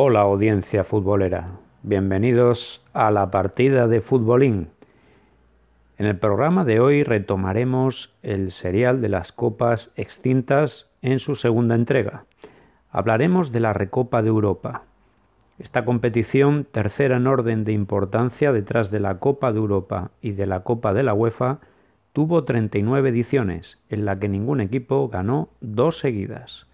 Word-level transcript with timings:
Hola 0.00 0.20
audiencia 0.20 0.84
futbolera, 0.84 1.48
bienvenidos 1.82 2.86
a 2.92 3.10
la 3.10 3.32
partida 3.32 3.88
de 3.88 4.00
Futbolín. 4.00 4.68
En 5.96 6.06
el 6.06 6.16
programa 6.16 6.64
de 6.64 6.78
hoy 6.78 7.02
retomaremos 7.02 8.14
el 8.22 8.52
serial 8.52 9.00
de 9.00 9.08
las 9.08 9.32
copas 9.32 9.92
extintas 9.96 10.88
en 11.02 11.18
su 11.18 11.34
segunda 11.34 11.74
entrega. 11.74 12.26
Hablaremos 12.92 13.50
de 13.50 13.58
la 13.58 13.72
Recopa 13.72 14.22
de 14.22 14.28
Europa. 14.28 14.84
Esta 15.58 15.84
competición, 15.84 16.62
tercera 16.62 17.16
en 17.16 17.26
orden 17.26 17.64
de 17.64 17.72
importancia 17.72 18.52
detrás 18.52 18.92
de 18.92 19.00
la 19.00 19.18
Copa 19.18 19.50
de 19.50 19.58
Europa 19.58 20.12
y 20.22 20.30
de 20.30 20.46
la 20.46 20.60
Copa 20.60 20.94
de 20.94 21.02
la 21.02 21.12
UEFA, 21.12 21.58
tuvo 22.12 22.44
39 22.44 23.08
ediciones, 23.08 23.80
en 23.88 24.04
la 24.04 24.16
que 24.20 24.28
ningún 24.28 24.60
equipo 24.60 25.08
ganó 25.08 25.48
dos 25.60 25.98
seguidas. 25.98 26.67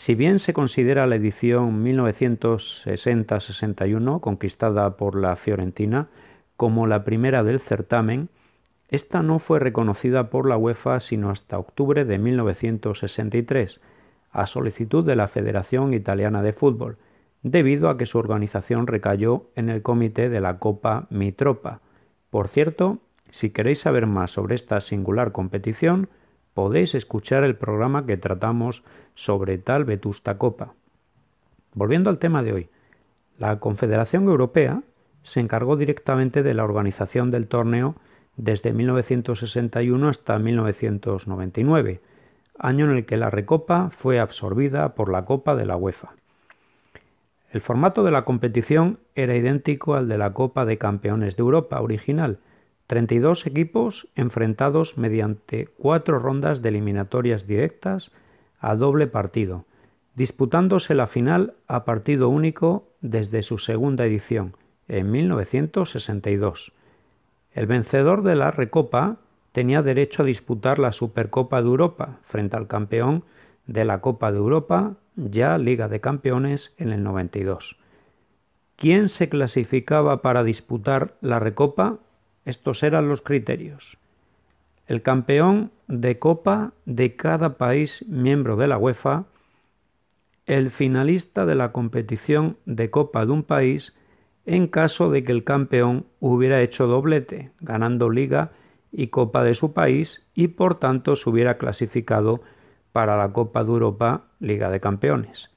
Si 0.00 0.14
bien 0.14 0.38
se 0.38 0.54
considera 0.54 1.06
la 1.06 1.16
edición 1.16 1.84
1960-61, 1.84 4.20
conquistada 4.20 4.96
por 4.96 5.14
la 5.14 5.36
Fiorentina, 5.36 6.08
como 6.56 6.86
la 6.86 7.04
primera 7.04 7.44
del 7.44 7.60
certamen, 7.60 8.30
esta 8.88 9.22
no 9.22 9.38
fue 9.38 9.58
reconocida 9.58 10.30
por 10.30 10.48
la 10.48 10.56
UEFA 10.56 11.00
sino 11.00 11.28
hasta 11.28 11.58
octubre 11.58 12.06
de 12.06 12.16
1963, 12.16 13.78
a 14.30 14.46
solicitud 14.46 15.04
de 15.04 15.16
la 15.16 15.28
Federación 15.28 15.92
Italiana 15.92 16.42
de 16.42 16.54
Fútbol, 16.54 16.96
debido 17.42 17.90
a 17.90 17.98
que 17.98 18.06
su 18.06 18.16
organización 18.16 18.86
recayó 18.86 19.50
en 19.54 19.68
el 19.68 19.82
comité 19.82 20.30
de 20.30 20.40
la 20.40 20.58
Copa 20.58 21.08
Mitropa. 21.10 21.82
Por 22.30 22.48
cierto, 22.48 23.00
si 23.28 23.50
queréis 23.50 23.80
saber 23.80 24.06
más 24.06 24.30
sobre 24.30 24.54
esta 24.54 24.80
singular 24.80 25.32
competición, 25.32 26.08
podéis 26.54 26.94
escuchar 26.94 27.44
el 27.44 27.56
programa 27.56 28.06
que 28.06 28.16
tratamos 28.16 28.82
sobre 29.20 29.58
tal 29.58 29.84
vetusta 29.84 30.38
copa. 30.38 30.72
Volviendo 31.74 32.08
al 32.08 32.18
tema 32.18 32.42
de 32.42 32.54
hoy, 32.54 32.68
la 33.38 33.58
Confederación 33.60 34.24
Europea 34.24 34.82
se 35.22 35.40
encargó 35.40 35.76
directamente 35.76 36.42
de 36.42 36.54
la 36.54 36.64
organización 36.64 37.30
del 37.30 37.46
torneo 37.46 37.96
desde 38.36 38.72
1961 38.72 40.08
hasta 40.08 40.38
1999, 40.38 42.00
año 42.58 42.86
en 42.86 42.96
el 42.96 43.04
que 43.04 43.18
la 43.18 43.28
Recopa 43.28 43.90
fue 43.90 44.18
absorbida 44.18 44.94
por 44.94 45.10
la 45.10 45.26
Copa 45.26 45.54
de 45.54 45.66
la 45.66 45.76
UEFA. 45.76 46.14
El 47.52 47.60
formato 47.60 48.02
de 48.02 48.12
la 48.12 48.24
competición 48.24 49.00
era 49.14 49.36
idéntico 49.36 49.96
al 49.96 50.08
de 50.08 50.16
la 50.16 50.32
Copa 50.32 50.64
de 50.64 50.78
Campeones 50.78 51.36
de 51.36 51.42
Europa 51.42 51.78
original, 51.82 52.38
32 52.86 53.46
equipos 53.46 54.08
enfrentados 54.14 54.96
mediante 54.96 55.68
cuatro 55.76 56.18
rondas 56.18 56.62
de 56.62 56.70
eliminatorias 56.70 57.46
directas 57.46 58.12
a 58.60 58.76
doble 58.76 59.06
partido, 59.06 59.64
disputándose 60.14 60.94
la 60.94 61.06
final 61.06 61.54
a 61.66 61.84
partido 61.84 62.28
único 62.28 62.88
desde 63.00 63.42
su 63.42 63.58
segunda 63.58 64.04
edición, 64.04 64.54
en 64.88 65.10
1962. 65.10 66.72
El 67.52 67.66
vencedor 67.66 68.22
de 68.22 68.36
la 68.36 68.50
Recopa 68.50 69.16
tenía 69.52 69.82
derecho 69.82 70.22
a 70.22 70.26
disputar 70.26 70.78
la 70.78 70.92
Supercopa 70.92 71.60
de 71.60 71.68
Europa 71.68 72.18
frente 72.22 72.56
al 72.56 72.68
campeón 72.68 73.24
de 73.66 73.84
la 73.84 74.00
Copa 74.00 74.30
de 74.30 74.38
Europa, 74.38 74.94
ya 75.16 75.58
Liga 75.58 75.88
de 75.88 76.00
Campeones, 76.00 76.74
en 76.76 76.92
el 76.92 77.02
92. 77.02 77.76
¿Quién 78.76 79.08
se 79.08 79.28
clasificaba 79.28 80.22
para 80.22 80.42
disputar 80.42 81.14
la 81.20 81.38
Recopa? 81.38 81.98
Estos 82.44 82.82
eran 82.82 83.08
los 83.08 83.22
criterios. 83.22 83.98
El 84.90 85.02
campeón 85.02 85.70
de 85.86 86.18
copa 86.18 86.72
de 86.84 87.14
cada 87.14 87.58
país 87.58 88.04
miembro 88.08 88.56
de 88.56 88.66
la 88.66 88.76
UEFA, 88.76 89.26
el 90.46 90.72
finalista 90.72 91.46
de 91.46 91.54
la 91.54 91.70
competición 91.70 92.56
de 92.66 92.90
copa 92.90 93.24
de 93.24 93.30
un 93.30 93.44
país 93.44 93.94
en 94.46 94.66
caso 94.66 95.08
de 95.08 95.22
que 95.22 95.30
el 95.30 95.44
campeón 95.44 96.06
hubiera 96.18 96.60
hecho 96.60 96.88
doblete, 96.88 97.52
ganando 97.60 98.10
liga 98.10 98.50
y 98.90 99.06
copa 99.06 99.44
de 99.44 99.54
su 99.54 99.74
país 99.74 100.26
y 100.34 100.48
por 100.48 100.80
tanto 100.80 101.14
se 101.14 101.30
hubiera 101.30 101.56
clasificado 101.56 102.40
para 102.90 103.16
la 103.16 103.32
Copa 103.32 103.62
de 103.62 103.70
Europa 103.70 104.24
Liga 104.40 104.70
de 104.70 104.80
Campeones. 104.80 105.52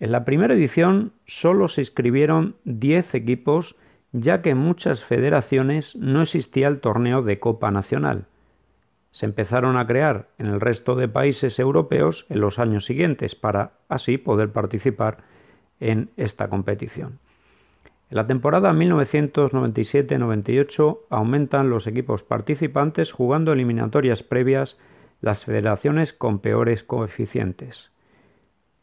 En 0.00 0.12
la 0.12 0.26
primera 0.26 0.52
edición 0.52 1.12
solo 1.24 1.66
se 1.68 1.80
inscribieron 1.80 2.56
10 2.64 3.14
equipos 3.14 3.74
ya 4.12 4.42
que 4.42 4.50
en 4.50 4.58
muchas 4.58 5.04
federaciones 5.04 5.96
no 5.96 6.22
existía 6.22 6.68
el 6.68 6.80
torneo 6.80 7.22
de 7.22 7.38
Copa 7.38 7.70
Nacional. 7.70 8.26
Se 9.10 9.26
empezaron 9.26 9.76
a 9.76 9.86
crear 9.86 10.28
en 10.38 10.46
el 10.46 10.60
resto 10.60 10.94
de 10.94 11.08
países 11.08 11.58
europeos 11.58 12.26
en 12.28 12.40
los 12.40 12.58
años 12.58 12.84
siguientes 12.84 13.34
para 13.34 13.72
así 13.88 14.18
poder 14.18 14.52
participar 14.52 15.18
en 15.80 16.10
esta 16.16 16.48
competición. 16.48 17.18
En 18.08 18.16
la 18.16 18.26
temporada 18.26 18.72
1997-98 18.72 20.98
aumentan 21.10 21.70
los 21.70 21.86
equipos 21.86 22.22
participantes 22.22 23.10
jugando 23.10 23.52
eliminatorias 23.52 24.22
previas 24.22 24.78
las 25.20 25.44
federaciones 25.44 26.12
con 26.12 26.38
peores 26.38 26.84
coeficientes. 26.84 27.90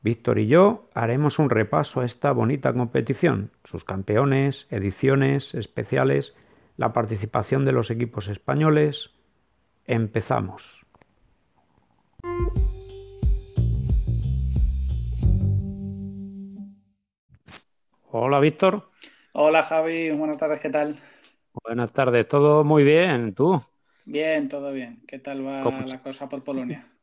Víctor 0.04 0.38
y 0.38 0.48
yo 0.48 0.90
haremos 0.94 1.40
un 1.40 1.50
repaso 1.50 2.02
a 2.02 2.06
esta 2.06 2.34
bonita 2.34 2.74
competición, 2.74 3.52
sus 3.64 3.86
campeones, 3.86 4.68
ediciones 4.70 5.56
especiales, 5.56 6.36
la 6.76 6.92
participación 6.92 7.64
de 7.64 7.72
los 7.72 7.90
equipos 7.90 8.28
españoles. 8.28 9.12
Empezamos. 9.86 10.86
Hola 18.12 18.42
Víctor. 18.42 18.90
Hola 19.32 19.64
Javi, 19.64 20.12
buenas 20.12 20.38
tardes, 20.38 20.60
¿qué 20.60 20.70
tal? 20.70 21.00
Buenas 21.64 21.94
tardes, 21.94 22.28
todo 22.28 22.66
muy 22.66 22.84
bien, 22.84 23.34
¿tú? 23.34 23.62
Bien, 24.06 24.50
todo 24.50 24.74
bien. 24.74 25.02
¿Qué 25.08 25.20
tal 25.20 25.48
va 25.48 25.64
la 25.86 26.02
cosa 26.02 26.28
por 26.28 26.44
Polonia? 26.44 26.86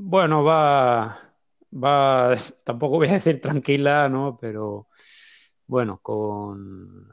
Bueno, 0.00 0.44
va, 0.44 1.27
va, 1.72 2.34
tampoco 2.64 2.96
voy 2.96 3.08
a 3.08 3.14
decir 3.14 3.40
tranquila, 3.40 4.08
¿no? 4.08 4.38
Pero 4.40 4.88
bueno, 5.66 6.00
con, 6.02 7.12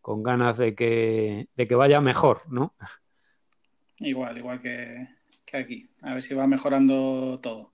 con, 0.00 0.22
ganas 0.22 0.58
de 0.58 0.74
que, 0.74 1.48
de 1.56 1.68
que 1.68 1.74
vaya 1.74 2.00
mejor, 2.00 2.42
¿no? 2.52 2.74
Igual, 3.98 4.38
igual 4.38 4.60
que, 4.60 5.08
aquí. 5.52 5.88
A 6.02 6.14
ver 6.14 6.22
si 6.22 6.34
va 6.34 6.46
mejorando 6.46 7.40
todo. 7.40 7.72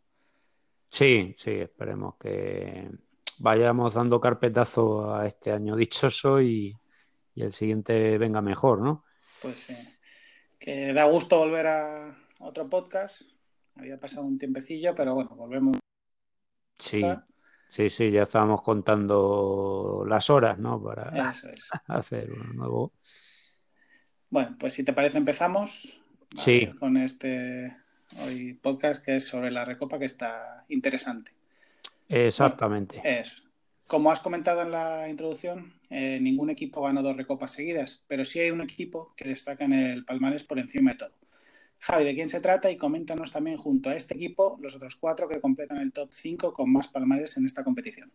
Sí, 0.89 1.35
sí, 1.37 1.51
esperemos 1.51 2.17
que 2.17 2.89
vayamos 3.39 3.95
dando 3.95 4.21
carpetazo 4.21 5.15
a 5.15 5.27
este 5.27 5.53
año 5.53 5.77
dichoso 5.77 6.41
y, 6.41 6.77
y 7.35 7.43
el 7.43 7.53
siguiente 7.53 8.19
venga 8.19 8.41
mejor, 8.41 8.81
¿no? 8.81 9.05
Pues 9.43 9.59
sí. 9.59 9.75
Que 10.59 10.93
da 10.93 11.05
gusto 11.05 11.39
volver 11.39 11.67
a 11.67 12.17
otro 12.41 12.69
podcast. 12.69 13.23
Había 13.75 13.99
pasado 13.99 14.27
un 14.27 14.39
tiempecillo, 14.39 14.95
pero 14.95 15.15
bueno, 15.15 15.31
volvemos 15.37 15.79
Sí, 16.79 17.05
sí, 17.69 17.91
sí, 17.91 18.11
ya 18.11 18.23
estábamos 18.23 18.63
contando 18.63 20.05
las 20.07 20.31
horas, 20.31 20.59
¿no? 20.59 20.83
Para 20.83 21.33
hacer 21.87 22.31
uno 22.33 22.53
nuevo. 22.53 22.93
Bueno, 24.31 24.57
pues 24.59 24.75
si 24.75 24.85
te 24.85 24.93
parece 24.93 25.19
empezamos 25.19 26.01
sí. 26.37 26.69
con 26.79 26.97
este 26.97 27.77
hoy 28.25 28.55
podcast 28.55 29.05
que 29.05 29.17
es 29.17 29.25
sobre 29.25 29.51
la 29.51 29.65
recopa 29.65 29.99
que 29.99 30.05
está 30.05 30.65
interesante. 30.69 31.33
Exactamente. 32.09 33.01
es. 33.05 33.43
Como 33.87 34.13
has 34.13 34.21
comentado 34.21 34.63
en 34.63 34.71
la 34.71 35.09
introducción, 35.09 35.73
eh, 35.89 36.19
ningún 36.21 36.51
equipo 36.51 36.83
ganó 36.83 37.03
dos 37.03 37.17
recopas 37.17 37.53
seguidas, 37.53 38.05
pero 38.07 38.25
sí 38.25 38.39
hay 38.39 38.51
un 38.51 38.61
equipo 38.61 39.15
que 39.17 39.29
destaca 39.29 39.65
en 39.65 39.73
el 39.73 40.05
palmarés 40.05 40.45
por 40.45 40.59
encima 40.59 40.93
de 40.93 40.99
todo. 40.99 41.18
Javi, 41.81 42.05
¿de 42.05 42.15
quién 42.15 42.29
se 42.29 42.41
trata? 42.41 42.71
Y 42.71 42.77
coméntanos 42.77 43.31
también 43.31 43.57
junto 43.57 43.91
a 43.91 43.95
este 43.95 44.15
equipo 44.15 44.59
los 44.61 44.75
otros 44.75 44.97
cuatro 44.97 45.29
que 45.29 45.41
completan 45.41 45.79
el 45.79 45.93
top 45.93 46.09
5 46.13 46.53
con 46.53 46.73
más 46.73 46.89
palmares 46.89 47.37
en 47.37 47.47
esta 47.47 47.63
competición. 47.63 48.11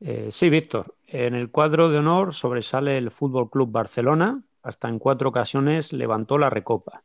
Eh, 0.00 0.28
sí, 0.32 0.50
Víctor. 0.50 0.96
En 1.06 1.34
el 1.34 1.50
cuadro 1.50 1.88
de 1.88 1.98
honor 1.98 2.34
sobresale 2.34 2.98
el 2.98 3.10
Fútbol 3.10 3.48
Club 3.48 3.70
Barcelona. 3.70 4.42
Hasta 4.62 4.88
en 4.88 4.98
cuatro 4.98 5.28
ocasiones 5.28 5.92
levantó 5.92 6.38
la 6.38 6.50
recopa. 6.50 7.04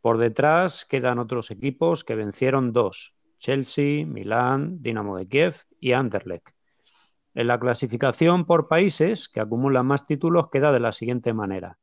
Por 0.00 0.18
detrás 0.18 0.84
quedan 0.84 1.18
otros 1.18 1.50
equipos 1.50 2.04
que 2.04 2.14
vencieron 2.14 2.72
dos: 2.72 3.14
Chelsea, 3.38 4.06
Milán, 4.06 4.82
Dinamo 4.82 5.16
de 5.16 5.28
Kiev 5.28 5.56
y 5.80 5.92
Anderlecht. 5.92 6.50
En 7.34 7.46
la 7.46 7.58
clasificación 7.58 8.46
por 8.46 8.68
países 8.68 9.28
que 9.28 9.40
acumulan 9.40 9.86
más 9.86 10.06
títulos 10.06 10.48
queda 10.50 10.70
de 10.70 10.80
la 10.80 10.92
siguiente 10.92 11.32
manera: 11.32 11.78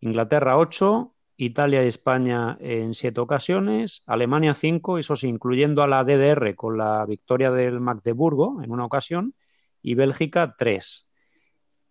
Inglaterra 0.00 0.58
8, 0.58 1.11
Italia 1.44 1.82
y 1.82 1.88
España 1.88 2.56
en 2.60 2.94
siete 2.94 3.20
ocasiones, 3.20 4.02
Alemania 4.06 4.54
cinco, 4.54 4.98
eso 4.98 5.16
sí, 5.16 5.28
incluyendo 5.28 5.82
a 5.82 5.88
la 5.88 6.04
DDR 6.04 6.54
con 6.54 6.78
la 6.78 7.04
victoria 7.04 7.50
del 7.50 7.80
Magdeburgo 7.80 8.62
en 8.62 8.70
una 8.70 8.84
ocasión, 8.84 9.34
y 9.80 9.94
Bélgica 9.94 10.54
tres. 10.56 11.08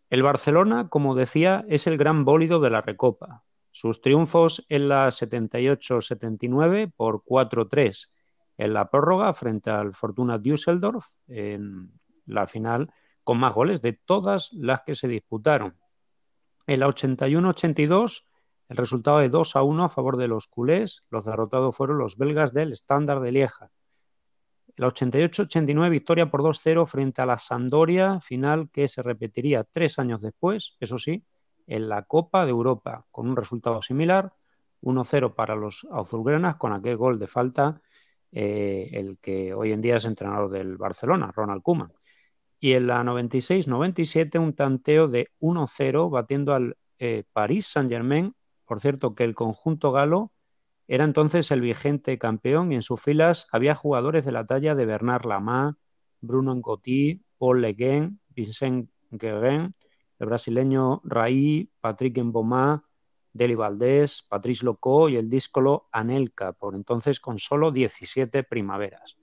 El 0.09 0.23
Barcelona, 0.23 0.87
como 0.89 1.15
decía, 1.15 1.65
es 1.67 1.87
el 1.87 1.97
gran 1.97 2.23
bólido 2.23 2.59
de 2.59 2.69
la 2.69 2.81
Recopa. 2.81 3.43
Sus 3.71 4.01
triunfos 4.01 4.65
en 4.69 4.87
la 4.87 5.07
78-79 5.07 6.91
por 6.95 7.23
4-3, 7.23 8.09
en 8.57 8.73
la 8.73 8.89
prórroga 8.89 9.33
frente 9.33 9.69
al 9.69 9.93
Fortuna 9.93 10.37
Düsseldorf 10.37 11.07
en 11.27 11.91
la 12.25 12.47
final 12.47 12.91
con 13.23 13.37
más 13.39 13.53
goles 13.53 13.81
de 13.81 13.93
todas 13.93 14.51
las 14.53 14.81
que 14.81 14.95
se 14.95 15.07
disputaron. 15.07 15.77
En 16.67 16.79
la 16.79 16.87
81-82 16.87 18.23
el 18.71 18.77
resultado 18.77 19.19
de 19.19 19.27
2 19.27 19.57
a 19.57 19.63
1 19.63 19.83
a 19.83 19.89
favor 19.89 20.15
de 20.15 20.29
los 20.29 20.47
culés, 20.47 21.03
los 21.09 21.25
derrotados 21.25 21.75
fueron 21.75 21.97
los 21.97 22.15
belgas 22.15 22.53
del 22.53 22.71
Standard 22.71 23.21
de 23.21 23.33
Lieja. 23.33 23.69
La 24.77 24.87
88-89 24.87 25.89
victoria 25.89 26.31
por 26.31 26.41
2-0 26.41 26.85
frente 26.87 27.21
a 27.21 27.25
la 27.25 27.37
Sandoria, 27.37 28.21
final 28.21 28.69
que 28.71 28.87
se 28.87 29.03
repetiría 29.03 29.65
tres 29.65 29.99
años 29.99 30.21
después, 30.21 30.77
eso 30.79 30.97
sí, 30.97 31.25
en 31.67 31.89
la 31.89 32.03
Copa 32.03 32.45
de 32.45 32.51
Europa, 32.51 33.05
con 33.11 33.27
un 33.27 33.35
resultado 33.35 33.81
similar, 33.81 34.31
1-0 34.81 35.35
para 35.35 35.57
los 35.57 35.85
azulgranas, 35.91 36.55
con 36.55 36.71
aquel 36.71 36.95
gol 36.95 37.19
de 37.19 37.27
falta, 37.27 37.81
eh, 38.31 38.89
el 38.93 39.19
que 39.19 39.53
hoy 39.53 39.73
en 39.73 39.81
día 39.81 39.97
es 39.97 40.05
entrenador 40.05 40.49
del 40.49 40.77
Barcelona, 40.77 41.29
Ronald 41.35 41.61
Koeman. 41.61 41.91
Y 42.57 42.71
en 42.71 42.87
la 42.87 43.03
96-97 43.03 44.39
un 44.39 44.55
tanteo 44.55 45.09
de 45.09 45.27
1-0 45.41 46.09
batiendo 46.09 46.53
al 46.53 46.77
eh, 46.99 47.25
Paris 47.33 47.67
Saint-Germain 47.67 48.33
por 48.71 48.79
cierto, 48.79 49.15
que 49.15 49.25
el 49.25 49.35
conjunto 49.35 49.91
galo 49.91 50.31
era 50.87 51.03
entonces 51.03 51.51
el 51.51 51.59
vigente 51.59 52.17
campeón 52.17 52.71
y 52.71 52.75
en 52.75 52.83
sus 52.83 53.01
filas 53.01 53.49
había 53.51 53.75
jugadores 53.75 54.23
de 54.23 54.31
la 54.31 54.45
talla 54.45 54.75
de 54.75 54.85
Bernard 54.85 55.25
Lama, 55.25 55.77
Bruno 56.21 56.55
Ngotti, 56.55 57.21
Paul 57.37 57.59
Le 57.59 57.75
Vincent 58.29 58.89
Guerin, 59.09 59.75
el 60.19 60.25
brasileño 60.25 61.01
Raí, 61.03 61.69
Patrick 61.81 62.17
Mboma, 62.23 62.85
Deli 63.33 63.55
Valdés, 63.55 64.25
Patrice 64.29 64.63
Locó 64.63 65.09
y 65.09 65.17
el 65.17 65.29
díscolo 65.29 65.89
Anelka, 65.91 66.53
por 66.53 66.73
entonces 66.73 67.19
con 67.19 67.39
solo 67.39 67.71
17 67.71 68.43
primaveras. 68.43 69.17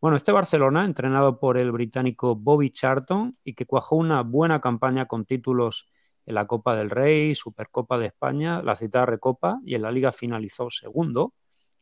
Bueno, 0.00 0.16
este 0.16 0.32
Barcelona, 0.32 0.84
entrenado 0.84 1.38
por 1.38 1.58
el 1.58 1.70
británico 1.70 2.34
Bobby 2.34 2.72
Charlton 2.72 3.36
y 3.44 3.54
que 3.54 3.66
cuajó 3.66 3.94
una 3.94 4.22
buena 4.22 4.60
campaña 4.60 5.06
con 5.06 5.26
títulos 5.26 5.86
en 6.30 6.34
la 6.36 6.46
Copa 6.46 6.76
del 6.76 6.90
Rey, 6.90 7.34
Supercopa 7.34 7.98
de 7.98 8.06
España, 8.06 8.62
la 8.62 8.76
citada 8.76 9.04
Recopa 9.04 9.60
y 9.64 9.74
en 9.74 9.82
la 9.82 9.90
Liga 9.90 10.12
finalizó 10.12 10.70
segundo, 10.70 11.34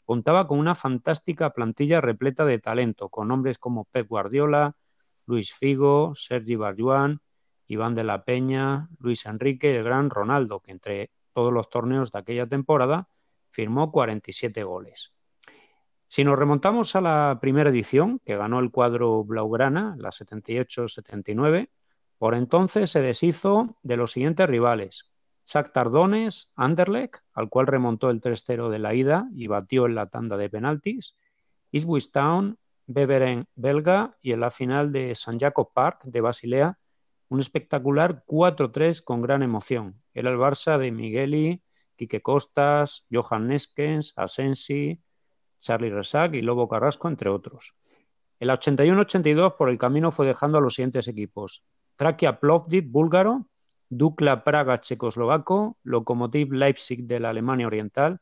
contaba 0.07 0.49
con 0.49 0.59
una 0.59 0.75
fantástica 0.75 1.51
plantilla 1.51 2.01
repleta 2.01 2.47
de 2.47 2.59
talento, 2.59 3.11
con 3.11 3.29
nombres 3.29 3.59
como 3.59 3.85
Pep 3.85 4.09
Guardiola, 4.09 4.75
Luis 5.27 5.53
Figo, 5.53 6.15
Sergi 6.17 6.57
Barjuan, 6.57 7.21
Iván 7.67 7.95
de 7.95 8.05
la 8.05 8.25
Peña, 8.25 8.89
Luis 8.99 9.27
Enrique 9.27 9.71
y 9.71 9.77
el 9.77 9.85
gran 9.85 10.09
Ronaldo, 10.09 10.61
que 10.61 10.73
entre 10.73 11.11
todos 11.35 11.53
los 11.53 11.69
torneos 11.69 12.11
de 12.11 12.19
aquella 12.19 12.47
temporada 12.47 13.09
firmó 13.51 13.93
47 13.93 14.65
goles. 14.65 15.13
Si 16.07 16.25
nos 16.25 16.39
remontamos 16.39 16.97
a 16.97 17.03
la 17.03 17.39
primera 17.39 17.69
edición, 17.69 18.19
que 18.25 18.39
ganó 18.39 18.61
el 18.61 18.71
cuadro 18.71 19.25
Blaugrana, 19.25 19.95
la 19.99 20.09
78-79, 20.09 21.69
por 22.19 22.35
entonces 22.35 22.91
se 22.91 23.01
deshizo 23.01 23.79
de 23.83 23.97
los 23.97 24.13
siguientes 24.13 24.47
rivales. 24.49 25.11
Shakhtar 25.47 25.85
Tardones, 25.85 26.53
Anderlecht, 26.57 27.23
al 27.33 27.49
cual 27.49 27.67
remontó 27.67 28.11
el 28.11 28.21
3-0 28.21 28.69
de 28.69 28.79
la 28.79 28.95
ida 28.95 29.29
y 29.35 29.47
batió 29.47 29.87
en 29.87 29.95
la 29.95 30.11
tanda 30.11 30.37
de 30.37 30.51
penaltis, 30.51 31.17
Ipswich 31.71 32.11
Town, 32.11 32.59
Beveren 32.91 33.47
belga 33.55 34.17
y 34.23 34.33
en 34.33 34.41
la 34.41 34.51
final 34.51 34.93
de 34.93 35.15
San 35.15 35.39
Jacob 35.39 35.73
Park 35.75 36.01
de 36.05 36.23
Basilea, 36.23 36.79
un 37.29 37.41
espectacular 37.41 38.25
4-3 38.27 39.05
con 39.05 39.21
gran 39.21 39.43
emoción. 39.43 40.03
Era 40.15 40.31
el 40.31 40.39
Barça 40.39 40.79
de 40.79 40.91
Migueli, 40.91 41.63
Quique 41.97 42.23
Costas, 42.23 43.05
Johan 43.13 43.49
Neskens, 43.49 44.15
Asensi, 44.17 45.03
Charlie 45.61 45.91
Resac 45.91 46.35
y 46.35 46.41
Lobo 46.41 46.67
Carrasco, 46.67 47.09
entre 47.09 47.29
otros. 47.29 47.75
El 48.41 48.49
81-82 48.49 49.57
por 49.57 49.69
el 49.69 49.77
camino 49.77 50.11
fue 50.11 50.27
dejando 50.27 50.57
a 50.57 50.61
los 50.63 50.75
siguientes 50.75 51.09
equipos. 51.09 51.65
Trakia 51.99 52.39
Plovdiv 52.39 52.93
búlgaro, 52.93 53.49
Dukla 53.91 54.45
Praga 54.45 54.81
checoslovaco, 54.81 55.79
Lokomotiv 55.83 56.53
Leipzig 56.53 57.09
de 57.09 57.19
la 57.19 57.31
Alemania 57.31 57.67
Oriental, 57.67 58.21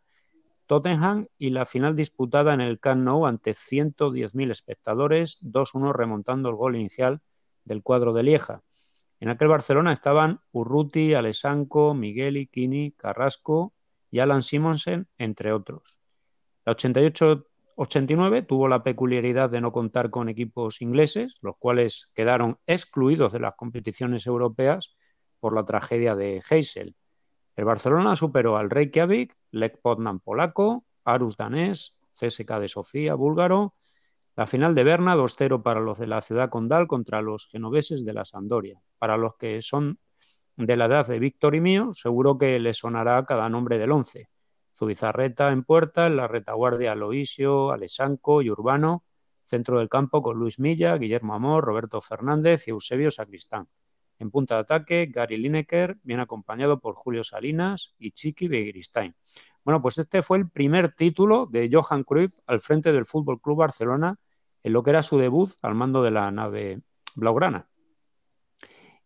Tottenham 0.64 1.26
y 1.37 1.50
la 1.50 1.67
final 1.67 1.94
disputada 1.94 2.55
en 2.55 2.62
el 2.62 2.81
Camp 2.81 3.02
Nou 3.05 3.26
ante 3.26 3.52
110.000 3.52 4.50
espectadores, 4.50 5.38
2-1 5.43 5.93
remontando 5.93 6.49
el 6.49 6.56
gol 6.56 6.76
inicial 6.76 7.20
del 7.64 7.82
cuadro 7.82 8.14
de 8.14 8.23
Lieja. 8.23 8.62
En 9.20 9.28
aquel 9.28 9.49
Barcelona 9.49 9.93
estaban 9.93 10.40
Urruti, 10.52 11.12
Alessanco, 11.12 11.93
Migueli, 11.93 12.46
Kini, 12.46 12.93
Carrasco 12.93 13.75
y 14.11 14.20
Alan 14.20 14.40
Simonsen, 14.40 15.06
entre 15.19 15.52
otros. 15.52 15.99
La 16.64 16.73
88 16.73 17.44
89 17.76 18.43
tuvo 18.43 18.69
la 18.69 18.82
peculiaridad 18.82 19.50
de 19.50 19.61
no 19.61 19.70
contar 19.70 20.08
con 20.08 20.31
equipos 20.31 20.81
ingleses, 20.81 21.37
los 21.43 21.56
cuales 21.58 22.11
quedaron 22.14 22.58
excluidos 22.67 23.32
de 23.32 23.40
las 23.40 23.55
competiciones 23.55 24.26
europeas 24.26 24.96
por 25.40 25.55
la 25.55 25.64
tragedia 25.67 26.14
de 26.14 26.43
Heysel. 26.50 26.96
El 27.55 27.64
Barcelona 27.67 28.17
superó 28.17 28.56
al 28.56 28.70
Reykjavik, 28.70 29.37
Lech 29.50 29.78
Poznan 29.82 30.20
polaco, 30.20 30.87
Arus 31.05 31.37
danés, 31.37 31.99
CSK 32.11 32.58
de 32.61 32.69
Sofía 32.69 33.14
búlgaro, 33.14 33.75
la 34.37 34.46
final 34.46 34.75
de 34.75 34.84
Berna 34.84 35.14
2-0 35.14 35.62
para 35.62 35.81
los 35.81 35.99
de 35.99 36.06
la 36.06 36.23
ciudad 36.23 36.49
condal 36.49 36.87
contra 36.87 37.20
los 37.20 37.46
genoveses 37.46 38.05
de 38.06 38.14
la 38.14 38.25
Sandoria. 38.25 38.81
Para 38.99 39.19
los 39.19 39.37
que 39.37 39.61
son 39.61 39.99
de 40.56 40.76
la 40.76 40.87
edad 40.87 41.06
de 41.06 41.19
Víctor 41.19 41.55
y 41.55 41.61
mío, 41.61 41.93
seguro 41.93 42.38
que 42.38 42.58
les 42.58 42.78
sonará 42.78 43.25
cada 43.26 43.50
nombre 43.50 43.76
del 43.78 43.93
once. 43.93 44.28
Zubizarreta 44.78 45.52
en 45.52 45.64
puerta, 45.64 46.06
en 46.06 46.17
la 46.17 46.28
retaguardia 46.28 46.93
Aloisio, 46.93 47.73
Alesanco 47.73 48.43
y 48.43 48.50
Urbano, 48.50 49.05
centro 49.44 49.78
del 49.78 49.88
campo 49.88 50.23
con 50.23 50.38
Luis 50.38 50.58
Milla, 50.58 50.96
Guillermo 50.96 51.34
Amor, 51.34 51.64
Roberto 51.64 52.00
Fernández 52.00 52.67
y 52.67 52.70
Eusebio 52.70 53.11
Sacristán. 53.11 53.69
En 54.19 54.31
punta 54.31 54.55
de 54.55 54.61
ataque, 54.62 55.06
Gary 55.06 55.37
Lineker, 55.37 55.99
bien 56.02 56.20
acompañado 56.20 56.81
por 56.81 56.94
Julio 56.94 57.23
Salinas 57.23 57.94
y 57.99 58.12
Chiqui 58.12 58.49
Begiristain. 58.49 59.14
Bueno, 59.64 59.82
pues 59.82 59.99
este 59.99 60.23
fue 60.23 60.38
el 60.38 60.49
primer 60.49 60.94
título 60.94 61.46
de 61.46 61.69
Johan 61.70 62.05
Cruyff 62.05 62.32
al 62.46 62.61
frente 62.61 62.93
del 62.93 63.05
Fútbol 63.05 63.40
Club 63.40 63.58
Barcelona 63.58 64.19
en 64.62 64.73
lo 64.73 64.82
que 64.82 64.90
era 64.90 65.02
su 65.02 65.19
debut 65.19 65.50
al 65.62 65.75
mando 65.75 66.02
de 66.02 66.11
la 66.11 66.31
nave 66.31 66.81
blaugrana. 67.14 67.69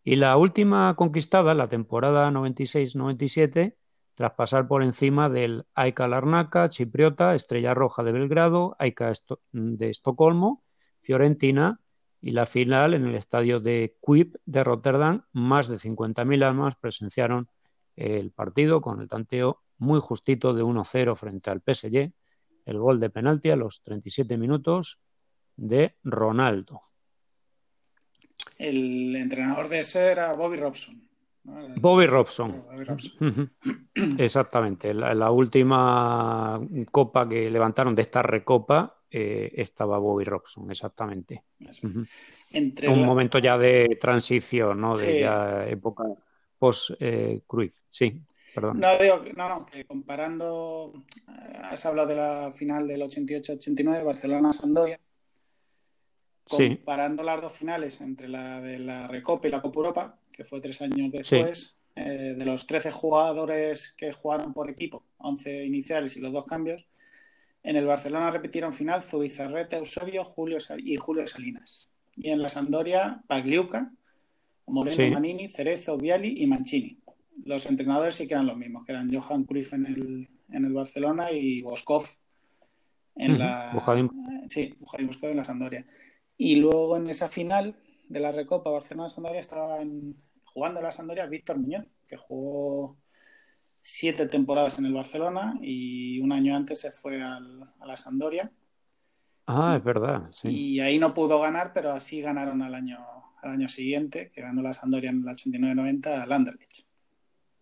Y 0.02 0.17
la 0.17 0.37
última 0.37 0.94
conquistada, 0.96 1.55
la 1.55 1.69
temporada 1.69 2.31
96-97, 2.31 3.76
tras 4.14 4.32
pasar 4.32 4.68
por 4.68 4.82
encima 4.82 5.28
del 5.28 5.64
Aika 5.74 6.06
Larnaca, 6.06 6.68
Chipriota, 6.68 7.34
Estrella 7.34 7.74
Roja 7.74 8.02
de 8.02 8.12
Belgrado, 8.12 8.76
Aika 8.78 9.12
de 9.52 9.90
Estocolmo, 9.90 10.62
Fiorentina 11.00 11.81
y 12.20 12.32
la 12.32 12.46
final 12.46 12.94
en 12.94 13.06
el 13.06 13.14
estadio 13.14 13.60
de 13.60 13.96
Kuip 14.00 14.36
de 14.44 14.64
Rotterdam. 14.64 15.24
Más 15.32 15.69
de 15.69 15.76
50.000 15.76 16.44
almas 16.44 16.76
presenciaron 16.76 17.48
el 17.96 18.31
partido 18.31 18.81
con 18.81 19.00
el 19.00 19.08
tanteo 19.08 19.62
muy 19.79 20.00
justito 20.00 20.52
de 20.52 20.62
1-0 20.62 21.17
frente 21.17 21.50
al 21.50 21.62
PSG, 21.62 22.12
el 22.67 22.79
gol 22.79 23.00
de 23.00 23.10
penalti 23.10 23.50
a 23.50 23.56
los 23.56 23.81
37 23.82 24.36
minutos 24.36 24.98
de 25.56 25.96
Ronaldo. 26.05 26.81
El 28.56 29.17
entrenador 29.17 29.69
de 29.69 29.81
ese 29.81 30.10
era 30.10 30.32
Bobby 30.34 30.58
Robson. 30.58 31.09
Bobby 31.44 32.06
Robson. 32.06 32.65
Exactamente. 34.19 34.93
La, 34.94 35.31
última 35.31 36.61
copa 36.91 37.29
que 37.29 37.51
levantaron 37.51 37.94
de 37.94 38.03
esta 38.03 38.23
recopa 38.23 39.03
eh, 39.11 39.53
estaba 39.56 39.99
Bobby 39.99 40.25
Robson, 40.25 40.70
exactamente. 40.70 41.44
Un 42.87 43.05
momento 43.05 43.39
ya 43.39 43.56
de 43.56 43.99
transición, 44.01 44.81
¿no? 44.81 44.97
De 44.97 45.20
ya 45.20 45.67
época 45.67 46.05
post-Cruyff. 46.59 47.75
sí, 47.89 48.20
perdón. 48.55 48.79
No, 48.79 48.99
digo, 48.99 49.25
no, 49.35 49.49
no, 49.49 49.67
que 49.67 49.87
comparando, 49.87 50.93
eh, 51.27 51.56
has 51.63 51.87
hablado 51.87 52.09
de 52.09 52.17
la 52.17 52.53
final 52.55 52.87
del 52.87 53.01
88-89, 53.03 54.05
Barcelona-Sandoria. 54.05 55.01
Comparando 56.44 57.23
las 57.23 57.41
dos 57.41 57.53
finales 57.53 58.01
entre 58.01 58.29
la 58.29 58.61
de 58.61 58.79
la 58.81 59.06
Recopa 59.06 59.47
y 59.47 59.51
la 59.53 59.63
Copa 59.63 59.79
Europa, 59.79 60.19
que 60.41 60.47
fue 60.47 60.63
tres 60.63 60.81
años 60.81 61.13
después, 61.13 61.77
eh, 61.94 62.35
de 62.35 62.47
los 62.47 62.67
13 62.67 62.91
jugadores 62.91 63.93
que 63.93 64.11
jugaron 64.11 64.55
por 64.55 64.70
equipo, 64.70 65.05
11 65.19 65.67
iniciales 65.67 66.17
y 66.17 66.20
los 66.20 66.32
dos 66.32 66.47
cambios, 66.47 66.87
en 67.63 67.77
el 67.77 67.85
Barcelona 67.85 68.31
repitieron 68.31 68.73
final 68.73 69.03
Zubizarreta, 69.03 69.77
Eusebio 69.77 70.25
Julio 70.25 70.56
y 70.79 70.97
Julio 70.97 71.27
Salinas. 71.27 71.91
Y 72.17 72.31
en 72.31 72.41
la 72.41 72.49
Sandoria, 72.49 73.23
Pagliuca, 73.27 73.93
Moreno 74.67 75.13
Manini, 75.13 75.51
Cerezo, 75.51 75.99
Viali 75.99 76.43
y 76.43 76.47
Mancini. 76.47 76.97
Los 77.44 77.67
entrenadores 77.67 78.15
sí 78.15 78.27
que 78.27 78.32
eran 78.32 78.47
los 78.47 78.56
mismos, 78.56 78.87
que 78.87 78.93
eran 78.93 79.15
Johan 79.15 79.44
Cruyff 79.44 79.75
en 79.75 79.85
el, 79.85 80.29
en 80.49 80.65
el 80.65 80.73
Barcelona 80.73 81.32
y 81.32 81.61
Boskov 81.61 82.06
en 83.15 83.39
la... 83.39 83.73
Sí, 84.49 84.75
en 84.94 85.37
la 85.37 85.44
Sandoria. 85.44 85.85
Y 86.39 86.56
luego 86.56 86.97
en 86.97 87.11
esa 87.11 87.29
final 87.29 87.77
de 88.09 88.20
la 88.20 88.32
Recopa 88.32 88.70
Barcelona-Sandoria 88.70 89.41
estaban 89.41 90.17
jugando 90.52 90.80
en 90.80 90.84
la 90.84 90.92
Sandoria 90.92 91.26
Víctor 91.26 91.58
Muñoz, 91.58 91.86
que 92.06 92.16
jugó 92.16 92.96
siete 93.80 94.26
temporadas 94.26 94.78
en 94.78 94.86
el 94.86 94.92
Barcelona 94.92 95.58
y 95.60 96.20
un 96.20 96.32
año 96.32 96.54
antes 96.54 96.80
se 96.80 96.90
fue 96.90 97.22
a 97.22 97.40
la 97.40 97.96
Sandoria. 97.96 98.50
Ah, 99.46 99.74
es 99.76 99.82
verdad. 99.82 100.30
Y 100.44 100.80
ahí 100.80 100.98
no 100.98 101.12
pudo 101.12 101.40
ganar, 101.40 101.72
pero 101.72 101.90
así 101.90 102.20
ganaron 102.20 102.62
al 102.62 102.74
año, 102.74 102.98
al 103.42 103.50
año 103.50 103.69
siguiente, 103.69 104.30
que 104.30 104.42
ganó 104.42 104.62
la 104.62 104.72
Sandoria 104.72 105.10
en 105.10 105.26
el 105.26 105.36
89-90 105.36 106.22
al 106.22 106.32
Anderlecht. 106.32 106.84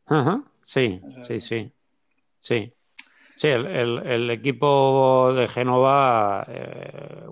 Ajá, 0.07 0.43
sí, 0.63 1.01
sí, 1.27 1.41
sí. 1.41 1.73
Sí, 2.41 2.73
sí 3.37 3.49
el, 3.49 4.31
equipo 4.31 5.33
de 5.35 5.49
Génova 5.49 6.47
eh, 6.49 7.25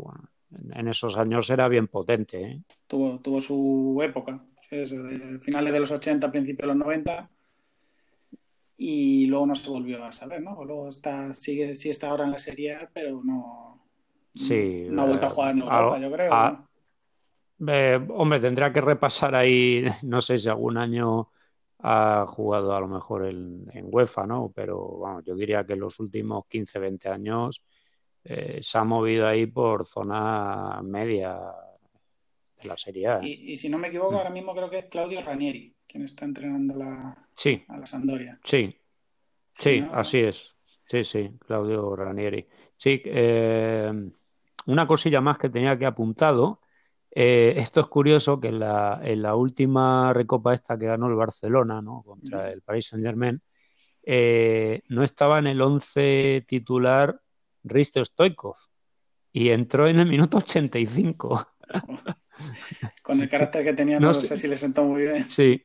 en 0.72 0.88
esos 0.88 1.16
años 1.16 1.50
era 1.50 1.68
bien 1.68 1.88
potente. 1.88 2.40
¿eh? 2.40 2.62
Tuvo, 2.86 3.20
tuvo 3.20 3.40
su 3.40 4.00
época, 4.02 4.42
finales 4.68 5.72
de 5.72 5.80
los 5.80 5.90
80, 5.90 6.30
principios 6.30 6.68
de 6.68 6.74
los 6.74 6.76
90 6.76 7.30
y 8.78 9.26
luego 9.26 9.46
no 9.46 9.54
se 9.54 9.70
volvió 9.70 10.04
a 10.04 10.12
saber, 10.12 10.42
¿no? 10.42 10.62
Luego 10.64 10.88
está, 10.88 11.34
sigue, 11.34 11.74
sí 11.74 11.90
está 11.90 12.10
ahora 12.10 12.24
en 12.24 12.32
la 12.32 12.38
Serie 12.38 12.74
A, 12.74 12.90
pero 12.92 13.22
no, 13.24 13.86
sí, 14.34 14.86
no 14.90 15.02
ha 15.02 15.06
vuelto 15.06 15.26
a 15.26 15.30
jugar 15.30 15.50
en 15.52 15.62
Europa, 15.62 15.98
yo 15.98 16.12
creo. 16.12 16.66
Eh, 17.66 18.06
hombre, 18.10 18.40
tendría 18.40 18.72
que 18.72 18.82
repasar 18.82 19.34
ahí, 19.34 19.84
no 20.02 20.20
sé 20.20 20.36
si 20.36 20.48
algún 20.48 20.76
año 20.76 21.30
ha 21.78 22.26
jugado 22.28 22.74
a 22.74 22.80
lo 22.80 22.88
mejor 22.88 23.26
en, 23.26 23.68
UEFA, 23.90 24.26
¿no? 24.26 24.52
Pero 24.54 24.98
vamos, 24.98 25.24
yo 25.24 25.34
diría 25.34 25.64
que 25.64 25.74
en 25.74 25.80
los 25.80 25.98
últimos 26.00 26.46
15, 26.46 26.78
20 26.78 27.08
años 27.08 27.62
eh, 28.24 28.60
se 28.62 28.78
ha 28.78 28.84
movido 28.84 29.26
ahí 29.26 29.46
por 29.46 29.86
zona 29.86 30.80
media 30.82 31.38
de 32.60 32.68
la 32.68 32.76
Serie 32.76 33.06
A. 33.08 33.18
¿eh? 33.18 33.28
Y, 33.28 33.56
si 33.56 33.68
no 33.68 33.78
me 33.78 33.88
equivoco, 33.88 34.12
mm. 34.12 34.16
ahora 34.16 34.30
mismo 34.30 34.54
creo 34.54 34.70
que 34.70 34.78
es 34.78 34.84
Claudio 34.86 35.22
Ranieri 35.22 35.76
quien 35.86 36.04
está 36.04 36.24
entrenando 36.24 36.76
la, 36.76 37.16
sí. 37.36 37.64
a 37.68 37.78
la 37.78 37.86
Sandoria. 37.86 38.38
Sí, 38.44 38.76
sí, 39.52 39.84
así 39.92 40.18
es. 40.18 40.54
Sí, 40.88 41.04
sí, 41.04 41.30
Claudio 41.46 41.96
Ranieri. 41.96 42.46
Sí, 42.76 43.02
eh, 43.04 43.92
una 44.66 44.86
cosilla 44.86 45.20
más 45.20 45.38
que 45.38 45.48
tenía 45.48 45.78
que 45.78 45.86
apuntado. 45.86 46.60
Eh, 47.10 47.54
esto 47.56 47.80
es 47.80 47.86
curioso 47.86 48.38
que 48.40 48.48
en 48.48 48.60
la, 48.60 49.00
en 49.02 49.22
la, 49.22 49.34
última 49.34 50.12
recopa 50.12 50.54
esta 50.54 50.76
que 50.76 50.86
ganó 50.86 51.06
el 51.06 51.14
Barcelona 51.14 51.80
¿no? 51.80 52.02
contra 52.02 52.52
el 52.52 52.62
Paris 52.62 52.88
Saint 52.88 53.04
Germain, 53.04 53.40
eh, 54.02 54.82
no 54.88 55.02
estaba 55.02 55.38
en 55.38 55.46
el 55.46 55.60
11 55.60 56.44
titular 56.46 57.20
Risto 57.64 58.04
Stoikov 58.04 58.56
y 59.32 59.48
entró 59.48 59.88
en 59.88 59.98
el 59.98 60.08
minuto 60.08 60.36
85. 60.36 61.48
Con 63.02 63.20
el 63.20 63.28
carácter 63.28 63.64
que 63.64 63.72
tenía, 63.72 64.00
no, 64.00 64.14
sé, 64.14 64.36
si 64.36 64.48
le 64.48 64.56
sentó 64.56 64.84
muy 64.84 65.02
bien. 65.02 65.30
Sí. 65.30 65.62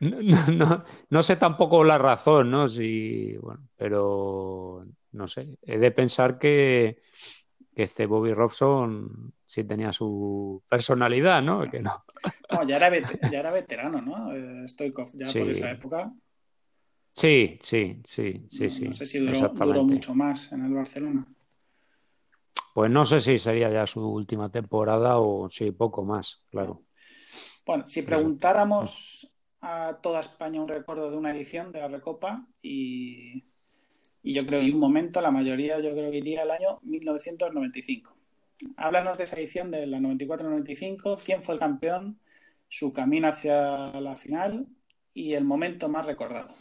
No, 0.00 0.84
no, 1.08 1.22
sé 1.22 1.36
tampoco 1.36 1.82
la 1.82 1.96
razón, 1.98 2.50
¿no? 2.50 2.68
Si, 2.68 3.36
bueno, 3.40 3.68
pero 3.76 4.84
no 5.12 5.28
sé. 5.28 5.56
He 5.62 5.78
de 5.78 5.90
pensar 5.92 6.38
que, 6.38 7.00
que 7.74 7.84
este 7.84 8.06
Bobby 8.06 8.34
Robson 8.34 9.32
sí 9.46 9.64
tenía 9.64 9.92
su 9.92 10.62
personalidad, 10.68 11.42
¿no? 11.42 11.70
Que 11.70 11.80
no. 11.80 12.04
ya, 12.66 12.76
era 12.76 12.90
ya 13.30 13.40
era 13.40 13.50
veterano, 13.50 14.02
¿no? 14.02 14.34
Eh, 14.34 14.68
Stoikov, 14.68 15.10
ya 15.14 15.32
por 15.32 15.48
esa 15.48 15.70
época. 15.70 16.12
Sí, 17.12 17.60
sí, 17.62 18.02
sí, 18.04 18.46
sí, 18.50 18.68
sí. 18.68 18.88
No 18.88 18.92
sé 18.92 19.06
si 19.06 19.20
duró, 19.20 19.84
mucho 19.84 20.14
más 20.14 20.50
en 20.52 20.64
el 20.64 20.74
Barcelona. 20.74 21.24
Pues 22.74 22.90
no 22.90 23.06
sé 23.06 23.20
si 23.20 23.38
sería 23.38 23.70
ya 23.70 23.86
su 23.86 24.06
última 24.06 24.50
temporada 24.50 25.18
o 25.18 25.48
sí, 25.48 25.70
poco 25.70 26.04
más, 26.04 26.42
claro. 26.50 26.82
Bueno, 27.64 27.88
si 27.88 28.02
preguntáramos 28.02 29.26
a 29.62 29.98
toda 30.02 30.20
España 30.20 30.60
un 30.60 30.68
recuerdo 30.68 31.10
de 31.10 31.16
una 31.16 31.34
edición 31.34 31.72
de 31.72 31.80
la 31.80 31.88
Recopa 31.88 32.46
y 32.60 33.44
y 34.24 34.32
yo 34.32 34.46
creo 34.46 34.60
que 34.60 34.66
en 34.66 34.74
un 34.74 34.80
momento 34.80 35.20
la 35.20 35.30
mayoría 35.30 35.78
yo 35.80 35.92
creo 35.92 36.10
que 36.10 36.16
iría 36.16 36.42
al 36.42 36.50
año 36.50 36.80
1995. 36.82 38.16
Háblanos 38.78 39.18
de 39.18 39.24
esa 39.24 39.36
edición 39.36 39.70
de 39.70 39.86
la 39.86 39.98
94-95, 39.98 41.20
quién 41.22 41.42
fue 41.42 41.54
el 41.54 41.60
campeón, 41.60 42.18
su 42.66 42.94
camino 42.94 43.28
hacia 43.28 44.00
la 44.00 44.16
final 44.16 44.66
y 45.12 45.34
el 45.34 45.44
momento 45.44 45.90
más 45.90 46.06
recordado. 46.06 46.54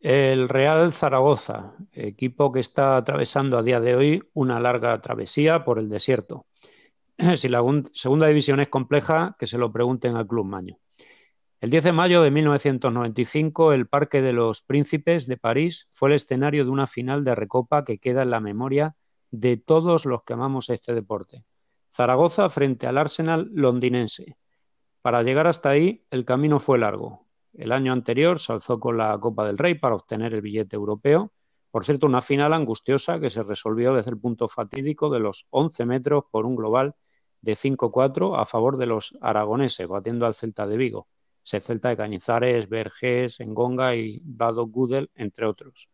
El 0.00 0.48
Real 0.48 0.92
Zaragoza, 0.92 1.74
equipo 1.92 2.52
que 2.52 2.60
está 2.60 2.96
atravesando 2.96 3.58
a 3.58 3.64
día 3.64 3.80
de 3.80 3.96
hoy 3.96 4.22
una 4.32 4.60
larga 4.60 5.00
travesía 5.00 5.64
por 5.64 5.80
el 5.80 5.88
desierto. 5.88 6.46
Si 7.36 7.48
la 7.48 7.60
segunda 7.92 8.28
división 8.28 8.60
es 8.60 8.68
compleja, 8.68 9.34
que 9.40 9.48
se 9.48 9.58
lo 9.58 9.72
pregunten 9.72 10.14
al 10.14 10.28
Club 10.28 10.46
Maño. 10.46 10.78
El 11.60 11.70
10 11.70 11.82
de 11.82 11.92
mayo 11.92 12.22
de 12.22 12.30
1995, 12.30 13.72
el 13.72 13.88
Parque 13.88 14.22
de 14.22 14.32
los 14.32 14.62
Príncipes 14.62 15.26
de 15.26 15.36
París 15.36 15.88
fue 15.90 16.10
el 16.10 16.14
escenario 16.14 16.64
de 16.64 16.70
una 16.70 16.86
final 16.86 17.24
de 17.24 17.34
Recopa 17.34 17.84
que 17.84 17.98
queda 17.98 18.22
en 18.22 18.30
la 18.30 18.38
memoria 18.38 18.94
de 19.32 19.56
todos 19.56 20.06
los 20.06 20.22
que 20.22 20.34
amamos 20.34 20.70
este 20.70 20.94
deporte. 20.94 21.42
Zaragoza 21.92 22.48
frente 22.50 22.86
al 22.86 22.98
Arsenal 22.98 23.50
londinense. 23.52 24.36
Para 25.02 25.24
llegar 25.24 25.48
hasta 25.48 25.70
ahí, 25.70 26.04
el 26.10 26.24
camino 26.24 26.60
fue 26.60 26.78
largo. 26.78 27.27
El 27.58 27.72
año 27.72 27.92
anterior 27.92 28.38
se 28.38 28.52
alzó 28.52 28.78
con 28.78 28.96
la 28.96 29.18
Copa 29.18 29.44
del 29.44 29.58
Rey 29.58 29.74
para 29.74 29.96
obtener 29.96 30.32
el 30.32 30.42
billete 30.42 30.76
europeo. 30.76 31.32
Por 31.72 31.84
cierto, 31.84 32.06
una 32.06 32.22
final 32.22 32.52
angustiosa 32.52 33.18
que 33.18 33.30
se 33.30 33.42
resolvió 33.42 33.94
desde 33.94 34.12
el 34.12 34.18
punto 34.20 34.48
fatídico 34.48 35.10
de 35.10 35.18
los 35.18 35.48
11 35.50 35.84
metros 35.84 36.24
por 36.30 36.46
un 36.46 36.54
global 36.54 36.94
de 37.40 37.56
5-4 37.56 38.40
a 38.40 38.46
favor 38.46 38.76
de 38.76 38.86
los 38.86 39.18
aragoneses, 39.20 39.88
batiendo 39.88 40.24
al 40.24 40.34
Celta 40.34 40.68
de 40.68 40.76
Vigo. 40.76 41.08
Celta 41.42 41.88
de 41.88 41.96
Cañizares, 41.96 42.68
Vergés, 42.68 43.40
Engonga 43.40 43.96
y 43.96 44.20
Bado 44.22 44.66
Gudel, 44.68 45.10
entre 45.16 45.44
otros. 45.44 45.90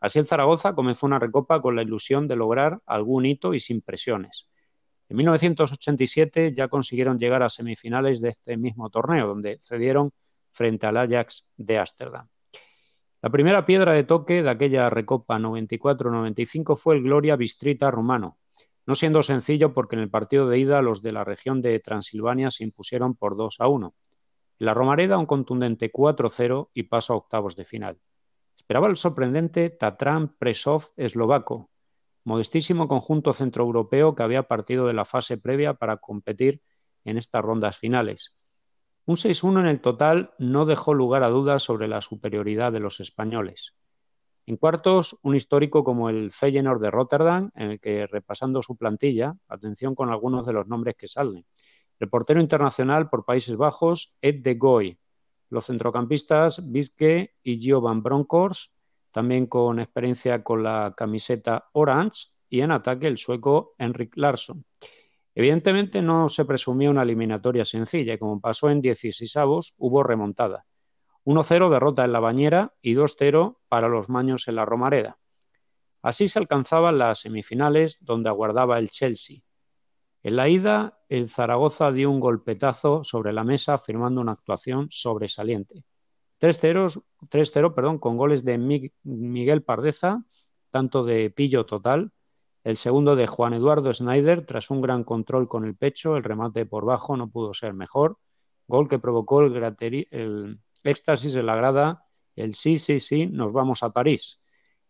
Así 0.00 0.18
el 0.18 0.26
Zaragoza 0.26 0.74
comenzó 0.74 1.06
una 1.06 1.18
recopa 1.18 1.62
con 1.62 1.76
la 1.76 1.82
ilusión 1.82 2.28
de 2.28 2.36
lograr 2.36 2.82
algún 2.84 3.24
hito 3.24 3.54
y 3.54 3.60
sin 3.60 3.80
presiones. 3.80 4.50
En 5.08 5.16
1987 5.16 6.52
ya 6.54 6.68
consiguieron 6.68 7.18
llegar 7.18 7.42
a 7.42 7.48
semifinales 7.48 8.20
de 8.20 8.28
este 8.28 8.58
mismo 8.58 8.90
torneo, 8.90 9.28
donde 9.28 9.56
cedieron 9.60 10.12
frente 10.56 10.86
al 10.86 10.96
Ajax 10.96 11.52
de 11.56 11.78
Ámsterdam. 11.78 12.28
La 13.22 13.30
primera 13.30 13.66
piedra 13.66 13.92
de 13.92 14.04
toque 14.04 14.42
de 14.42 14.50
aquella 14.50 14.90
recopa 14.90 15.38
94-95 15.38 16.76
fue 16.76 16.96
el 16.96 17.02
Gloria 17.02 17.36
Bistrita 17.36 17.90
rumano, 17.90 18.38
no 18.86 18.94
siendo 18.94 19.22
sencillo 19.22 19.74
porque 19.74 19.96
en 19.96 20.02
el 20.02 20.10
partido 20.10 20.48
de 20.48 20.58
ida 20.58 20.82
los 20.82 21.02
de 21.02 21.12
la 21.12 21.24
región 21.24 21.60
de 21.60 21.78
Transilvania 21.80 22.50
se 22.50 22.64
impusieron 22.64 23.14
por 23.14 23.36
2 23.36 23.56
a 23.58 23.68
1 23.68 23.94
la 24.58 24.72
Romareda 24.72 25.18
un 25.18 25.26
contundente 25.26 25.92
4-0 25.92 26.70
y 26.72 26.84
paso 26.84 27.12
a 27.12 27.16
octavos 27.16 27.56
de 27.56 27.64
final. 27.64 27.98
Esperaba 28.56 28.88
el 28.88 28.96
sorprendente 28.96 29.70
Tatran 29.70 30.34
Presov 30.38 30.92
eslovaco, 30.96 31.70
modestísimo 32.24 32.88
conjunto 32.88 33.32
centroeuropeo 33.32 34.14
que 34.14 34.22
había 34.22 34.44
partido 34.44 34.86
de 34.86 34.94
la 34.94 35.04
fase 35.04 35.36
previa 35.36 35.74
para 35.74 35.98
competir 35.98 36.62
en 37.04 37.18
estas 37.18 37.44
rondas 37.44 37.76
finales. 37.76 38.34
Un 39.06 39.16
6-1 39.16 39.60
en 39.60 39.66
el 39.66 39.80
total 39.80 40.34
no 40.38 40.66
dejó 40.66 40.92
lugar 40.92 41.22
a 41.22 41.28
dudas 41.28 41.62
sobre 41.62 41.88
la 41.88 42.00
superioridad 42.00 42.72
de 42.72 42.80
los 42.80 43.00
españoles. 43.00 43.74
En 44.46 44.56
cuartos, 44.56 45.18
un 45.22 45.34
histórico 45.34 45.84
como 45.84 46.10
el 46.10 46.32
Feyenoord 46.32 46.80
de 46.80 46.90
Rotterdam, 46.90 47.50
en 47.54 47.70
el 47.70 47.80
que, 47.80 48.06
repasando 48.06 48.62
su 48.62 48.76
plantilla, 48.76 49.34
atención 49.48 49.94
con 49.94 50.10
algunos 50.10 50.44
de 50.44 50.52
los 50.52 50.66
nombres 50.66 50.96
que 50.96 51.08
salen, 51.08 51.44
Reportero 51.98 52.40
internacional 52.40 53.08
por 53.08 53.24
Países 53.24 53.56
Bajos, 53.56 54.12
Ed 54.20 54.42
de 54.42 54.54
Goy. 54.54 54.98
Los 55.48 55.66
centrocampistas, 55.66 56.60
Vizque 56.70 57.34
y 57.42 57.58
Gio 57.58 57.80
Van 57.80 58.02
Bronckhorst, 58.02 58.72
también 59.12 59.46
con 59.46 59.80
experiencia 59.80 60.44
con 60.44 60.62
la 60.62 60.94
camiseta 60.96 61.68
Orange, 61.72 62.26
y 62.48 62.60
en 62.60 62.70
ataque 62.70 63.06
el 63.06 63.18
sueco 63.18 63.74
Henrik 63.78 64.16
Larsson. 64.16 64.64
Evidentemente 65.36 66.02
no 66.02 66.28
se 66.28 66.44
presumía 66.44 66.90
una 66.90 67.02
eliminatoria 67.02 67.64
sencilla 67.64 68.14
y 68.14 68.18
como 68.18 68.40
pasó 68.40 68.70
en 68.70 68.80
16 68.80 69.36
avos, 69.36 69.74
hubo 69.78 70.02
remontada. 70.02 70.66
1-0 71.24 71.70
derrota 71.70 72.04
en 72.04 72.12
la 72.12 72.18
bañera 72.18 72.74
y 72.82 72.94
2-0 72.94 73.58
para 73.68 73.88
los 73.88 74.08
maños 74.08 74.48
en 74.48 74.56
la 74.56 74.64
Romareda. 74.64 75.18
Así 76.02 76.26
se 76.26 76.40
alcanzaban 76.40 76.98
las 76.98 77.20
semifinales 77.20 78.04
donde 78.04 78.30
aguardaba 78.30 78.80
el 78.80 78.90
Chelsea, 78.90 79.38
en 80.26 80.34
la 80.34 80.48
ida, 80.48 80.98
el 81.08 81.28
Zaragoza 81.30 81.92
dio 81.92 82.10
un 82.10 82.18
golpetazo 82.18 83.04
sobre 83.04 83.32
la 83.32 83.44
mesa 83.44 83.78
firmando 83.78 84.20
una 84.20 84.32
actuación 84.32 84.88
sobresaliente. 84.90 85.84
3-0 86.40 87.74
perdón, 87.74 88.00
con 88.00 88.16
goles 88.16 88.44
de 88.44 88.58
Miguel 89.04 89.62
Pardeza, 89.62 90.24
tanto 90.72 91.04
de 91.04 91.30
pillo 91.30 91.64
total, 91.64 92.10
el 92.66 92.76
segundo 92.76 93.14
de 93.14 93.28
Juan 93.28 93.54
Eduardo 93.54 93.94
Snyder, 93.94 94.44
tras 94.44 94.70
un 94.70 94.80
gran 94.80 95.04
control 95.04 95.46
con 95.46 95.64
el 95.64 95.76
pecho, 95.76 96.16
el 96.16 96.24
remate 96.24 96.66
por 96.66 96.84
bajo 96.84 97.16
no 97.16 97.30
pudo 97.30 97.54
ser 97.54 97.74
mejor, 97.74 98.18
gol 98.66 98.88
que 98.88 98.98
provocó 98.98 99.40
el, 99.42 99.76
el 100.10 100.58
éxtasis 100.82 101.36
en 101.36 101.46
la 101.46 101.54
grada, 101.54 102.02
el 102.34 102.56
sí, 102.56 102.80
sí, 102.80 102.98
sí, 102.98 103.28
nos 103.28 103.52
vamos 103.52 103.84
a 103.84 103.90
París. 103.90 104.40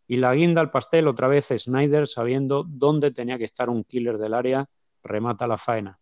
Y 0.06 0.16
la 0.16 0.35
guinda 0.35 0.62
al 0.62 0.71
pastel 0.71 1.06
otra 1.06 1.28
vez 1.28 1.49
Snyder 1.54 2.09
sabiendo 2.09 2.64
dónde 2.66 3.11
tenía 3.11 3.37
que 3.37 3.45
estar 3.45 3.68
un 3.68 3.85
killer 3.85 4.16
del 4.16 4.33
área 4.33 4.71
remata 5.02 5.47
la 5.47 5.59
faena. 5.59 5.99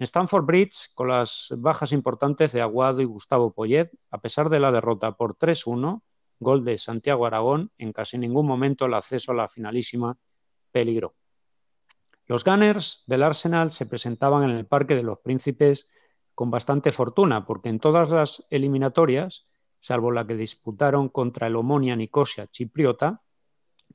En 0.00 0.04
Stanford 0.04 0.44
Bridge, 0.44 0.90
con 0.96 1.06
las 1.06 1.46
bajas 1.56 1.92
importantes 1.92 2.50
de 2.50 2.60
Aguado 2.60 3.02
y 3.02 3.04
Gustavo 3.04 3.52
Poyet, 3.52 3.88
a 4.10 4.18
pesar 4.18 4.48
de 4.48 4.58
la 4.58 4.72
derrota 4.72 5.12
por 5.12 5.36
3-1, 5.36 6.02
gol 6.40 6.64
de 6.64 6.76
Santiago 6.76 7.24
Aragón, 7.24 7.70
en 7.78 7.92
casi 7.92 8.18
ningún 8.18 8.48
momento 8.48 8.86
el 8.86 8.94
acceso 8.94 9.30
a 9.30 9.36
la 9.36 9.48
finalísima 9.48 10.18
peligró. 10.74 11.14
Los 12.26 12.44
Gunners 12.44 13.04
del 13.06 13.22
Arsenal 13.22 13.70
se 13.70 13.86
presentaban 13.86 14.42
en 14.42 14.56
el 14.56 14.66
Parque 14.66 14.96
de 14.96 15.04
los 15.04 15.20
Príncipes 15.20 15.88
con 16.34 16.50
bastante 16.50 16.90
fortuna, 16.90 17.46
porque 17.46 17.68
en 17.68 17.78
todas 17.78 18.10
las 18.10 18.44
eliminatorias, 18.50 19.46
salvo 19.78 20.10
la 20.10 20.26
que 20.26 20.34
disputaron 20.34 21.10
contra 21.10 21.46
el 21.46 21.54
Omonia 21.54 21.94
Nicosia 21.94 22.48
chipriota, 22.48 23.22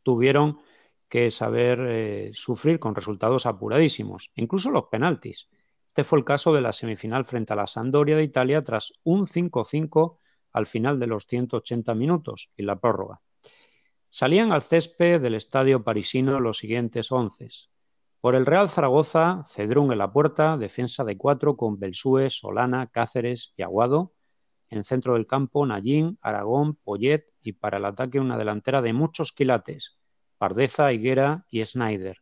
tuvieron 0.03 0.59
que 1.09 1.31
saber 1.31 1.79
eh, 1.81 2.31
sufrir 2.33 2.79
con 2.79 2.95
resultados 2.95 3.45
apuradísimos, 3.45 4.31
incluso 4.36 4.71
los 4.71 4.86
penaltis. 4.86 5.50
Este 5.86 6.05
fue 6.05 6.19
el 6.19 6.25
caso 6.25 6.53
de 6.53 6.62
la 6.62 6.71
semifinal 6.71 7.25
frente 7.25 7.51
a 7.51 7.57
la 7.57 7.67
Sandoria 7.67 8.15
de 8.15 8.24
Italia 8.24 8.63
tras 8.63 8.93
un 9.03 9.25
5-5 9.25 10.17
al 10.53 10.65
final 10.65 10.98
de 10.98 11.07
los 11.07 11.27
180 11.27 11.93
minutos 11.93 12.51
y 12.55 12.63
la 12.63 12.79
prórroga. 12.79 13.19
Salían 14.09 14.51
al 14.51 14.63
césped 14.63 15.21
del 15.21 15.35
estadio 15.35 15.83
parisino 15.83 16.39
los 16.39 16.57
siguientes 16.57 17.11
once. 17.11 17.47
Por 18.21 18.35
el 18.35 18.45
Real 18.45 18.67
Zaragoza, 18.67 19.43
Cedrún 19.45 19.91
en 19.91 19.99
la 19.99 20.11
puerta, 20.11 20.57
defensa 20.57 21.03
de 21.03 21.15
cuatro 21.15 21.55
con 21.55 21.79
Belsúe, 21.79 22.29
Solana, 22.29 22.87
Cáceres 22.87 23.53
y 23.55 23.61
Aguado. 23.61 24.13
En 24.69 24.83
centro 24.83 25.13
del 25.13 25.25
campo, 25.25 25.65
Nallín, 25.65 26.17
Aragón, 26.21 26.75
Poyet 26.75 27.25
y 27.41 27.53
para 27.53 27.77
el 27.77 27.85
ataque 27.85 28.19
una 28.19 28.37
delantera 28.37 28.81
de 28.81 28.93
muchos 28.93 29.31
quilates, 29.31 29.97
Pardeza, 30.37 30.91
Higuera 30.91 31.45
y 31.49 31.63
Snyder. 31.63 32.17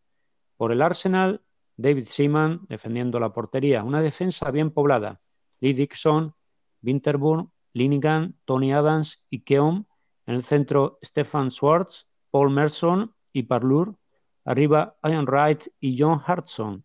Por 0.55 0.71
el 0.71 0.81
Arsenal, 0.81 1.41
David 1.77 2.07
Seaman 2.07 2.65
defendiendo 2.67 3.19
la 3.19 3.33
portería. 3.33 3.83
Una 3.83 4.01
defensa 4.01 4.51
bien 4.51 4.71
poblada. 4.71 5.21
Lee 5.59 5.73
Dixon, 5.73 6.35
Winterburn, 6.83 7.51
Linigan, 7.73 8.35
Tony 8.45 8.71
Adams 8.71 9.25
y 9.29 9.41
Keom. 9.41 9.85
En 10.27 10.35
el 10.35 10.43
centro, 10.43 10.99
Stefan 11.03 11.51
Schwartz, 11.51 12.05
Paul 12.31 12.51
Merson 12.51 13.15
y 13.31 13.43
Parlour. 13.43 13.95
Arriba, 14.43 14.97
Ian 15.01 15.25
Wright 15.25 15.67
y 15.79 15.97
John 15.97 16.21
Hartson. 16.25 16.83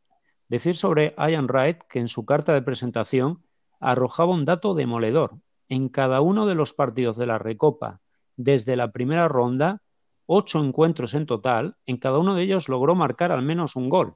Decir 0.49 0.76
sobre 0.76 1.14
Ian 1.18 1.46
Wright 1.46 1.82
que 1.88 1.99
en 1.99 2.08
su 2.08 2.25
carta 2.25 2.54
de 2.54 2.62
presentación 2.62 3.42
arrojaba 3.80 4.32
un 4.32 4.44
dato 4.44 4.75
demoledor. 4.75 5.32
En 5.68 5.88
cada 5.88 6.20
uno 6.20 6.46
de 6.46 6.54
los 6.54 6.72
partidos 6.72 7.16
de 7.16 7.26
la 7.26 7.38
Recopa, 7.38 8.00
desde 8.37 8.76
la 8.76 8.92
primera 8.92 9.26
ronda, 9.26 9.82
ocho 10.26 10.62
encuentros 10.62 11.14
en 11.14 11.26
total, 11.26 11.76
en 11.84 11.96
cada 11.96 12.18
uno 12.18 12.34
de 12.34 12.44
ellos 12.44 12.68
logró 12.68 12.94
marcar 12.94 13.32
al 13.32 13.42
menos 13.42 13.75
un 13.75 13.88
gol. 13.88 14.14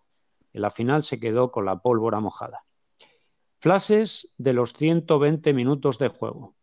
En 0.53 0.63
la 0.63 0.71
final 0.71 1.03
se 1.03 1.19
quedó 1.19 1.51
con 1.51 1.65
la 1.65 1.81
pólvora 1.81 2.21
mojada. 2.21 2.65
Flashes 3.59 4.35
de 4.39 4.53
los 4.53 4.73
120 4.75 5.53
minutos 5.53 5.99
de 5.99 6.09
juego. 6.09 6.55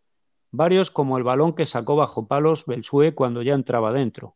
Varios 0.55 0.91
como 0.91 1.17
el 1.17 1.23
balón 1.23 1.53
que 1.53 1.65
sacó 1.65 1.95
bajo 1.95 2.27
palos 2.27 2.67
Belsue 2.67 3.15
cuando 3.15 3.41
ya 3.41 3.55
entraba 3.55 3.91
dentro. 3.91 4.35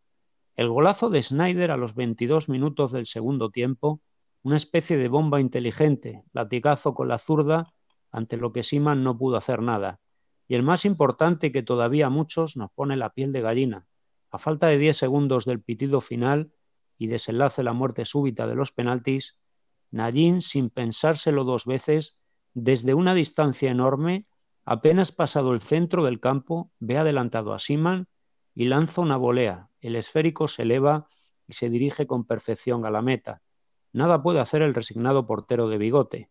El 0.55 0.67
golazo 0.67 1.11
de 1.11 1.21
Snyder 1.21 1.69
a 1.69 1.77
los 1.77 1.93
22 1.93 2.49
minutos 2.49 2.91
del 2.91 3.05
segundo 3.05 3.51
tiempo, 3.51 4.01
una 4.41 4.57
especie 4.57 4.97
de 4.97 5.09
bomba 5.09 5.39
inteligente, 5.39 6.23
latigazo 6.33 6.95
con 6.95 7.07
la 7.07 7.19
zurda, 7.19 7.71
ante 8.11 8.35
lo 8.35 8.51
que 8.51 8.63
Siman 8.63 9.03
no 9.03 9.15
pudo 9.15 9.37
hacer 9.37 9.61
nada. 9.61 9.99
Y 10.47 10.55
el 10.55 10.63
más 10.63 10.85
importante 10.85 11.51
que 11.51 11.61
todavía 11.61 12.09
muchos 12.09 12.57
nos 12.57 12.71
pone 12.71 12.97
la 12.97 13.11
piel 13.11 13.31
de 13.31 13.41
gallina, 13.41 13.85
a 14.31 14.39
falta 14.39 14.65
de 14.65 14.79
10 14.79 14.97
segundos 14.97 15.45
del 15.45 15.61
pitido 15.61 16.01
final 16.01 16.51
y 16.97 17.05
desenlace 17.05 17.61
la 17.61 17.73
muerte 17.73 18.05
súbita 18.05 18.47
de 18.47 18.55
los 18.55 18.71
penaltis, 18.71 19.37
Nallín, 19.91 20.41
sin 20.41 20.71
pensárselo 20.71 21.43
dos 21.43 21.65
veces, 21.65 22.17
desde 22.55 22.95
una 22.95 23.13
distancia 23.13 23.69
enorme, 23.69 24.25
apenas 24.67 25.13
pasado 25.13 25.53
el 25.53 25.61
centro 25.61 26.03
del 26.03 26.19
campo, 26.19 26.71
ve 26.79 26.97
adelantado 26.97 27.53
a 27.53 27.59
Siman 27.59 28.09
y 28.53 28.65
lanza 28.65 28.99
una 28.99 29.15
volea. 29.15 29.69
El 29.79 29.95
esférico 29.95 30.49
se 30.49 30.63
eleva 30.63 31.07
y 31.47 31.53
se 31.53 31.69
dirige 31.69 32.05
con 32.05 32.25
perfección 32.25 32.85
a 32.85 32.91
la 32.91 33.01
meta. 33.01 33.41
Nada 33.93 34.21
puede 34.21 34.41
hacer 34.41 34.61
el 34.61 34.73
resignado 34.73 35.25
portero 35.25 35.69
de 35.69 35.77
bigote. 35.77 36.29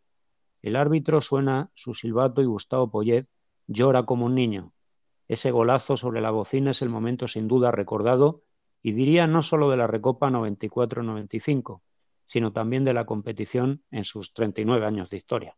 El 0.61 0.77
árbitro 0.77 1.23
suena 1.23 1.71
su 1.73 1.95
silbato 1.95 2.43
y 2.43 2.45
Gustavo 2.45 2.91
Poyet 2.91 3.27
llora 3.69 4.05
como 4.05 4.27
un 4.27 4.35
niño. 4.35 4.75
Ese 5.29 5.51
golazo 5.51 5.97
sobre 5.97 6.21
la 6.21 6.31
bocina 6.31 6.73
es 6.73 6.83
el 6.83 6.91
momento 6.91 7.29
sin 7.29 7.49
duda 7.49 7.71
recordado 7.71 8.43
y 8.83 8.93
diría 8.93 9.27
no 9.27 9.41
solo 9.41 9.71
de 9.71 9.79
la 9.79 9.87
Recopa 9.87 10.29
94-95, 10.29 11.81
sino 12.27 12.53
también 12.53 12.85
de 12.85 12.93
la 12.93 13.07
competición 13.07 13.83
en 13.91 14.05
sus 14.05 14.35
39 14.35 14.85
años 14.85 15.09
de 15.09 15.17
historia. 15.17 15.57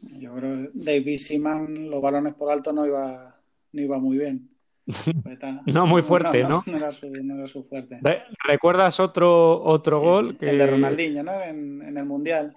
Yo 0.00 0.34
creo 0.34 0.56
que 0.56 0.70
David 0.74 1.18
Seaman, 1.18 1.90
los 1.90 2.00
balones 2.00 2.34
por 2.34 2.50
alto 2.50 2.72
no 2.72 2.86
iba, 2.86 3.36
no 3.72 3.80
iba 3.80 3.98
muy 3.98 4.18
bien. 4.18 4.48
no 5.66 5.86
muy 5.86 6.02
fuerte, 6.02 6.42
¿no? 6.44 6.62
No, 6.66 6.76
era, 6.76 6.92
su, 6.92 7.64
fuerte. 7.64 8.00
¿Recuerdas 8.46 9.00
otro, 9.00 9.62
otro 9.62 10.00
gol? 10.00 10.38
Que... 10.38 10.50
El 10.50 10.58
de 10.58 10.66
Ronaldinho, 10.66 11.22
¿no? 11.22 11.42
En, 11.42 11.96
el 11.96 12.04
Mundial. 12.04 12.56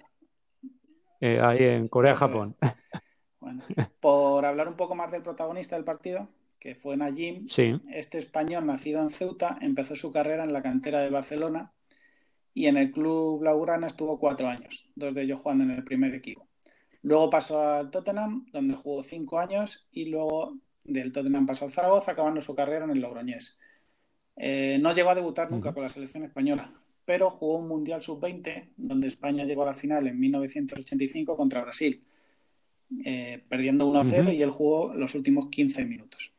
Eh, 1.20 1.38
ahí 1.40 1.62
en 1.62 1.88
Corea-Japón. 1.88 2.56
Bueno, 3.38 3.62
por 4.00 4.44
hablar 4.44 4.68
un 4.68 4.76
poco 4.76 4.94
más 4.94 5.10
del 5.10 5.22
protagonista 5.22 5.76
del 5.76 5.84
partido, 5.84 6.28
que 6.58 6.76
fue 6.76 6.96
Najim, 6.96 7.48
este 7.90 8.18
español 8.18 8.66
nacido 8.66 9.02
en 9.02 9.10
Ceuta 9.10 9.58
empezó 9.60 9.96
su 9.96 10.12
carrera 10.12 10.44
en 10.44 10.52
la 10.52 10.62
cantera 10.62 11.00
de 11.00 11.10
Barcelona 11.10 11.72
y 12.54 12.66
en 12.66 12.76
el 12.76 12.92
club 12.92 13.40
Blaugrana 13.40 13.88
estuvo 13.88 14.18
cuatro 14.20 14.48
años, 14.48 14.88
dos 14.94 15.12
de 15.12 15.22
ellos 15.22 15.40
jugando 15.42 15.64
en 15.64 15.72
el 15.72 15.82
primer 15.82 16.14
equipo. 16.14 16.46
Luego 17.02 17.30
pasó 17.30 17.60
al 17.60 17.90
Tottenham, 17.90 18.46
donde 18.52 18.74
jugó 18.74 19.02
cinco 19.02 19.38
años, 19.38 19.86
y 19.92 20.06
luego 20.06 20.56
del 20.84 21.12
Tottenham 21.12 21.46
pasó 21.46 21.64
al 21.64 21.72
Zaragoza, 21.72 22.12
acabando 22.12 22.40
su 22.40 22.54
carrera 22.54 22.84
en 22.84 22.92
el 22.92 23.00
Logroñés. 23.00 23.58
Eh, 24.36 24.78
no 24.80 24.94
llegó 24.94 25.10
a 25.10 25.14
debutar 25.14 25.50
nunca 25.50 25.74
con 25.74 25.82
la 25.82 25.88
selección 25.88 26.24
española, 26.24 26.72
pero 27.04 27.30
jugó 27.30 27.58
un 27.58 27.68
Mundial 27.68 28.02
Sub-20, 28.02 28.70
donde 28.76 29.08
España 29.08 29.44
llegó 29.44 29.62
a 29.62 29.66
la 29.66 29.74
final 29.74 30.06
en 30.06 30.18
1985 30.18 31.36
contra 31.36 31.62
Brasil 31.62 32.02
eh, 33.04 33.42
perdiendo 33.48 33.90
1-0 33.90 34.34
y 34.34 34.42
él 34.42 34.50
jugó 34.50 34.94
los 34.94 35.14
últimos 35.14 35.48
15 35.48 35.84
minutos. 35.84 36.32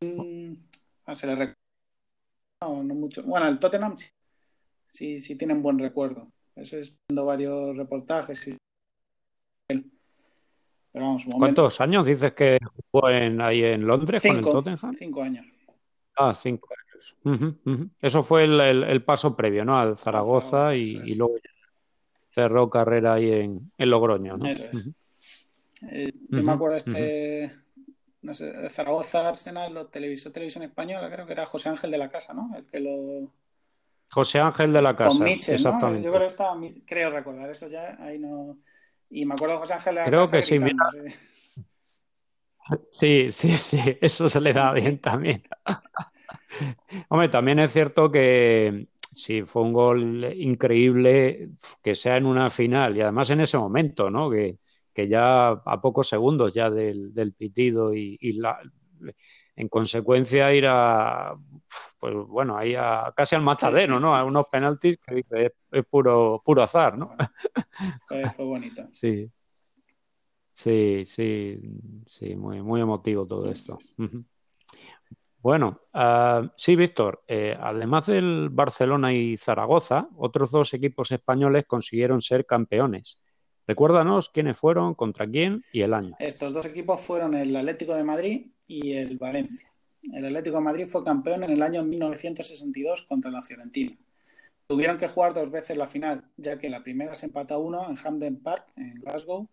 Mm, 0.00 0.54
ah, 1.06 1.16
se 1.16 1.26
le 1.26 1.54
no, 2.62 2.82
no, 2.82 2.94
mucho. 2.94 3.22
Bueno, 3.22 3.48
el 3.48 3.58
Tottenham 3.58 3.96
sí, 4.92 5.20
sí, 5.20 5.36
tienen 5.36 5.62
buen 5.62 5.78
recuerdo. 5.78 6.30
Eso 6.60 6.76
es 6.76 6.94
viendo 7.08 7.24
varios 7.24 7.76
reportajes. 7.76 8.48
Y... 8.48 8.56
Pero 10.92 11.04
vamos, 11.04 11.26
¿Cuántos 11.38 11.80
años 11.80 12.06
dices 12.06 12.32
que 12.34 12.58
jugó 12.90 13.08
en, 13.08 13.40
ahí 13.40 13.64
en 13.64 13.86
Londres 13.86 14.22
con 14.22 14.36
el 14.36 14.42
Tottenham? 14.42 14.94
Cinco 14.98 15.22
años. 15.22 15.46
Ah, 16.16 16.34
cinco 16.34 16.68
años. 16.70 17.90
Eso 18.02 18.22
fue 18.22 18.44
el, 18.44 18.60
el, 18.60 19.02
paso 19.04 19.36
previo, 19.36 19.64
¿no? 19.64 19.78
Al 19.78 19.96
Zaragoza, 19.96 20.74
y, 20.74 21.00
y, 21.04 21.14
luego 21.14 21.36
cerró 22.30 22.68
carrera 22.68 23.14
ahí 23.14 23.30
en, 23.32 23.72
en 23.78 23.90
Logroño, 23.90 24.36
¿no? 24.36 24.46
Eso 24.46 24.64
es. 24.64 24.90
Eh, 25.90 26.12
yo 26.28 26.42
me 26.42 26.52
acuerdo 26.52 26.76
este, 26.76 27.52
no 28.22 28.34
sé, 28.34 28.68
Zaragoza 28.68 29.28
Arsenal 29.28 29.72
lo 29.72 29.86
televisó 29.86 30.30
Televisión 30.30 30.62
Española, 30.64 31.10
creo 31.10 31.26
que 31.26 31.32
era 31.32 31.46
José 31.46 31.70
Ángel 31.70 31.90
de 31.90 31.98
la 31.98 32.10
Casa, 32.10 32.34
¿no? 32.34 32.50
El 32.54 32.66
que 32.66 32.80
lo... 32.80 33.32
José 34.10 34.40
Ángel 34.40 34.72
de 34.72 34.82
la 34.82 34.96
Casa, 34.96 35.18
Con 35.18 35.26
exactamente. 35.26 36.02
Yo 36.02 36.10
creo 36.10 36.22
que 36.22 36.26
estaba, 36.26 36.60
creo 36.86 37.10
recordar 37.10 37.50
eso 37.50 37.68
ya, 37.68 37.96
ahí 38.02 38.18
no... 38.18 38.58
Y 39.08 39.24
me 39.24 39.34
acuerdo 39.34 39.54
de 39.54 39.60
José 39.60 39.74
Ángel 39.74 39.94
de 39.94 40.00
la 40.00 40.06
creo 40.06 40.22
Casa 40.22 40.36
que 40.36 40.42
sí, 40.42 40.58
mira... 40.58 40.90
Sí, 42.90 43.32
sí, 43.32 43.50
sí, 43.52 43.78
eso 44.00 44.28
se 44.28 44.40
le 44.40 44.52
da 44.52 44.72
bien 44.72 44.98
también. 45.00 45.42
Hombre, 47.08 47.28
también 47.28 47.58
es 47.58 47.72
cierto 47.72 48.10
que 48.10 48.88
Sí, 49.12 49.42
fue 49.42 49.62
un 49.62 49.72
gol 49.72 50.24
increíble 50.36 51.50
que 51.82 51.94
sea 51.94 52.16
en 52.16 52.26
una 52.26 52.48
final 52.48 52.96
y 52.96 53.00
además 53.00 53.30
en 53.30 53.40
ese 53.40 53.58
momento, 53.58 54.08
¿no? 54.08 54.30
Que, 54.30 54.58
que 54.94 55.08
ya 55.08 55.48
a 55.48 55.80
pocos 55.80 56.08
segundos 56.08 56.54
ya 56.54 56.70
del, 56.70 57.12
del 57.12 57.34
pitido 57.34 57.92
y, 57.92 58.16
y 58.20 58.34
la, 58.34 58.60
en 59.60 59.68
consecuencia 59.68 60.52
ir 60.54 60.64
a, 60.66 61.36
pues 61.98 62.14
bueno, 62.26 62.56
ahí 62.56 62.74
a, 62.74 63.12
casi 63.14 63.34
al 63.34 63.42
matadero, 63.42 64.00
¿no? 64.00 64.16
A 64.16 64.24
unos 64.24 64.46
penaltis 64.50 64.96
que 64.98 65.22
es, 65.30 65.52
es 65.70 65.84
puro, 65.86 66.42
puro 66.44 66.62
azar, 66.62 66.96
¿no? 66.96 67.14
Fue, 68.08 68.30
fue 68.36 68.44
bonito. 68.44 68.86
Sí. 68.90 69.30
Sí, 70.52 71.04
sí, 71.04 71.58
sí, 72.06 72.34
muy, 72.36 72.62
muy 72.62 72.80
emotivo 72.80 73.26
todo 73.26 73.50
esto. 73.50 73.78
Bueno, 75.38 75.80
uh, 75.94 76.48
sí, 76.56 76.76
Víctor, 76.76 77.22
eh, 77.26 77.56
además 77.58 78.06
del 78.06 78.48
Barcelona 78.50 79.12
y 79.14 79.38
Zaragoza, 79.38 80.08
otros 80.16 80.50
dos 80.50 80.74
equipos 80.74 81.12
españoles 81.12 81.64
consiguieron 81.66 82.20
ser 82.20 82.44
campeones. 82.44 83.18
Recuérdanos 83.70 84.30
quiénes 84.30 84.58
fueron, 84.58 84.94
contra 84.94 85.28
quién 85.28 85.64
y 85.72 85.82
el 85.82 85.94
año. 85.94 86.16
Estos 86.18 86.52
dos 86.52 86.66
equipos 86.66 87.00
fueron 87.00 87.34
el 87.34 87.54
Atlético 87.54 87.94
de 87.94 88.02
Madrid 88.02 88.46
y 88.66 88.94
el 88.94 89.16
Valencia. 89.16 89.70
El 90.12 90.24
Atlético 90.24 90.56
de 90.56 90.62
Madrid 90.62 90.86
fue 90.88 91.04
campeón 91.04 91.44
en 91.44 91.50
el 91.50 91.62
año 91.62 91.84
1962 91.84 93.02
contra 93.02 93.30
la 93.30 93.42
Fiorentina. 93.42 93.96
Tuvieron 94.66 94.98
que 94.98 95.06
jugar 95.06 95.34
dos 95.34 95.52
veces 95.52 95.76
la 95.76 95.86
final, 95.86 96.24
ya 96.36 96.58
que 96.58 96.68
la 96.68 96.82
primera 96.82 97.14
se 97.14 97.26
empató 97.26 97.54
a 97.54 97.58
uno 97.58 97.88
en 97.88 97.96
Hampden 97.96 98.42
Park, 98.42 98.72
en 98.74 98.94
Glasgow, 98.94 99.48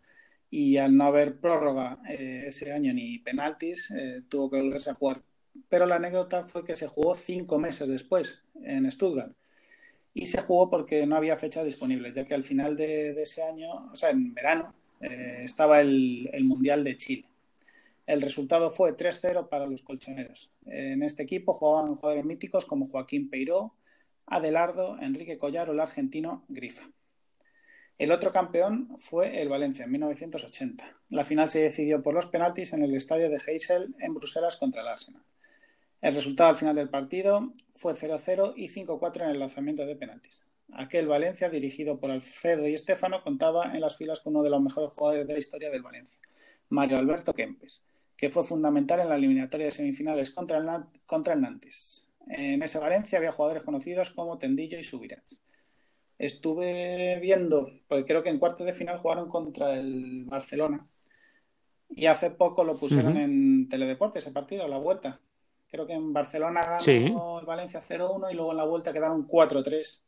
y 0.50 0.78
al 0.78 0.98
no 0.98 1.04
haber 1.04 1.40
prórroga 1.40 2.00
eh, 2.10 2.46
ese 2.48 2.74
año 2.74 2.92
ni 2.94 3.20
penaltis, 3.20 3.92
eh, 3.92 4.24
tuvo 4.28 4.50
que 4.50 4.58
volverse 4.58 4.90
a 4.90 4.96
jugar 4.96 5.22
pero 5.70 5.86
la 5.86 5.96
anécdota 5.96 6.44
fue 6.44 6.64
que 6.64 6.76
se 6.76 6.88
jugó 6.88 7.16
cinco 7.16 7.60
meses 7.60 7.90
después 7.90 8.44
en 8.64 8.90
Stuttgart. 8.90 9.34
Y 10.20 10.26
se 10.26 10.42
jugó 10.42 10.68
porque 10.68 11.06
no 11.06 11.16
había 11.16 11.38
fecha 11.38 11.64
disponible, 11.64 12.12
ya 12.12 12.26
que 12.26 12.34
al 12.34 12.44
final 12.44 12.76
de, 12.76 13.12
ese 13.22 13.44
año, 13.44 13.92
o 13.94 13.96
sea, 13.96 14.10
en 14.10 14.34
verano, 14.34 14.74
eh, 15.00 15.42
estaba 15.44 15.80
el, 15.80 16.32
Mundial 16.42 16.84
de 16.84 16.98
Chile. 16.98 17.26
El 18.08 18.24
resultado 18.24 18.72
fue 18.72 18.98
3-0 18.98 19.48
para 19.48 19.68
los 19.68 19.84
colchoneros. 19.84 20.50
En 20.66 21.04
este 21.04 21.22
equipo 21.22 21.54
jugaban 21.54 21.98
jugadores 21.98 22.26
míticos 22.26 22.66
como 22.66 22.88
Joaquín 22.88 23.30
Peiró, 23.30 23.76
Adelardo, 24.26 24.98
Enrique 25.00 25.38
Collar 25.38 25.70
o 25.70 25.74
el 25.74 25.80
argentino 25.80 26.44
Grifa. 26.48 26.90
El 28.00 28.12
otro 28.12 28.32
campeón 28.32 28.98
fue 28.98 29.40
el 29.40 29.50
Valencia 29.50 29.86
en 29.86 29.92
1980. 29.92 30.98
La 31.10 31.26
final 31.26 31.48
se 31.48 31.60
decidió 31.60 32.02
por 32.02 32.16
los 32.16 32.26
penaltis 32.26 32.74
en 32.74 32.82
el 32.82 32.96
estadio 32.96 33.30
de 33.30 33.40
Heysel 33.46 33.94
en 34.00 34.16
Bruselas 34.16 34.58
contra 34.58 34.82
el 34.82 34.88
Arsenal. 34.88 35.22
El 36.02 36.14
resultado 36.14 36.50
al 36.50 36.56
final 36.56 36.76
del 36.76 36.90
partido 36.90 37.52
fue 37.76 37.94
0-0 37.94 38.54
y 38.56 38.68
5-4 38.68 39.24
en 39.24 39.30
el 39.30 39.40
lanzamiento 39.40 39.86
de 39.86 39.96
penaltis. 39.96 40.44
Aquel 40.74 41.08
Valencia, 41.08 41.50
dirigido 41.50 42.00
por 42.00 42.12
Alfredo 42.12 42.68
y 42.68 42.74
Estefano, 42.74 43.24
contaba 43.24 43.74
en 43.74 43.82
las 43.82 43.98
filas 43.98 44.20
con 44.20 44.36
uno 44.36 44.44
de 44.44 44.50
los 44.50 44.62
mejores 44.62 44.94
jugadores 44.94 45.28
de 45.28 45.34
la 45.34 45.40
historia 45.40 45.70
del 45.70 45.82
Valencia, 45.82 46.20
Mario 46.70 46.98
Alberto 46.98 47.34
Kempes, 47.34 47.82
que 48.16 48.30
fue 48.30 48.44
fundamental 48.44 49.00
en 49.00 49.10
la 49.10 49.16
eliminatoria 49.16 49.68
de 49.68 49.72
semifinales 49.72 50.30
contra 50.30 50.58
el, 50.58 50.68
contra 51.06 51.34
el 51.34 51.42
Nantes. 51.42 52.08
En 52.28 52.62
ese 52.62 52.80
Valencia 52.80 53.18
había 53.18 53.32
jugadores 53.32 53.64
conocidos 53.64 54.10
como 54.12 54.38
Tendillo 54.38 54.78
y 54.78 54.84
Subirats 54.84 55.42
estuve 56.18 57.20
viendo, 57.20 57.72
porque 57.88 58.06
creo 58.06 58.24
que 58.24 58.30
en 58.30 58.40
cuartos 58.40 58.66
de 58.66 58.74
final 58.74 59.00
jugaron 59.00 59.30
contra 59.30 59.78
el 59.78 60.26
Barcelona. 60.26 60.88
Y 61.90 62.08
hace 62.08 62.32
poco 62.32 62.64
lo 62.64 62.76
pusieron 62.76 63.18
en 63.18 63.70
Teledeporte 63.70 64.20
ese 64.20 64.32
partido, 64.32 64.68
la 64.68 64.78
vuelta. 64.78 65.22
Creo 65.70 65.86
que 65.86 65.94
en 65.94 66.14
Barcelona 66.14 66.62
ganó 66.62 67.40
el 67.40 67.46
Valencia 67.46 67.82
0-1 67.82 68.32
y 68.32 68.36
luego 68.36 68.52
en 68.52 68.58
la 68.58 68.64
vuelta 68.64 68.94
quedaron 68.94 69.28
4-3. 69.28 70.02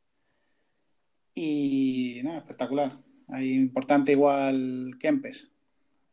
Y 1.36 2.22
nada, 2.24 2.40
espectacular. 2.40 2.98
Ahí 3.28 3.54
importante 3.54 4.14
igual 4.14 4.96
Kempes, 5.00 5.52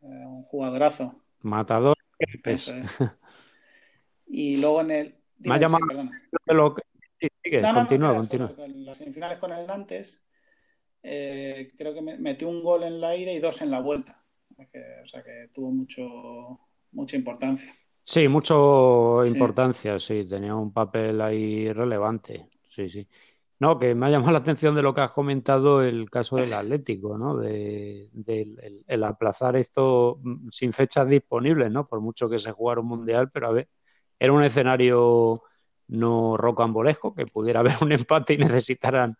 eh, 0.03 0.07
un 0.07 0.43
jugadorazo. 0.45 1.23
Matador 1.41 1.97
Kempes. 2.19 2.73
Y 4.29 4.57
luego 4.61 4.81
en 4.81 4.91
el. 4.91 5.15
Me 5.39 5.55
ha 5.55 5.59
llamado 5.59 5.87
lo 6.47 6.75
que, 6.75 6.83
Sí, 7.19 7.29
sigue, 7.43 7.63
continúa, 7.63 8.15
continúa. 8.15 8.53
En 8.59 8.85
las 8.85 8.99
semifinales 8.99 9.39
con 9.39 9.53
el 9.53 9.67
Nantes, 9.67 10.23
eh, 11.03 11.73
creo 11.77 11.95
que 11.95 12.03
metió 12.03 12.49
un 12.49 12.63
gol 12.63 12.83
en 12.83 13.01
la 13.01 13.17
ida 13.17 13.33
y 13.33 13.39
dos 13.39 13.63
en 13.63 13.71
la 13.71 13.81
vuelta. 13.81 14.23
o 14.59 15.07
sea 15.07 15.23
que 15.23 15.49
tuvo 15.55 15.71
mucho, 15.71 16.61
mucha 16.93 17.17
importancia. 17.17 17.75
Sí, 18.09 18.29
mucho 18.29 19.21
importancia, 19.25 19.99
sí, 19.99 20.25
tenía 20.29 20.55
un 20.55 20.73
papel 20.73 21.21
ahí 21.21 21.73
relevante. 21.73 22.49
Sí, 22.69 22.89
sí. 22.89 23.09
No, 23.59 23.81
que 23.81 23.97
me 23.97 24.07
ha 24.07 24.11
llamado 24.11 24.31
la 24.31 24.39
atención 24.39 24.77
de 24.77 24.83
lo 24.83 24.95
que 24.95 25.01
has 25.01 25.11
comentado 25.11 25.83
el 25.83 26.09
caso 26.09 26.37
del 26.37 26.53
Atlético, 26.53 27.19
¿no? 27.19 27.37
De, 27.37 28.09
el, 28.87 29.05
aplazar 29.05 29.57
esto 29.57 30.21
mm, 30.23 30.51
sin 30.51 30.73
fechas 30.73 31.09
disponibles, 31.09 31.73
¿no? 31.73 31.89
Por 31.89 32.01
mucho 32.01 32.29
que 32.29 32.39
se 32.39 32.53
jugara 32.53 32.81
un 32.81 32.87
mundial, 32.87 33.31
pero 33.33 33.49
a 33.49 33.53
ver, 33.53 33.69
era 34.21 34.33
un 34.33 34.45
escenario 34.45 35.43
no 35.89 36.37
rocambolesco, 36.37 37.13
que 37.13 37.27
pudiera 37.27 37.61
haber 37.61 37.75
un 37.81 37.91
empate 37.91 38.35
y 38.35 38.39
necesitaran, 38.39 39.17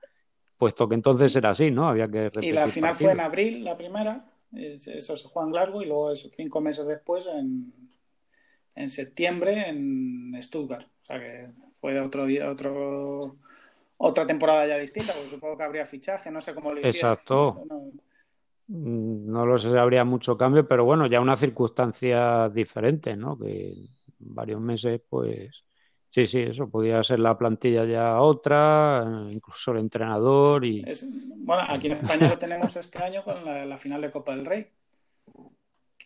puesto 0.57 0.89
que 0.89 0.95
entonces 0.95 1.35
era 1.35 1.51
así, 1.51 1.73
¿no? 1.73 1.89
Había 1.89 2.09
que 2.09 2.31
Y 2.41 2.53
la 2.53 2.69
final 2.69 2.95
fue 2.95 3.11
en 3.11 3.21
abril, 3.21 3.65
la 3.65 3.77
primera, 3.77 4.31
eso 4.53 5.17
se 5.17 5.27
jugó 5.27 5.45
en 5.45 5.51
Glasgow 5.51 5.83
y 5.83 5.87
luego 5.87 6.13
eso, 6.13 6.29
cinco 6.31 6.61
meses 6.61 6.87
después 6.87 7.27
en, 7.27 7.73
en 8.77 8.91
septiembre 8.91 9.69
en 9.69 10.37
Stuttgart. 10.41 10.87
O 11.03 11.05
sea 11.05 11.19
que 11.19 11.49
fue 11.81 11.99
otro 12.01 12.27
día, 12.27 12.49
otro 12.49 13.37
otra 13.99 14.27
temporada 14.27 14.67
ya 14.67 14.79
distinta, 14.79 15.15
porque 15.15 15.31
supongo 15.31 15.57
que 15.57 15.65
habría 15.65 15.87
fichaje, 15.87 16.31
no 16.31 16.41
sé 16.41 16.55
cómo 16.55 16.73
lo 16.73 16.81
hicieron. 16.81 17.13
Exacto. 17.13 17.65
Mm, 18.69 19.31
no, 19.31 19.47
lo 19.47 19.59
sé 19.59 19.71
si 19.71 19.77
habría 19.77 20.05
mucho 20.05 20.37
cambio, 20.37 20.69
pero 20.69 20.85
bueno, 20.85 21.07
ya 21.07 21.21
una 21.21 21.37
circunstancia 21.37 22.49
diferente, 22.51 23.17
¿no? 23.17 23.39
Que 23.39 23.75
varios 24.19 24.61
meses, 24.61 25.01
pues, 25.09 25.65
Sí, 26.17 26.27
sí, 26.27 26.41
eso 26.41 26.71
podría 26.71 27.03
ser 27.05 27.19
la 27.19 27.37
plantilla 27.37 27.85
ya 27.85 28.23
otra, 28.23 29.29
incluso 29.31 29.73
el 29.73 29.81
entrenador 29.81 30.65
y. 30.65 30.83
bueno, 31.41 31.65
aquí 31.69 31.89
en 31.89 31.93
España 31.93 32.31
lo 32.31 32.39
tenemos 32.39 32.75
este 32.75 33.03
año 33.03 33.23
con 33.23 33.45
la, 33.45 33.77
final 33.77 34.01
de 34.01 34.11
Copa 34.11 34.35
del 34.35 34.47
Rey, 34.47 34.71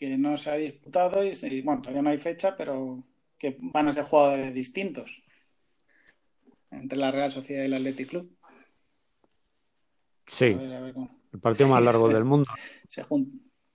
que 0.01 0.17
no 0.17 0.35
se 0.39 0.51
ha 0.51 0.55
disputado 0.55 1.23
y, 1.23 1.61
bueno, 1.61 1.83
todavía 1.83 2.01
no 2.01 2.09
hay 2.09 2.17
fecha, 2.17 2.57
pero 2.57 3.05
que 3.37 3.59
van 3.61 3.87
a 3.87 3.93
ser 3.93 4.05
jugadores 4.05 4.55
distintos 4.55 5.23
entre 6.71 6.97
la 6.97 7.11
Real 7.11 7.31
Sociedad 7.31 7.65
y 7.65 7.67
el 7.67 7.75
Athletic 7.75 8.09
Club. 8.09 8.35
Sí, 10.27 10.47
el 10.47 11.41
partido 11.41 11.69
más 11.69 11.85
largo 11.85 12.09
del 12.09 12.25
mundo. 12.25 12.51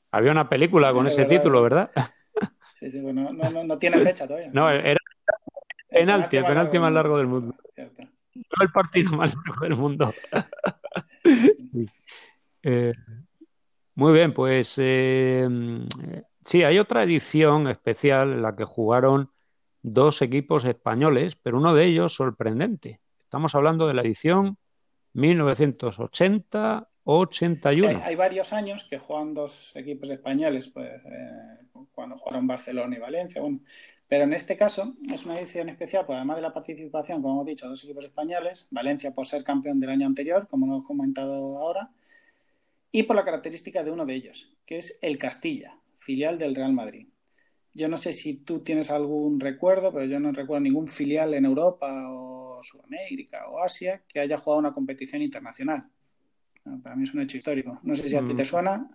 Había 0.09 0.31
una 0.31 0.49
película 0.49 0.91
con 0.93 1.05
ese 1.05 1.25
título, 1.25 1.61
¿verdad? 1.61 1.91
Sí, 2.73 2.89
sí, 2.89 2.99
bueno, 3.01 3.31
no, 3.31 3.49
no, 3.51 3.63
no 3.63 3.77
tiene 3.77 3.99
fecha 3.99 4.27
todavía. 4.27 4.49
No, 4.51 4.69
era 4.69 4.99
penalti, 5.89 6.37
el 6.37 6.45
penalti 6.45 6.79
más 6.79 6.91
largo 6.91 7.17
del 7.19 7.27
mundo. 7.27 7.55
No 7.77 8.63
el 8.63 8.71
partido 8.73 9.11
más 9.11 9.35
largo 9.35 9.63
del 9.63 9.75
mundo. 9.75 10.13
Eh, 12.67 12.91
muy 13.95 14.13
bien, 14.13 14.33
pues 14.33 14.75
eh, 14.77 15.47
sí, 16.41 16.63
hay 16.63 16.79
otra 16.79 17.03
edición 17.03 17.67
especial 17.67 18.33
en 18.33 18.41
la 18.41 18.55
que 18.55 18.65
jugaron 18.65 19.29
dos 19.81 20.21
equipos 20.21 20.65
españoles, 20.65 21.37
pero 21.41 21.57
uno 21.57 21.73
de 21.73 21.85
ellos 21.85 22.13
sorprendente. 22.13 22.99
Estamos 23.23 23.55
hablando 23.55 23.87
de 23.87 23.93
la 23.93 24.01
edición 24.01 24.57
1980-81. 25.13 28.03
hay, 28.03 28.15
varios 28.15 28.51
años 28.51 28.85
que 28.89 28.99
juegan 28.99 29.33
dos 29.33 29.73
equipos 29.75 30.09
españoles, 30.09 30.67
pues 30.67 30.91
eh, 31.05 31.59
cuando 31.93 32.17
jugaron 32.17 32.47
Barcelona 32.47 32.95
y 32.95 32.99
Valencia. 32.99 33.41
Bueno, 33.41 33.61
pero 34.07 34.25
en 34.25 34.33
este 34.33 34.57
caso 34.57 34.93
es 35.11 35.25
una 35.25 35.39
edición 35.39 35.69
especial, 35.69 36.05
pues 36.05 36.17
además 36.17 36.35
de 36.35 36.43
la 36.43 36.53
participación, 36.53 37.21
como 37.21 37.35
hemos 37.35 37.45
dicho, 37.45 37.67
dos 37.67 37.83
equipos 37.83 38.05
españoles, 38.05 38.67
Valencia 38.71 39.15
por 39.15 39.25
ser 39.25 39.43
campeón 39.43 39.79
del 39.79 39.89
año 39.89 40.05
anterior, 40.05 40.47
como 40.47 40.65
hemos 40.65 40.85
comentado 40.85 41.57
ahora, 41.57 41.89
y 42.95 43.03
por 43.03 43.17
la 43.17 43.25
característica 43.25 43.83
de 43.83 43.91
uno 43.91 44.05
de 44.05 44.13
ellos, 44.13 44.55
que 44.65 44.77
es 44.77 44.97
el 45.01 45.17
Castilla, 45.17 45.77
filial 45.97 46.37
del 46.37 46.55
Real 46.55 46.71
Madrid. 46.71 47.09
Yo 47.73 47.89
no 47.89 47.97
sé 47.97 48.13
si 48.13 48.35
tú 48.35 48.61
tienes 48.61 48.89
algún 48.89 49.37
recuerdo, 49.37 49.91
pero 49.91 50.05
yo 50.05 50.17
no 50.17 50.31
recuerdo 50.31 50.61
ningún 50.61 50.87
filial 50.87 51.33
en 51.33 51.43
Europa 51.43 51.91
o 52.09 52.61
Sudamérica 52.63 53.49
o 53.49 53.59
Asia 53.61 54.03
que 54.07 54.21
haya 54.21 54.37
jugado 54.37 54.61
una 54.61 54.73
competición 54.73 55.21
internacional. 55.21 55.89
Para 56.81 56.95
mí 56.95 57.03
es 57.03 57.13
un 57.13 57.19
hecho 57.19 57.35
histórico. 57.35 57.81
No 57.83 57.95
sé 57.95 58.07
si 58.07 58.15
a 58.15 58.23
ti 58.23 58.33
te 58.33 58.43
mm. 58.43 58.45
suena 58.45 58.89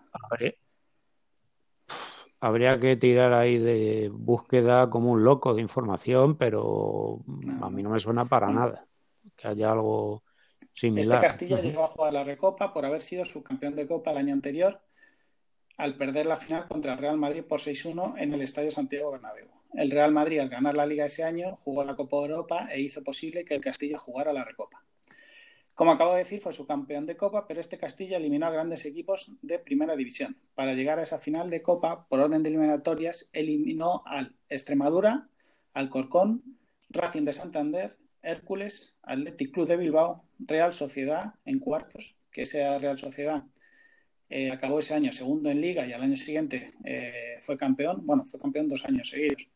habría 2.41 2.81
que 2.81 2.97
tirar 2.97 3.35
ahí 3.35 3.59
de 3.59 4.11
búsqueda 4.11 4.89
como 4.89 5.13
un 5.13 5.25
loco 5.25 5.53
de 5.53 5.61
información, 5.61 6.37
pero 6.37 7.21
a 7.61 7.69
mí 7.69 7.83
no 7.83 7.91
me 7.91 8.01
suena 8.01 8.25
para 8.25 8.51
nada 8.51 8.87
que 9.37 9.47
haya 9.47 9.73
algo 9.73 10.23
similar. 10.81 11.17
Este 11.17 11.27
Castilla 11.29 11.61
llegó 11.61 11.85
a 11.85 11.89
jugar 11.89 12.13
la 12.13 12.25
Recopa 12.25 12.73
por 12.73 12.87
haber 12.87 13.03
sido 13.03 13.25
subcampeón 13.25 13.77
de 13.77 13.87
Copa 13.87 14.13
el 14.13 14.19
año 14.19 14.33
anterior 14.33 14.81
al 15.77 15.97
perder 15.97 16.27
la 16.27 16.37
final 16.37 16.69
contra 16.69 16.93
el 16.93 16.99
Real 16.99 17.17
Madrid 17.17 17.43
por 17.43 17.61
6-1 17.61 18.15
en 18.19 18.35
el 18.35 18.43
Estadio 18.43 18.71
Santiago 18.71 19.13
Bernabéu. 19.13 19.47
El 19.73 19.91
Real 19.91 20.13
Madrid, 20.13 20.41
al 20.41 20.51
ganar 20.51 20.75
la 20.75 20.85
Liga 20.85 21.07
ese 21.07 21.25
año, 21.25 21.59
jugó 21.65 21.85
la 21.85 21.97
Copa 21.97 22.19
de 22.19 22.23
Europa 22.25 22.69
e 22.71 22.81
hizo 22.81 23.03
posible 23.03 23.45
que 23.45 23.55
el 23.55 23.63
Castilla 23.63 23.97
jugara 23.97 24.33
la 24.33 24.45
Recopa. 24.45 24.85
Como 25.75 25.93
acabo 25.93 26.13
de 26.13 26.19
decir, 26.19 26.43
fue 26.43 26.53
su 26.53 26.67
campeón 26.67 27.07
de 27.07 27.17
Copa, 27.17 27.47
pero 27.47 27.61
este 27.61 27.79
Castilla 27.79 28.19
eliminó 28.19 28.47
a 28.47 28.51
grandes 28.51 28.85
equipos 28.85 29.33
de 29.41 29.59
primera 29.59 29.97
división. 29.97 30.37
Para 30.55 30.75
llegar 30.75 30.99
a 30.99 31.03
esa 31.05 31.17
final 31.17 31.49
de 31.49 31.63
Copa, 31.63 32.07
por 32.09 32.21
orden 32.21 32.43
de 32.43 32.51
eliminatorias, 32.51 33.31
eliminó 33.33 34.03
al 34.05 34.37
Extremadura, 34.51 35.29
al 35.73 35.89
Corcón, 35.89 36.59
Racing 36.91 37.25
de 37.25 37.33
Santander, 37.33 37.97
Hércules, 38.23 38.95
Athletic 39.03 39.53
Club 39.53 39.69
de 39.69 39.77
Bilbao, 39.77 40.25
Real 40.39 40.73
Sociedad 40.73 41.35
en 41.45 41.59
cuartos, 41.59 42.15
que 42.31 42.43
esa 42.43 42.79
Real 42.79 42.99
Sociedad 42.99 43.45
eh, 44.29 44.51
acabó 44.51 44.79
ese 44.79 44.95
año 44.95 45.13
segundo 45.13 45.51
en 45.51 45.61
Liga 45.61 45.87
y 45.87 45.93
al 45.93 46.03
año 46.03 46.17
siguiente 46.17 46.75
eh, 46.85 47.39
fue 47.41 47.59
campeón. 47.59 48.07
Bueno, 48.07 48.25
fue 48.25 48.39
campeón 48.39 48.69
dos 48.69 48.85
años 48.85 49.09
seguidos. 49.09 49.49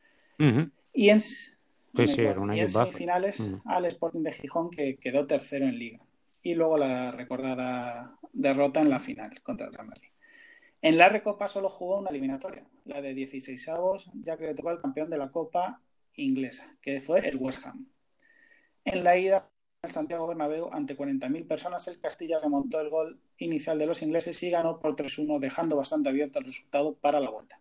Y 0.92 1.10
en, 1.10 1.20
semifinales 1.20 3.54
al 3.64 3.84
Sporting 3.86 4.22
de 4.22 4.32
Gijón, 4.32 4.70
que 4.70 4.96
quedó 4.96 5.26
tercero 5.26 5.66
en 5.66 5.78
Liga 5.78 6.00
y 6.42 6.54
luego 6.54 6.76
la 6.76 7.12
recordada 7.12 8.18
derrota 8.32 8.80
en 8.80 8.90
la 8.90 8.98
final 8.98 9.40
contra 9.42 9.66
el 9.66 9.72
Real 9.72 9.86
Madrid. 9.86 10.08
En 10.82 10.98
la 10.98 11.08
Recopa 11.08 11.48
solo 11.48 11.70
jugó 11.70 11.98
una 11.98 12.10
eliminatoria, 12.10 12.66
la 12.84 13.00
de 13.00 13.14
16 13.14 13.68
avos, 13.68 14.10
ya 14.12 14.36
que 14.36 14.44
le 14.44 14.54
tocó 14.54 14.68
al 14.68 14.80
campeón 14.80 15.08
de 15.08 15.16
la 15.16 15.30
Copa 15.30 15.80
inglesa, 16.16 16.76
que 16.82 17.00
fue 17.00 17.26
el 17.26 17.36
West 17.36 17.64
Ham. 17.64 17.86
En 18.84 19.04
la 19.04 19.16
ida 19.16 19.50
al 19.82 19.90
Santiago 19.90 20.26
Bernabéu 20.26 20.68
ante 20.72 20.96
40.000 20.96 21.46
personas, 21.46 21.88
el 21.88 22.00
Castilla 22.00 22.38
remontó 22.38 22.80
el 22.80 22.90
gol 22.90 23.20
inicial 23.38 23.78
de 23.78 23.86
los 23.86 24.02
ingleses 24.02 24.42
y 24.42 24.50
ganó 24.50 24.78
por 24.78 24.96
3-1, 24.96 25.38
dejando 25.38 25.76
bastante 25.76 26.08
abierto 26.08 26.38
el 26.38 26.46
resultado 26.46 26.94
para 26.94 27.20
la 27.20 27.30
vuelta. 27.30 27.60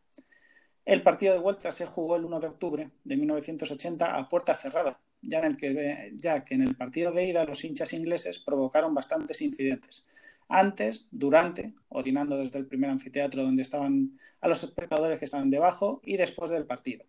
El 0.86 1.02
partido 1.02 1.34
de 1.34 1.40
vuelta 1.40 1.72
se 1.72 1.86
jugó 1.86 2.18
el 2.18 2.26
1 2.26 2.40
de 2.42 2.48
octubre 2.48 2.92
de 3.04 3.18
1980 3.18 4.18
a 4.18 4.30
puerta 4.30 4.54
cerrada, 4.54 5.00
ya, 5.22 5.40
en 5.40 5.46
el 5.46 5.58
que, 5.58 6.12
ya 6.16 6.44
que 6.44 6.56
en 6.56 6.62
el 6.62 6.76
partido 6.76 7.12
de 7.12 7.26
ida 7.26 7.46
los 7.46 7.64
hinchas 7.64 7.94
ingleses 7.94 8.40
provocaron 8.40 8.94
bastantes 8.94 9.42
incidentes. 9.42 10.06
Antes, 10.50 11.08
durante, 11.12 11.74
orinando 11.88 12.38
desde 12.38 12.60
el 12.60 12.68
primer 12.68 12.90
anfiteatro 12.90 13.44
donde 13.44 13.62
estaban 13.62 14.20
a 14.42 14.50
los 14.50 14.62
espectadores 14.64 15.20
que 15.20 15.26
estaban 15.26 15.50
debajo 15.50 16.02
y 16.04 16.18
después 16.18 16.52
del 16.52 16.66
partido. 16.66 17.06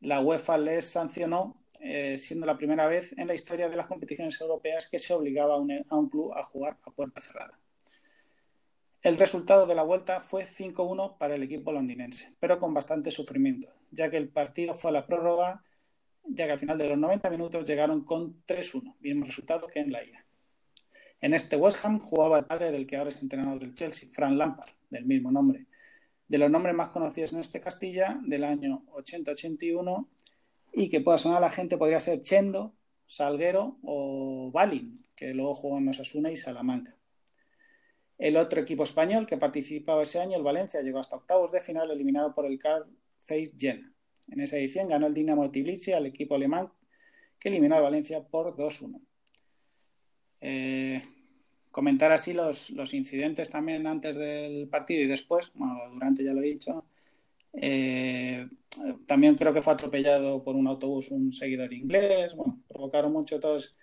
La 0.00 0.20
UEFA 0.20 0.56
les 0.56 0.86
sancionó, 0.86 1.57
eh, 1.80 2.18
siendo 2.18 2.46
la 2.46 2.56
primera 2.56 2.86
vez 2.86 3.14
en 3.16 3.26
la 3.26 3.34
historia 3.34 3.68
de 3.68 3.76
las 3.76 3.86
competiciones 3.86 4.40
europeas 4.40 4.88
que 4.88 4.98
se 4.98 5.14
obligaba 5.14 5.54
a 5.54 5.58
un, 5.58 5.84
a 5.88 5.96
un 5.96 6.08
club 6.08 6.32
a 6.34 6.42
jugar 6.42 6.76
a 6.82 6.90
puerta 6.90 7.20
cerrada. 7.20 7.58
El 9.00 9.16
resultado 9.16 9.66
de 9.66 9.76
la 9.76 9.84
vuelta 9.84 10.20
fue 10.20 10.44
5-1 10.44 11.18
para 11.18 11.36
el 11.36 11.42
equipo 11.44 11.70
londinense, 11.70 12.34
pero 12.40 12.58
con 12.58 12.74
bastante 12.74 13.12
sufrimiento, 13.12 13.68
ya 13.92 14.10
que 14.10 14.16
el 14.16 14.28
partido 14.28 14.74
fue 14.74 14.90
a 14.90 14.94
la 14.94 15.06
prórroga, 15.06 15.62
ya 16.24 16.46
que 16.46 16.52
al 16.52 16.58
final 16.58 16.78
de 16.78 16.88
los 16.88 16.98
90 16.98 17.30
minutos 17.30 17.64
llegaron 17.64 18.04
con 18.04 18.44
3-1, 18.44 18.96
mismo 18.98 19.24
resultado 19.24 19.68
que 19.68 19.80
en 19.80 19.92
la 19.92 20.02
ida. 20.02 20.24
En 21.20 21.32
este 21.32 21.56
West 21.56 21.84
Ham 21.84 22.00
jugaba 22.00 22.40
el 22.40 22.44
padre 22.44 22.70
del 22.70 22.86
que 22.86 22.96
ahora 22.96 23.10
es 23.10 23.22
entrenador 23.22 23.60
del 23.60 23.74
Chelsea, 23.74 24.08
Frank 24.12 24.34
Lampard, 24.36 24.70
del 24.90 25.04
mismo 25.04 25.30
nombre. 25.30 25.66
De 26.26 26.38
los 26.38 26.50
nombres 26.50 26.74
más 26.74 26.90
conocidos 26.90 27.32
en 27.32 27.40
este 27.40 27.60
Castilla, 27.60 28.20
del 28.22 28.44
año 28.44 28.84
80-81, 28.92 30.06
y 30.78 30.88
que 30.88 31.00
pueda 31.00 31.18
sonar 31.18 31.38
a 31.38 31.40
la 31.40 31.50
gente, 31.50 31.76
podría 31.76 31.98
ser 31.98 32.22
Chendo, 32.22 32.72
Salguero 33.06 33.78
o 33.82 34.50
Balin, 34.52 35.04
que 35.16 35.34
luego 35.34 35.54
jugó 35.54 35.78
en 35.78 35.88
Osasuna 35.88 36.30
y 36.30 36.36
Salamanca. 36.36 36.94
El 38.16 38.36
otro 38.36 38.60
equipo 38.60 38.84
español 38.84 39.26
que 39.26 39.36
participaba 39.36 40.02
ese 40.02 40.20
año, 40.20 40.36
el 40.36 40.44
Valencia, 40.44 40.80
llegó 40.80 41.00
hasta 41.00 41.16
octavos 41.16 41.50
de 41.50 41.60
final 41.60 41.90
eliminado 41.90 42.32
por 42.32 42.46
el 42.46 42.58
Carl 42.58 42.86
Zeiss 43.26 43.52
Jena. 43.58 43.92
En 44.28 44.40
esa 44.40 44.56
edición 44.56 44.88
ganó 44.88 45.08
el 45.08 45.14
Dinamo 45.14 45.50
Tbilisi 45.50 45.92
al 45.92 46.06
equipo 46.06 46.36
alemán 46.36 46.70
que 47.40 47.48
eliminó 47.48 47.76
al 47.76 47.82
Valencia 47.82 48.22
por 48.22 48.56
2-1. 48.56 49.00
Eh, 50.40 51.02
comentar 51.72 52.12
así 52.12 52.32
los, 52.32 52.70
los, 52.70 52.94
incidentes 52.94 53.50
también 53.50 53.86
antes 53.86 54.16
del 54.16 54.68
partido 54.68 55.02
y 55.02 55.06
después, 55.06 55.50
bueno, 55.54 55.80
durante 55.92 56.22
ya 56.22 56.34
lo 56.34 56.40
he 56.40 56.46
dicho. 56.46 56.84
Eh, 57.52 58.46
también 59.06 59.34
creo 59.34 59.52
que 59.52 59.62
fue 59.62 59.72
atropellado 59.72 60.42
por 60.42 60.56
un 60.56 60.66
autobús 60.66 61.10
un 61.10 61.32
seguidor 61.32 61.72
inglés. 61.72 62.34
Bueno, 62.34 62.60
provocaron 62.68 63.12
mucho 63.12 63.40
todos 63.40 63.78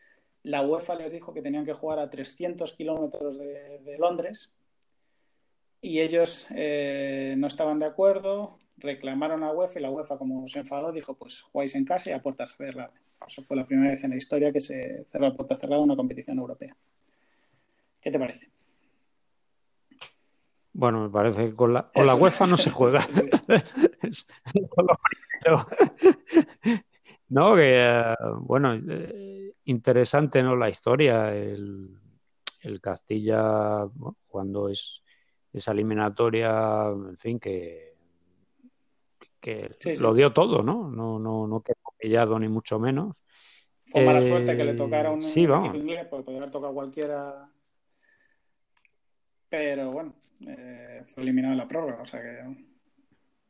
la 0.45 0.61
UEFA 0.61 0.95
les 0.95 1.11
dijo 1.11 1.33
que 1.33 1.41
tenían 1.41 1.65
que 1.65 1.73
jugar 1.73 1.97
a 1.97 2.09
300 2.09 2.71
kilómetros 2.73 3.39
de, 3.39 3.97
Londres 3.97 4.53
y 5.81 6.01
ellos 6.01 6.47
eh, 6.55 7.33
no 7.37 7.47
estaban 7.47 7.79
de 7.79 7.87
acuerdo, 7.87 8.59
reclamaron 8.77 9.43
a 9.43 9.51
UEFA 9.51 9.79
y 9.79 9.81
la 9.81 9.89
UEFA, 9.89 10.19
como 10.19 10.47
se 10.47 10.59
enfadó, 10.59 10.91
dijo: 10.91 11.15
Pues 11.15 11.41
jugáis 11.41 11.73
en 11.73 11.85
casa 11.85 12.11
y 12.11 12.13
a 12.13 12.21
puerta 12.21 12.47
cerrada. 12.47 12.93
Eso 13.27 13.41
fue 13.41 13.57
la 13.57 13.65
primera 13.65 13.91
vez 13.91 14.03
en 14.03 14.11
la 14.11 14.17
historia 14.17 14.51
que 14.51 14.59
se 14.59 15.05
cerró 15.05 15.27
a 15.27 15.35
puerta 15.35 15.57
cerrada 15.57 15.81
una 15.81 15.95
competición 15.95 16.37
europea. 16.37 16.75
¿Qué 17.99 18.11
te 18.11 18.19
parece? 18.19 18.54
Bueno, 20.77 21.03
me 21.03 21.09
parece 21.09 21.45
que 21.45 21.55
con 21.55 21.73
la, 21.73 21.89
con 21.89 22.05
la 22.05 22.15
UEFA 22.15 22.47
no 22.47 22.57
se 22.57 22.69
juega. 22.69 23.07
No, 27.27 27.55
que 27.55 27.73
eh, 27.75 28.15
bueno, 28.41 28.75
eh, 28.75 29.55
interesante 29.65 30.43
no 30.43 30.55
la 30.55 30.69
historia. 30.69 31.35
El, 31.35 31.99
Castilla, 32.81 33.87
cuando 34.27 34.69
es 34.69 35.01
esa 35.51 35.71
eliminatoria, 35.71 36.87
en 36.89 37.17
fin, 37.17 37.39
que, 37.39 37.95
que 39.39 39.73
lo 39.99 40.13
dio 40.13 40.33
todo, 40.33 40.61
¿no? 40.61 40.89
No, 40.89 41.17
no, 41.17 41.47
no 41.47 41.61
quedó 41.61 41.75
pillado 41.97 42.37
ni 42.37 42.47
mucho 42.47 42.79
menos. 42.79 43.23
Fue 43.85 44.05
mala 44.05 44.21
suerte 44.21 44.55
que 44.55 44.63
le 44.63 44.73
tocara 44.73 45.09
un, 45.09 45.21
sí, 45.21 45.43
equipo 45.43 45.75
inglés, 45.75 46.05
porque 46.09 46.25
podría 46.25 46.41
haber 46.41 46.51
tocado 46.51 46.73
cualquiera. 46.73 47.49
Pero 49.49 49.91
bueno, 49.91 50.13
eh, 50.47 51.03
fue 51.05 51.23
eliminado 51.23 51.53
en 51.53 51.59
la 51.59 51.67
prórroga, 51.67 52.01
o 52.01 52.05
sea 52.05 52.21
que 52.21 52.65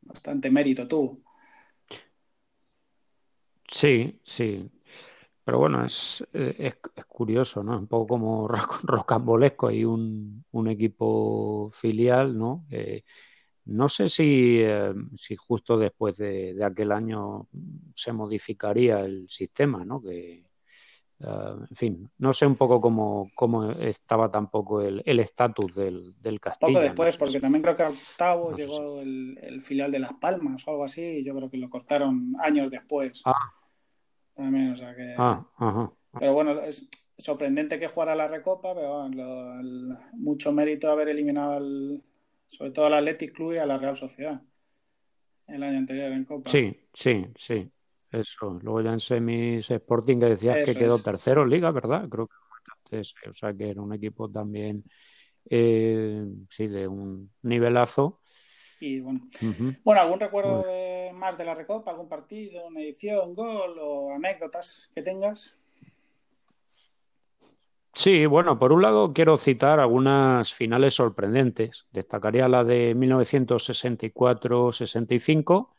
bastante 0.02 0.50
mérito 0.50 0.86
tuvo. 0.86 1.22
Sí, 3.68 4.20
sí. 4.24 4.70
Pero 5.44 5.58
bueno, 5.58 5.84
es, 5.84 6.26
es, 6.32 6.76
curioso, 7.08 7.62
¿no? 7.62 7.78
Un 7.78 7.86
poco 7.86 8.06
como 8.06 8.48
rocambolesco. 8.82 9.68
Hay 9.68 9.84
un, 9.84 10.44
un 10.50 10.68
equipo 10.68 11.70
filial, 11.72 12.36
¿no? 12.36 12.66
no 13.66 13.88
sé 13.88 14.08
si, 14.08 14.60
eh, 14.60 14.94
si 15.16 15.36
justo 15.36 15.76
después 15.76 16.16
de, 16.16 16.56
aquel 16.64 16.92
año 16.92 17.48
se 17.94 18.12
modificaría 18.12 19.00
el 19.00 19.28
sistema, 19.28 19.84
¿no? 19.84 20.00
Que, 20.00 20.45
eh, 21.20 21.54
en 21.70 21.76
fin, 21.76 22.10
no 22.18 22.32
sé 22.32 22.46
un 22.46 22.56
poco 22.56 22.80
cómo, 22.80 23.30
cómo 23.34 23.70
estaba 23.72 24.30
tampoco 24.30 24.82
el 24.82 25.20
estatus 25.20 25.74
del, 25.74 26.14
del 26.20 26.40
Castilla. 26.40 26.72
Poco 26.72 26.80
después, 26.80 27.16
porque 27.16 27.40
también 27.40 27.62
creo 27.62 27.76
que 27.76 27.82
a 27.84 27.88
octavo 27.88 28.54
llegó 28.54 29.00
el, 29.00 29.38
el, 29.42 29.60
filial 29.62 29.90
de 29.90 29.98
Las 29.98 30.12
Palmas 30.14 30.66
o 30.66 30.70
algo 30.70 30.84
así, 30.84 31.02
y 31.02 31.24
yo 31.24 31.34
creo 31.34 31.50
que 31.50 31.56
lo 31.56 31.70
cortaron 31.70 32.34
años 32.40 32.70
después. 32.70 33.22
Ah, 33.24 33.52
también, 34.34 34.72
o 34.72 34.76
sea 34.76 34.94
que. 34.94 35.14
Ah, 35.16 35.44
pero 36.18 36.34
bueno, 36.34 36.60
es 36.60 36.88
sorprendente 37.18 37.78
que 37.78 37.88
jugara 37.88 38.14
la 38.14 38.28
Recopa, 38.28 38.74
pero 38.74 39.08
mucho 40.12 40.52
mérito 40.52 40.90
haber 40.90 41.08
eliminado 41.08 41.58
sobre 42.46 42.70
todo 42.70 42.86
al 42.86 42.94
Athletic 42.94 43.32
Club 43.32 43.54
y 43.54 43.58
a 43.58 43.66
la 43.66 43.78
Real 43.78 43.96
Sociedad 43.96 44.40
el 45.46 45.62
año 45.62 45.78
anterior 45.78 46.12
en 46.12 46.24
Copa. 46.24 46.50
Sí, 46.50 46.76
sí, 46.92 47.24
sí. 47.36 47.70
Eso. 48.10 48.58
Luego 48.62 48.80
ya 48.80 48.92
en 48.92 49.00
semis 49.00 49.70
Sporting 49.70 50.20
que 50.20 50.26
decías 50.26 50.64
que 50.64 50.74
quedó 50.74 51.02
tercero 51.02 51.42
en 51.42 51.50
Liga, 51.50 51.70
¿verdad? 51.70 52.08
Creo 52.08 52.28
que 52.28 52.34
o 53.00 53.32
sea 53.32 53.52
que 53.52 53.70
era 53.70 53.82
un 53.82 53.92
equipo 53.92 54.30
también 54.30 54.84
eh, 55.48 56.24
sí, 56.50 56.68
de 56.68 56.86
un 56.86 57.32
nivelazo. 57.42 58.20
Y 58.80 59.00
bueno, 59.00 59.20
bueno 59.84 60.02
¿algún 60.02 60.20
recuerdo 60.20 60.64
más 61.14 61.36
de 61.38 61.44
la 61.44 61.54
Recopa? 61.54 61.90
¿Algún 61.90 62.08
partido, 62.08 62.66
una 62.66 62.80
edición, 62.80 63.34
gol 63.34 63.76
o 63.80 64.14
anécdotas 64.14 64.90
que 64.94 65.02
tengas? 65.02 65.58
Sí, 67.94 68.26
bueno, 68.26 68.58
por 68.58 68.72
un 68.72 68.82
lado 68.82 69.14
quiero 69.14 69.38
citar 69.38 69.80
algunas 69.80 70.52
finales 70.52 70.92
sorprendentes. 70.94 71.86
Destacaría 71.92 72.46
la 72.46 72.62
de 72.62 72.94
1964-65, 72.94 75.70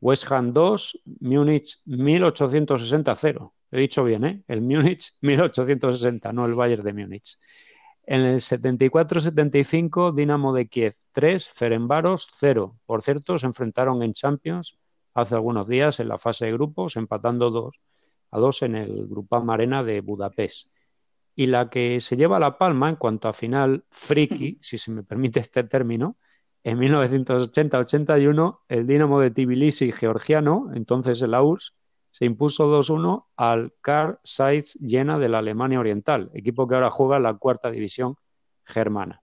West 0.00 0.30
Ham 0.32 0.52
2, 0.52 1.02
Múnich 1.20 1.78
1860-0. 1.86 3.52
He 3.70 3.80
dicho 3.80 4.02
bien, 4.02 4.24
¿eh? 4.24 4.42
El 4.48 4.62
Múnich 4.62 5.12
1860, 5.20 6.32
no 6.32 6.46
el 6.46 6.54
Bayern 6.54 6.82
de 6.82 6.92
Múnich. 6.92 7.38
En 8.04 8.22
el 8.22 8.40
74-75, 8.40 10.12
Dinamo 10.12 10.52
de 10.52 10.68
Kiev 10.68 10.96
3, 11.12 11.48
Ferenbaros 11.50 12.28
0. 12.32 12.78
Por 12.84 13.02
cierto, 13.02 13.38
se 13.38 13.46
enfrentaron 13.46 14.02
en 14.02 14.14
Champions 14.14 14.78
hace 15.14 15.34
algunos 15.34 15.68
días 15.68 16.00
en 16.00 16.08
la 16.08 16.18
fase 16.18 16.46
de 16.46 16.52
grupos, 16.52 16.96
empatando 16.96 17.50
2 17.50 17.74
a 18.32 18.38
2 18.38 18.62
en 18.62 18.74
el 18.76 19.06
Grupam 19.08 19.50
Arena 19.50 19.82
de 19.82 20.00
Budapest. 20.00 20.68
Y 21.34 21.46
la 21.46 21.70
que 21.70 22.00
se 22.00 22.16
lleva 22.16 22.40
la 22.40 22.58
palma 22.58 22.88
en 22.88 22.96
cuanto 22.96 23.28
a 23.28 23.32
final 23.32 23.84
friki, 23.90 24.58
si 24.62 24.78
se 24.78 24.90
me 24.90 25.02
permite 25.02 25.40
este 25.40 25.64
término, 25.64 26.16
en 26.62 26.78
1980-81, 26.78 28.60
el 28.68 28.86
Dinamo 28.86 29.20
de 29.20 29.30
Tbilisi 29.30 29.92
georgiano, 29.92 30.70
entonces 30.74 31.22
el 31.22 31.34
AURS, 31.34 31.74
se 32.10 32.24
impuso 32.24 32.66
2-1 32.66 33.26
al 33.36 33.72
Carl 33.80 34.18
Zeiss 34.24 34.78
Jena 34.84 35.18
de 35.18 35.28
la 35.28 35.38
Alemania 35.38 35.80
Oriental, 35.80 36.30
equipo 36.34 36.66
que 36.66 36.74
ahora 36.74 36.90
juega 36.90 37.16
en 37.16 37.22
la 37.22 37.34
cuarta 37.34 37.70
división 37.70 38.16
germana. 38.64 39.22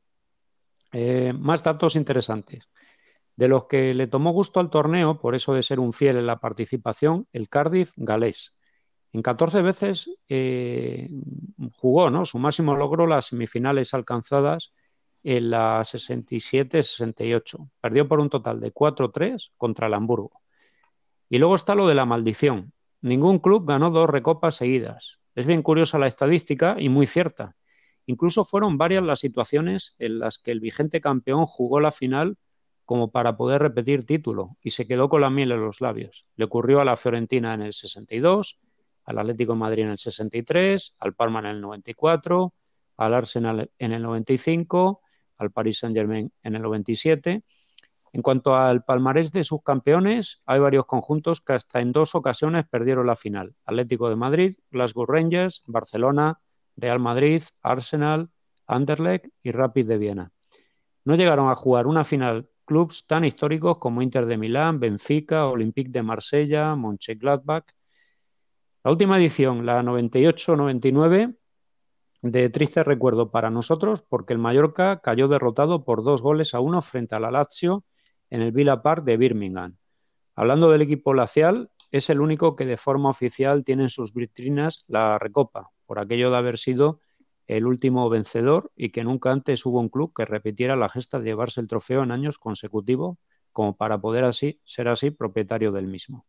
Eh, 0.93 1.33
más 1.33 1.63
datos 1.63 1.95
interesantes. 1.95 2.69
De 3.35 3.47
los 3.47 3.65
que 3.65 3.93
le 3.93 4.07
tomó 4.07 4.31
gusto 4.31 4.59
al 4.59 4.69
torneo, 4.69 5.19
por 5.19 5.35
eso 5.35 5.53
de 5.53 5.61
ser 5.61 5.79
un 5.79 5.93
fiel 5.93 6.17
en 6.17 6.25
la 6.25 6.39
participación, 6.39 7.27
el 7.33 7.49
Cardiff 7.49 7.91
galés. 7.97 8.57
En 9.13 9.21
14 9.21 9.61
veces 9.61 10.09
eh, 10.27 11.09
jugó, 11.73 12.09
¿no? 12.09 12.25
Su 12.25 12.39
máximo 12.39 12.75
logró 12.75 13.05
las 13.05 13.27
semifinales 13.27 13.93
alcanzadas 13.93 14.73
en 15.29 15.49
la 15.49 15.81
67-68. 15.81 17.69
Perdió 17.81 18.07
por 18.07 18.21
un 18.21 18.29
total 18.29 18.61
de 18.61 18.73
4-3 18.73 19.51
contra 19.57 19.87
el 19.87 19.93
Hamburgo. 19.93 20.41
Y 21.27 21.37
luego 21.37 21.55
está 21.55 21.75
lo 21.75 21.85
de 21.85 21.95
la 21.95 22.05
maldición. 22.05 22.71
Ningún 23.01 23.39
club 23.39 23.67
ganó 23.67 23.91
dos 23.91 24.09
recopas 24.09 24.55
seguidas. 24.55 25.19
Es 25.35 25.45
bien 25.45 25.63
curiosa 25.63 25.99
la 25.99 26.07
estadística 26.07 26.77
y 26.79 26.87
muy 26.87 27.07
cierta. 27.07 27.57
Incluso 28.05 28.45
fueron 28.45 28.77
varias 28.77 29.03
las 29.03 29.19
situaciones 29.19 29.95
en 29.99 30.19
las 30.19 30.37
que 30.37 30.51
el 30.51 30.61
vigente 30.61 31.01
campeón 31.01 31.45
jugó 31.45 31.81
la 31.81 31.91
final 31.91 32.37
como 32.85 33.11
para 33.11 33.35
poder 33.35 33.61
repetir 33.61 34.05
título 34.05 34.55
y 34.61 34.69
se 34.69 34.87
quedó 34.87 35.09
con 35.09 35.19
la 35.19 35.29
miel 35.29 35.51
en 35.51 35.59
los 35.59 35.81
labios. 35.81 36.25
Le 36.37 36.45
ocurrió 36.45 36.79
a 36.79 36.85
la 36.85 36.95
Fiorentina 36.95 37.53
en 37.53 37.63
el 37.63 37.73
62, 37.73 38.61
al 39.03 39.19
Atlético 39.19 39.51
de 39.51 39.59
Madrid 39.59 39.83
en 39.83 39.89
el 39.89 39.97
63, 39.97 40.95
al 40.99 41.15
Parma 41.15 41.39
en 41.39 41.47
el 41.47 41.59
94, 41.59 42.53
al 42.95 43.13
Arsenal 43.13 43.69
en 43.77 43.91
el 43.91 44.01
95, 44.01 45.01
al 45.37 45.51
Paris 45.51 45.79
Saint-Germain 45.79 46.31
en 46.43 46.55
el 46.55 46.61
97. 46.61 47.43
En 48.13 48.21
cuanto 48.21 48.55
al 48.55 48.83
palmarés 48.83 49.31
de 49.31 49.43
sus 49.43 49.61
campeones, 49.63 50.41
hay 50.45 50.59
varios 50.59 50.85
conjuntos 50.85 51.41
que 51.41 51.53
hasta 51.53 51.81
en 51.81 51.91
dos 51.91 52.15
ocasiones 52.15 52.65
perdieron 52.69 53.05
la 53.05 53.15
final. 53.15 53.53
Atlético 53.65 54.09
de 54.09 54.15
Madrid, 54.15 54.55
Glasgow 54.71 55.05
Rangers, 55.05 55.63
Barcelona, 55.67 56.39
Real 56.75 56.99
Madrid, 56.99 57.43
Arsenal, 57.61 58.29
Anderlecht 58.65 59.27
y 59.43 59.51
Rapid 59.51 59.87
de 59.87 59.97
Viena. 59.97 60.31
No 61.05 61.15
llegaron 61.15 61.49
a 61.49 61.55
jugar 61.55 61.87
una 61.87 62.03
final 62.03 62.49
clubes 62.65 63.05
tan 63.07 63.23
históricos 63.23 63.77
como 63.77 64.01
Inter 64.01 64.25
de 64.25 64.37
Milán, 64.37 64.79
Benfica, 64.79 65.47
Olympique 65.47 65.89
de 65.89 66.03
Marsella, 66.03 66.75
Mönchengladbach. 66.75 67.65
La 68.83 68.91
última 68.91 69.17
edición, 69.17 69.65
la 69.65 69.81
98-99, 69.83 71.35
de 72.21 72.49
triste 72.49 72.83
recuerdo 72.83 73.31
para 73.31 73.49
nosotros 73.49 74.01
porque 74.01 74.33
el 74.33 74.39
Mallorca 74.39 75.01
cayó 75.01 75.27
derrotado 75.27 75.83
por 75.83 76.03
dos 76.03 76.21
goles 76.21 76.53
a 76.53 76.59
uno 76.59 76.81
frente 76.81 77.15
a 77.15 77.19
la 77.19 77.31
Lazio 77.31 77.83
en 78.29 78.41
el 78.41 78.51
Villa 78.51 78.81
Park 78.81 79.03
de 79.03 79.17
Birmingham. 79.17 79.77
Hablando 80.35 80.69
del 80.71 80.81
equipo 80.81 81.13
lacial, 81.13 81.71
es 81.91 82.09
el 82.09 82.19
único 82.19 82.55
que 82.55 82.65
de 82.65 82.77
forma 82.77 83.09
oficial 83.09 83.63
tiene 83.63 83.83
en 83.83 83.89
sus 83.89 84.13
vitrinas 84.13 84.83
la 84.87 85.17
Recopa, 85.19 85.69
por 85.85 85.99
aquello 85.99 86.29
de 86.31 86.37
haber 86.37 86.57
sido 86.57 86.99
el 87.47 87.65
último 87.65 88.09
vencedor 88.09 88.71
y 88.75 88.89
que 88.89 89.03
nunca 89.03 89.31
antes 89.31 89.65
hubo 89.65 89.79
un 89.79 89.89
club 89.89 90.13
que 90.13 90.25
repitiera 90.25 90.75
la 90.75 90.89
gesta 90.89 91.19
de 91.19 91.25
llevarse 91.25 91.61
el 91.61 91.67
trofeo 91.67 92.03
en 92.03 92.11
años 92.11 92.37
consecutivos 92.37 93.17
como 93.53 93.77
para 93.77 93.99
poder 93.99 94.25
así 94.25 94.59
ser 94.65 94.89
así 94.89 95.11
propietario 95.11 95.71
del 95.71 95.87
mismo. 95.87 96.25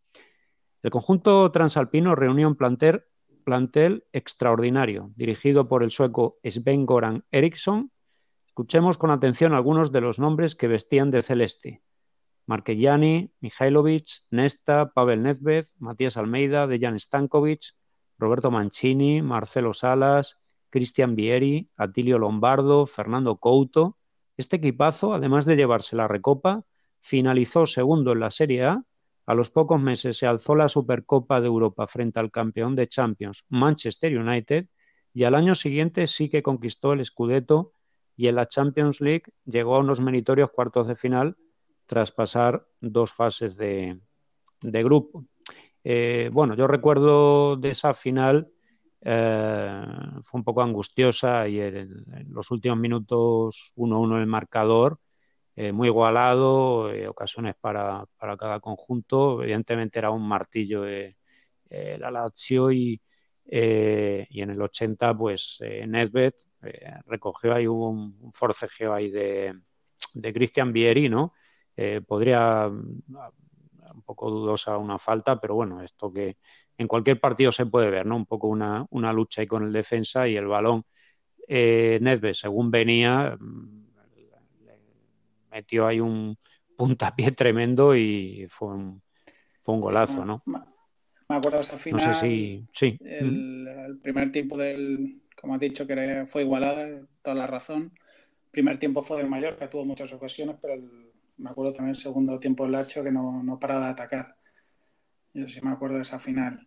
El 0.83 0.91
conjunto 0.91 1.51
transalpino 1.51 2.15
reunió 2.15 2.47
un 2.47 2.55
plantel, 2.55 3.03
plantel 3.49 4.05
extraordinario, 4.13 5.11
dirigido 5.17 5.69
por 5.69 5.83
el 5.83 5.91
sueco 5.91 6.37
Sven 6.45 6.85
Goran 6.85 7.25
Eriksson. 7.31 7.91
Escuchemos 8.47 8.99
con 8.99 9.11
atención 9.11 9.55
algunos 9.55 9.91
de 9.91 10.03
los 10.03 10.19
nombres 10.19 10.55
que 10.55 10.69
vestían 10.69 11.11
de 11.11 11.23
celeste. 11.23 11.83
Marquellani, 12.45 13.33
Mihailovic, 13.41 14.27
Nesta, 14.31 14.93
Pavel 14.93 15.23
Nedved, 15.23 15.65
Matías 15.79 16.19
Almeida, 16.19 16.67
Dejan 16.67 17.01
Stankovic, 17.01 17.73
Roberto 18.19 18.51
Mancini, 18.51 19.23
Marcelo 19.23 19.73
Salas, 19.73 20.37
Cristian 20.69 21.17
Vieri, 21.17 21.71
Atilio 21.79 22.19
Lombardo, 22.19 22.85
Fernando 22.85 23.37
Couto. 23.37 23.97
Este 24.37 24.57
equipazo, 24.57 25.15
además 25.15 25.47
de 25.47 25.57
llevarse 25.57 25.97
la 25.97 26.07
recopa, 26.07 26.65
finalizó 27.01 27.65
segundo 27.65 28.13
en 28.13 28.21
la 28.21 28.31
Serie 28.31 28.65
A. 28.65 28.85
A 29.29 29.35
los 29.35 29.51
pocos 29.51 29.79
meses 29.79 30.17
se 30.17 30.27
alzó 30.27 30.57
la 30.57 30.71
Supercopa 30.71 31.39
de 31.43 31.49
Europa 31.49 31.87
frente 31.87 32.19
al 32.19 32.31
campeón 32.31 32.75
de 32.75 32.89
Champions, 32.89 33.45
Manchester 33.51 34.19
United, 34.19 34.69
y 35.13 35.25
al 35.25 35.35
año 35.35 35.55
siguiente 35.55 36.07
sí 36.07 36.31
que 36.31 36.43
conquistó 36.43 36.95
el 36.95 37.05
Scudetto 37.05 37.75
y 38.17 38.29
en 38.29 38.37
la 38.37 38.49
Champions 38.49 39.03
League 39.03 39.25
llegó 39.45 39.77
a 39.77 39.81
unos 39.81 40.01
meritorios 40.01 40.51
cuartos 40.51 40.87
de 40.87 40.97
final 40.97 41.37
tras 41.85 42.11
pasar 42.11 42.67
dos 42.81 43.13
fases 43.13 43.55
de, 43.55 44.01
grupo. 44.63 45.27
Eh, 45.85 46.31
bueno, 46.33 46.55
yo 46.55 46.67
recuerdo 46.67 47.57
de 47.57 47.69
esa 47.69 47.93
final, 47.93 48.51
eh, 49.03 49.85
fue 50.23 50.39
un 50.39 50.45
poco 50.45 50.63
angustiosa 50.63 51.47
y 51.47 51.61
en, 51.61 52.03
los 52.31 52.51
últimos 52.51 52.79
minutos 52.79 53.75
1-1 53.77 54.21
el 54.21 54.27
marcador, 54.27 54.99
eh, 55.59 55.73
muy 55.73 55.89
igualado, 55.89 56.91
ocasiones 57.09 57.55
para, 57.61 58.05
cada 58.19 58.61
conjunto. 58.61 59.43
Evidentemente 59.43 59.99
era 59.99 60.11
un 60.11 60.27
martillo 60.27 60.85
la 61.71 62.11
Lazio 62.11 62.71
y, 62.73 63.01
y 63.45 64.41
en 64.43 64.51
el 64.51 64.61
80 64.61 65.17
pues 65.17 65.59
Nesbet 65.87 66.35
recogió 67.07 67.55
ahí 67.55 67.67
un, 67.67 68.31
forcejeo 68.31 68.95
ahí 68.95 69.11
de, 69.11 69.55
de 70.15 70.33
Cristian 70.33 70.73
Vieri, 70.73 71.09
¿no? 71.09 71.35
Eh, 71.77 72.01
podría 72.01 72.69
mm, 72.69 73.03
un 73.95 74.03
poco 74.03 74.31
dudosa 74.31 74.77
una 74.77 74.99
falta, 74.99 75.41
pero 75.41 75.55
bueno, 75.55 75.81
esto 75.83 76.13
que 76.13 76.37
en 76.77 76.89
cualquier 76.89 77.21
partido 77.21 77.53
se 77.53 77.67
puede 77.67 77.91
ver, 77.91 78.07
¿no? 78.07 78.17
Un 78.17 78.27
poco 78.27 78.49
una, 78.49 78.87
lucha 79.13 79.43
ahí 79.43 79.47
con 79.47 79.65
el 79.65 79.73
defensa 79.73 80.27
y 80.29 80.37
el 80.37 80.47
balón. 80.47 80.85
Eh, 81.47 82.01
según 82.33 82.71
venía, 82.71 83.37
mm, 83.39 83.88
metió 85.59 85.87
ahí 85.87 86.01
un 86.01 86.37
puntapié 86.77 87.33
tremendo 87.33 87.95
y 87.97 88.47
fue 88.49 88.69
un, 88.69 89.03
fue 89.63 89.75
un 89.75 89.81
golazo, 89.81 90.25
¿no? 90.25 90.43
Me 90.47 91.37
acuerdo 91.37 91.61
esa 91.61 91.77
final. 91.77 92.07
No 92.07 92.15
sé 92.15 92.21
si. 92.21 92.67
Sí. 92.73 92.99
El, 93.01 93.99
primer 94.03 94.33
tiempo 94.33 94.57
del. 94.57 95.21
Como 95.39 95.55
has 95.55 95.61
dicho, 95.61 95.87
que 95.87 96.25
fue 96.27 96.43
igualada, 96.43 97.07
toda 97.23 97.37
la 97.37 97.47
razón. 97.47 97.93
El 98.47 98.51
primer 98.51 98.79
tiempo 98.79 99.03
fue 99.03 99.19
del 99.19 99.29
Mallorca, 99.29 99.71
tuvo 99.71 99.85
muchas 99.85 100.13
ocasiones, 100.13 100.57
pero 100.61 100.75
el, 100.75 101.13
me 101.37 101.51
acuerdo 101.51 101.75
también 101.75 101.95
el 101.95 102.03
segundo 102.03 102.41
tiempo 102.41 102.65
del 102.65 102.73
Lacho 102.73 103.05
que 103.05 103.13
no, 103.13 103.43
no 103.43 103.61
paraba 103.61 103.87
de 103.87 103.93
atacar. 103.93 104.37
Yo 105.35 105.47
sí 105.49 105.61
me 105.63 105.71
acuerdo 105.71 105.97
de 105.97 106.03
esa 106.03 106.19
final. 106.19 106.67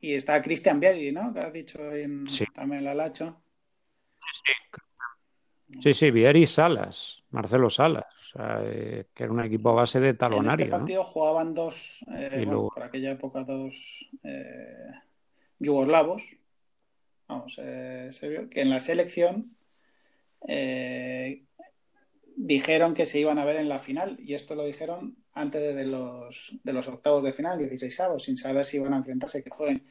Y 0.00 0.12
está 0.12 0.42
Cristian 0.42 0.78
Vieri, 0.78 1.12
¿no? 1.12 1.32
Que 1.32 1.40
has 1.40 1.52
dicho 1.52 1.94
en, 1.94 2.26
también 2.52 2.84
la 2.84 2.94
Lacho. 2.94 3.40
Sí, 4.32 4.52
sí. 5.80 5.92
Sí, 5.94 6.10
Vieri 6.10 6.44
Salas, 6.44 7.15
Marcelo 7.30 7.68
Salas, 7.68 8.06
o 8.18 8.38
sea, 8.38 8.60
eh, 8.62 9.08
que 9.12 9.24
era 9.24 9.32
un 9.32 9.44
equipo 9.44 9.70
a 9.70 9.74
base 9.74 10.00
de 10.00 10.14
talonario. 10.14 10.64
En 10.64 10.70
este 10.70 10.78
partido 10.78 11.04
jugaban 11.04 11.54
dos, 11.54 12.04
eh, 12.14 12.46
por 12.46 12.82
aquella 12.82 13.10
época, 13.10 13.44
dos 13.44 14.08
eh, 14.22 14.92
yugoslavos, 15.58 16.22
vamos, 17.28 17.58
eh, 17.60 18.10
que 18.50 18.60
en 18.60 18.70
la 18.70 18.80
selección 18.80 19.52
dijeron 22.36 22.94
que 22.94 23.06
se 23.06 23.18
iban 23.18 23.38
a 23.38 23.44
ver 23.44 23.56
en 23.56 23.68
la 23.68 23.80
final 23.80 24.16
y 24.20 24.34
esto 24.34 24.54
lo 24.54 24.64
dijeron 24.64 25.16
antes 25.32 25.74
de, 25.74 25.86
los, 25.86 26.56
de 26.62 26.72
los 26.72 26.86
octavos 26.86 27.24
de 27.24 27.32
final, 27.32 27.58
16 27.58 28.00
avos, 28.00 28.22
sin 28.24 28.36
saber 28.36 28.64
si 28.64 28.76
iban 28.76 28.94
a 28.94 28.98
enfrentarse, 28.98 29.42
que 29.42 29.50
fue 29.50 29.82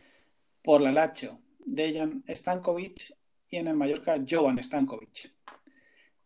por 0.63 0.81
la 0.81 0.91
Lacho, 0.91 1.39
Dejan 1.59 2.23
Stankovic 2.27 3.15
y 3.49 3.57
en 3.57 3.67
el 3.67 3.75
Mallorca 3.75 4.17
Jovan 4.27 4.63
Stankovic. 4.63 5.34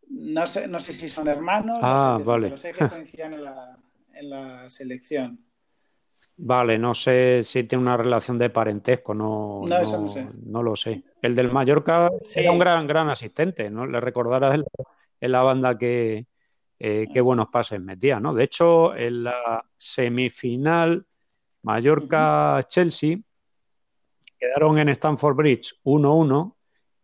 No 0.10 0.45
sé, 0.48 0.67
no 0.67 0.80
sé 0.80 0.91
si 0.91 1.08
son 1.08 1.28
hermanos, 1.28 1.78
ah, 1.82 2.19
vale. 2.24 2.48
pero 2.48 2.58
sé 2.58 2.74
que 2.74 2.89
coincidían 2.89 3.34
en 3.34 3.43
la, 3.43 3.78
en 4.13 4.30
la 4.30 4.69
selección. 4.69 5.39
Vale, 6.38 6.78
no 6.78 6.93
sé 6.93 7.41
si 7.43 7.65
tiene 7.65 7.84
una 7.84 7.98
relación 7.98 8.38
de 8.38 8.50
parentesco, 8.50 9.13
no, 9.13 9.62
no, 9.65 10.63
lo 10.63 10.76
sé. 10.76 11.04
El 11.22 11.36
del 11.36 11.52
Mallorca 11.52 12.10
era 12.34 12.52
un 12.52 12.60
gran, 12.60 12.88
gran 12.88 13.10
asistente, 13.10 13.69
¿no? 13.69 13.86
Le 13.86 14.00
recordará 14.00 14.56
el, 14.56 14.65
en 15.19 15.32
la 15.32 15.41
banda 15.41 15.78
que 15.78 16.26
eh, 16.80 17.08
qué 17.13 17.22
buenos 17.22 17.50
pases 17.50 17.82
metía, 17.82 18.22
¿no? 18.22 18.34
De 18.34 18.45
hecho, 18.45 18.95
en 18.95 19.26
la 19.26 19.65
semifinal 19.76 21.06
Mallorca-Chelsea 21.63 23.17
quedaron 24.39 24.80
en 24.80 24.89
Stamford 24.89 25.36
Bridge 25.36 25.76
1-1 25.84 26.56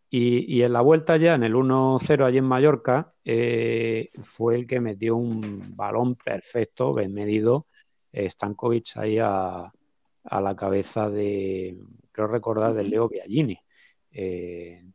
y, 0.09 0.61
en 0.61 0.73
la 0.73 0.81
vuelta 0.81 1.17
ya, 1.17 1.35
en 1.35 1.43
el 1.43 1.55
1-0 1.55 2.25
allí 2.25 2.37
en 2.37 2.45
Mallorca, 2.45 3.13
eh, 3.23 4.09
fue 4.21 4.55
el 4.55 4.67
que 4.67 4.79
metió 4.79 5.15
un 5.15 5.75
balón 5.75 6.15
perfecto, 6.15 6.93
bien 6.93 7.13
medido, 7.13 7.67
eh, 8.13 8.29
Stankovic 8.29 8.97
ahí 8.97 9.17
a, 9.19 9.71
la 10.23 10.55
cabeza 10.55 11.09
de, 11.09 11.77
creo 12.11 12.27
recordar, 12.27 12.73
de 12.73 12.83
Leo 12.83 13.09
Biagini, 13.09 13.59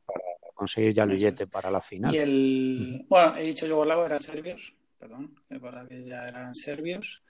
para 0.06 0.24
conseguir 0.54 0.92
ya 0.92 1.04
el 1.04 1.10
billete 1.10 1.46
para 1.46 1.70
la 1.70 1.80
final. 1.80 2.14
Y 2.14 2.18
el, 2.18 3.06
bueno, 3.08 3.36
he 3.36 3.44
dicho 3.44 3.66
Yugoslavo, 3.66 4.06
eran 4.06 4.20
serbios, 4.20 4.74
perdón, 4.98 5.34
para 5.60 5.86
que 5.86 6.04
ya 6.04 6.26
eran 6.28 6.54
serbios. 6.54 7.22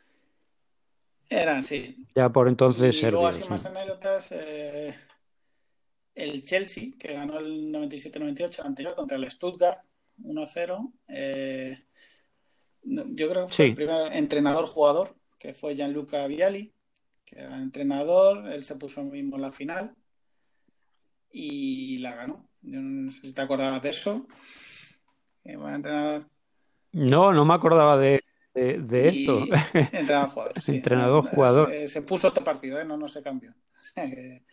Eran, 1.28 1.62
sí. 1.62 2.06
Ya 2.14 2.28
por 2.28 2.48
entonces 2.48 2.96
y 2.96 3.02
Luego, 3.02 3.28
así 3.28 3.48
más 3.48 3.64
anécdotas, 3.64 4.32
eh, 4.32 4.94
el 6.22 6.44
Chelsea, 6.44 6.90
que 6.98 7.14
ganó 7.14 7.38
el 7.38 7.72
97-98, 7.72 8.64
anterior 8.64 8.94
contra 8.94 9.16
el 9.16 9.30
Stuttgart, 9.30 9.80
1-0. 10.22 10.92
Eh, 11.08 11.78
yo 12.82 13.28
creo 13.30 13.46
que 13.46 13.52
fue 13.52 13.66
el 13.66 13.74
primer 13.74 14.12
entrenador-jugador, 14.12 15.16
que 15.38 15.52
fue 15.52 15.74
Gianluca 15.74 16.26
Viali, 16.26 16.72
que 17.24 17.40
era 17.40 17.60
entrenador, 17.60 18.50
él 18.52 18.64
se 18.64 18.76
puso 18.76 19.02
mismo 19.02 19.36
en 19.36 19.42
la 19.42 19.50
final 19.50 19.94
y 21.30 21.98
la 21.98 22.14
ganó. 22.14 22.48
Yo 22.62 22.80
no 22.80 23.10
sé 23.12 23.20
si 23.22 23.32
te 23.32 23.40
acordabas 23.40 23.82
de 23.82 23.90
eso. 23.90 24.26
entrenador. 25.44 26.28
No, 26.92 27.32
no 27.32 27.44
me 27.44 27.54
acordaba 27.54 27.96
de, 27.96 28.20
esto. 28.54 29.46
Entrenador 29.74 30.28
jugador. 30.30 30.52
entrenador 30.66 31.26
jugador. 31.28 31.88
Se, 31.88 32.02
puso 32.02 32.28
este 32.28 32.40
partido, 32.40 32.80
¿eh? 32.80 32.84
no, 32.84 32.96
no 32.96 33.08
se 33.08 33.22
cambió. 33.22 33.54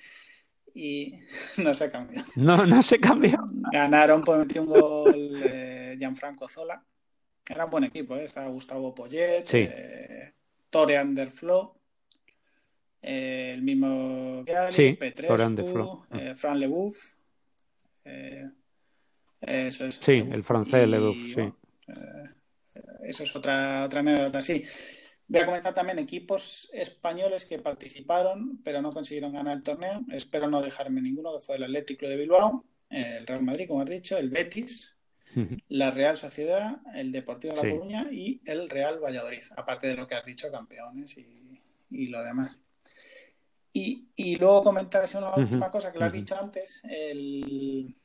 y 0.77 1.17
no 1.57 1.73
se 1.73 1.89
cambió. 1.89 2.23
No, 2.35 2.65
no 2.65 2.81
se 2.81 2.99
cambió. 2.99 3.43
Ganaron, 3.71 4.23
pues 4.23 4.39
metió 4.39 4.61
un 4.61 4.67
gol 4.67 5.41
eh, 5.43 5.95
Gianfranco 5.97 6.47
Zola. 6.47 6.83
Era 7.49 7.65
un 7.65 7.71
buen 7.71 7.85
equipo, 7.85 8.15
¿eh? 8.15 8.25
Estaba 8.25 8.47
Gustavo 8.49 8.93
Poyet, 8.93 9.45
sí. 9.45 9.67
eh, 9.69 10.31
Tore 10.69 10.95
eh, 13.01 13.51
el 13.53 13.61
mismo 13.61 14.43
Viali, 14.43 14.73
sí, 14.73 14.93
Petrescu, 14.93 16.03
Fran 16.35 16.59
Lebouf. 16.59 17.13
Eso 19.41 19.85
es. 19.85 19.95
Sí, 19.95 20.23
el 20.31 20.43
francés 20.43 20.87
Ledoux, 20.87 21.15
sí. 21.33 21.41
Eh, 21.41 22.29
eso 23.03 23.23
es 23.23 23.35
otra, 23.35 23.85
otra 23.85 24.01
anécdota, 24.01 24.41
sí. 24.41 24.63
Voy 25.29 25.41
a 25.41 25.45
comentar 25.45 25.73
también 25.73 25.99
equipos 25.99 26.69
españoles 26.71 27.45
que 27.45 27.59
participaron, 27.59 28.61
pero 28.63 28.81
no 28.81 28.93
consiguieron 28.93 29.33
ganar 29.33 29.57
el 29.57 29.63
torneo. 29.63 30.05
Espero 30.09 30.49
no 30.49 30.61
dejarme 30.61 31.01
ninguno, 31.01 31.33
que 31.33 31.43
fue 31.43 31.57
el 31.57 31.63
Atlético 31.63 32.07
de 32.07 32.15
Bilbao, 32.15 32.63
el 32.89 33.27
Real 33.27 33.43
Madrid, 33.43 33.67
como 33.67 33.81
has 33.81 33.89
dicho, 33.89 34.17
el 34.17 34.29
Betis, 34.29 34.95
la 35.67 35.91
Real 35.91 36.15
Sociedad, 36.15 36.77
el 36.95 37.11
Deportivo 37.11 37.53
de 37.55 37.61
La 37.61 37.75
Coruña 37.75 38.07
y 38.09 38.41
el 38.45 38.69
Real 38.69 38.99
Valladolid, 39.03 39.43
aparte 39.57 39.87
de 39.87 39.95
lo 39.95 40.07
que 40.07 40.15
has 40.15 40.25
dicho, 40.25 40.49
campeones 40.49 41.17
y, 41.17 42.07
lo 42.07 42.23
demás. 42.23 42.57
Y, 43.73 44.37
luego 44.37 44.63
comentar 44.63 45.03
así 45.03 45.17
una 45.17 45.35
última 45.35 45.69
cosa 45.69 45.91
que 45.91 45.99
lo 45.99 46.05
has 46.05 46.13
dicho 46.13 46.39
antes. 46.39 46.81
El, 46.85 47.95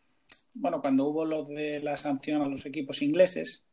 bueno, 0.54 0.80
cuando 0.80 1.06
hubo 1.06 1.24
lo 1.24 1.44
de 1.44 1.80
la 1.80 1.96
sanción 1.96 2.42
a 2.42 2.48
los 2.48 2.66
equipos 2.66 3.00
ingleses, 3.00 3.64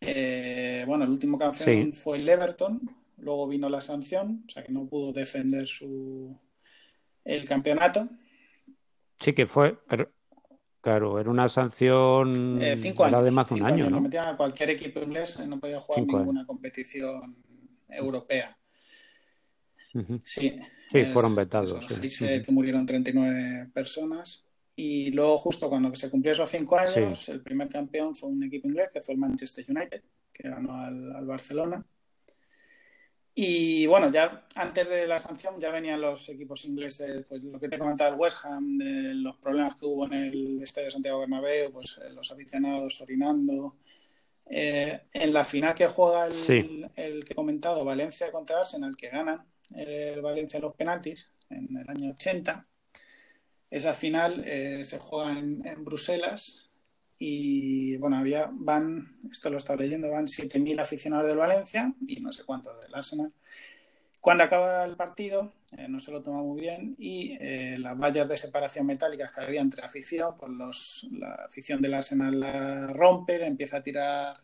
eh, 0.00 0.84
bueno, 0.86 1.04
el 1.04 1.10
último 1.10 1.38
campeón 1.38 1.92
fue 1.92 2.18
el 2.18 2.28
Everton, 2.28 2.80
luego 3.18 3.48
vino 3.48 3.68
la 3.68 3.80
sanción, 3.80 4.44
o 4.46 4.50
sea 4.50 4.64
que 4.64 4.72
no 4.72 4.86
pudo 4.86 5.12
defender 5.12 5.66
su 5.66 6.38
el 7.24 7.44
campeonato. 7.46 8.08
Sí, 9.18 9.32
que 9.32 9.46
fue, 9.46 9.78
pero, 9.88 10.10
claro, 10.80 11.18
era 11.18 11.30
una 11.30 11.48
sanción 11.48 12.60
eh, 12.60 12.76
cinco 12.76 13.04
años, 13.04 13.24
de 13.24 13.30
más 13.30 13.48
de 13.48 13.54
un 13.54 13.64
año, 13.64 13.88
¿no? 13.88 14.00
metían 14.00 14.28
a 14.28 14.36
cualquier 14.36 14.70
equipo 14.70 15.00
inglés, 15.00 15.38
no 15.46 15.58
podía 15.58 15.80
jugar 15.80 16.02
ninguna 16.02 16.44
competición 16.44 17.36
europea. 17.88 18.56
Sí, 20.22 20.56
sí 20.90 21.04
fueron 21.04 21.36
vetados. 21.36 21.86
Sí. 22.08 22.42
que 22.42 22.52
murieron 22.52 22.84
39 22.84 23.70
personas. 23.72 24.46
Y 24.76 25.12
luego, 25.12 25.38
justo 25.38 25.68
cuando 25.68 25.94
se 25.94 26.10
cumplió 26.10 26.32
esos 26.32 26.50
cinco 26.50 26.76
años, 26.76 27.28
el 27.28 27.42
primer 27.42 27.68
campeón 27.68 28.14
fue 28.14 28.28
un 28.28 28.42
equipo 28.42 28.66
inglés, 28.66 28.90
que 28.92 29.02
fue 29.02 29.14
el 29.14 29.20
Manchester 29.20 29.64
United, 29.68 30.02
que 30.32 30.48
ganó 30.48 30.80
al, 30.82 31.24
Barcelona. 31.24 31.84
Y 33.36 33.86
bueno, 33.86 34.10
ya 34.10 34.46
antes 34.54 34.88
de 34.88 35.06
la 35.06 35.18
sanción 35.18 35.60
ya 35.60 35.70
venían 35.70 36.00
los 36.00 36.28
equipos 36.28 36.64
ingleses, 36.64 37.24
pues 37.28 37.42
lo 37.42 37.58
que 37.58 37.68
te 37.68 37.78
comentaba 37.78 38.10
el 38.10 38.20
West 38.20 38.38
Ham, 38.44 38.78
de 38.78 39.14
los 39.14 39.36
problemas 39.36 39.76
que 39.76 39.86
hubo 39.86 40.06
en 40.06 40.12
el 40.12 40.62
Estadio 40.62 40.90
Santiago 40.90 41.20
Bernabéu, 41.20 41.72
pues 41.72 42.00
eh, 42.04 42.10
los 42.10 42.30
aficionados 42.30 43.00
orinando. 43.00 43.76
Eh, 44.46 45.00
en 45.12 45.32
la 45.32 45.44
final 45.44 45.74
que 45.74 45.86
juega 45.86 46.26
el, 46.26 46.90
el, 46.96 47.24
que 47.24 47.32
he 47.32 47.36
comentado, 47.36 47.84
Valencia 47.84 48.30
contra 48.30 48.60
Arsenal, 48.60 48.96
que 48.96 49.08
ganan 49.08 49.44
el 49.74 50.20
Valencia 50.20 50.60
los 50.60 50.74
penaltis 50.74 51.30
en 51.48 51.76
el 51.76 51.88
año 51.88 52.10
80, 52.10 52.66
esa 53.74 53.92
final 53.92 54.44
eh, 54.46 54.84
se 54.84 55.00
juega 55.00 55.36
en, 55.36 55.84
Bruselas 55.84 56.70
y 57.18 57.96
bueno, 57.96 58.18
había, 58.18 58.48
van, 58.52 59.18
esto 59.28 59.50
lo 59.50 59.56
estaba 59.56 59.82
leyendo, 59.82 60.10
van 60.10 60.26
7.000 60.26 60.80
aficionados 60.80 61.26
del 61.26 61.38
Valencia 61.38 61.92
y 62.06 62.20
no 62.20 62.30
sé 62.30 62.44
cuántos 62.44 62.80
del 62.80 62.94
Arsenal. 62.94 63.32
Cuando 64.20 64.44
acaba 64.44 64.84
el 64.84 64.94
partido, 64.94 65.52
eh, 65.76 65.88
no 65.88 65.98
se 65.98 66.12
lo 66.12 66.22
toma 66.22 66.40
muy 66.42 66.60
bien 66.60 66.94
y 67.00 67.36
eh, 67.40 67.76
las 67.80 67.98
vallas 67.98 68.28
de 68.28 68.36
separación 68.36 68.86
metálicas 68.86 69.32
que 69.32 69.40
había 69.40 69.60
entre 69.60 69.82
afición, 69.82 70.36
pues 70.38 70.52
los, 70.52 71.08
la 71.10 71.34
afición 71.46 71.82
del 71.82 71.94
Arsenal 71.94 72.38
la 72.38 72.86
rompe, 72.92 73.44
empieza 73.44 73.78
a 73.78 73.82
tirar 73.82 74.40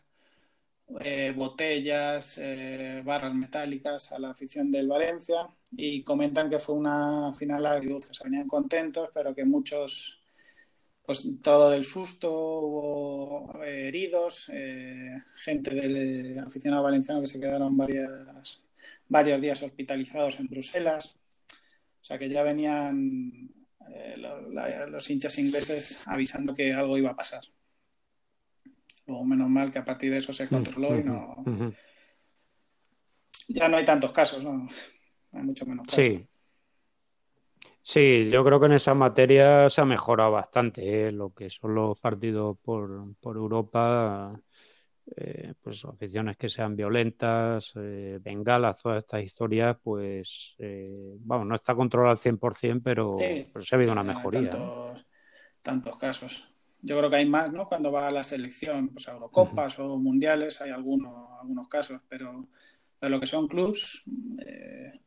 botellas, 1.37 2.41
barras 3.05 3.33
metálicas 3.33 4.11
a 4.11 4.18
la 4.18 4.31
afición 4.31 4.72
del 4.72 4.89
Valencia 4.89 5.49
y 5.73 6.03
comentan 6.03 6.51
que 6.51 6.59
fue 6.59 6.75
una 6.75 7.33
final 7.33 7.66
agridulce. 7.66 8.14
Se 8.14 8.25
venían 8.25 8.49
contentos, 8.49 9.11
pero 9.14 9.35
que 9.35 9.45
muchos, 9.45 10.21
pues 11.05 11.27
todo 11.43 11.71
del 11.71 11.85
susto, 11.85 12.33
hubo 12.33 13.62
eh, 13.62 13.89
heridos, 13.89 14.51
gente 15.37 15.75
del 15.75 16.39
aficionado 16.39 16.83
valenciano 16.83 17.21
que 17.21 17.27
se 17.27 17.41
quedaron 17.41 17.77
varias, 17.77 18.62
varios 19.09 19.41
días 19.41 19.62
hospitalizados 19.62 20.41
en 20.41 20.49
Bruselas. 20.49 21.14
O 22.03 22.05
sea 22.05 22.18
que 22.18 22.29
ya 22.29 22.43
venían 22.43 23.51
los 24.89 25.11
hinchas 25.11 25.39
ingleses 25.39 26.01
avisando 26.07 26.55
que 26.55 26.73
algo 26.73 26.99
iba 26.99 27.11
a 27.11 27.16
pasar. 27.16 27.43
Luego, 29.07 29.25
menos 29.25 29.49
mal 29.49 29.71
que 29.71 29.79
a 29.79 29.85
partir 29.85 30.11
de 30.12 30.18
eso 30.18 30.33
se 30.33 30.49
controló 30.49 30.99
y 30.99 31.03
no. 31.03 31.45
Ya 33.49 33.68
no 33.68 33.77
hay 33.77 33.85
tantos 33.85 34.12
casos, 34.12 34.43
¿no? 34.45 34.68
Hay 35.33 35.43
mucho 35.43 35.66
menos 35.66 35.87
casos. 35.87 36.05
Sí. 36.05 36.26
Sí, 37.83 38.31
yo 38.31 38.45
creo 38.45 38.61
que 38.61 38.66
en 38.66 38.72
esa 38.72 38.95
materia 38.95 39.68
se 39.68 39.81
ha 39.81 39.85
mejorado 39.85 40.33
bastante 40.33 41.09
¿eh? 41.09 41.12
lo 41.12 41.35
que 41.35 41.51
son 41.51 41.74
los 41.74 41.99
partidos 41.99 42.59
por, 42.62 43.14
por 43.20 43.37
Europa, 43.37 44.39
eh, 45.16 45.55
pues 45.61 45.85
aficiones 45.85 46.37
que 46.37 46.49
sean 46.49 46.76
violentas, 46.76 47.72
eh, 47.76 48.18
bengalas, 48.22 48.76
todas 48.81 48.99
estas 48.99 49.24
historias, 49.24 49.76
pues, 49.83 50.55
eh, 50.59 51.16
vamos, 51.20 51.47
no 51.47 51.55
está 51.57 51.74
controlado 51.74 52.12
al 52.12 52.18
100%, 52.18 52.81
pero, 52.83 53.16
pero 53.18 53.64
se 53.64 53.74
ha 53.74 53.76
habido 53.76 53.93
una 53.93 54.05
mejoría. 54.05 54.51
tantos 55.62 55.97
casos. 55.97 56.49
Yo 56.83 56.97
creo 56.97 57.11
que 57.11 57.16
hay 57.16 57.26
más, 57.26 57.53
¿no? 57.53 57.66
Cuando 57.66 57.91
va 57.91 58.09
a 58.09 58.12
la 58.12 58.22
selección, 58.22 58.91
pues 58.91 59.09
Eurocopas 59.09 59.78
o 59.81 59.99
Mundiales, 59.99 60.61
hay 60.61 60.70
algunos, 60.70 61.12
algunos 61.41 61.68
casos, 61.68 62.01
pero 62.09 62.49
de 63.01 63.11
lo 63.11 63.18
que 63.18 63.26
son 63.26 63.49
clubs, 63.49 64.03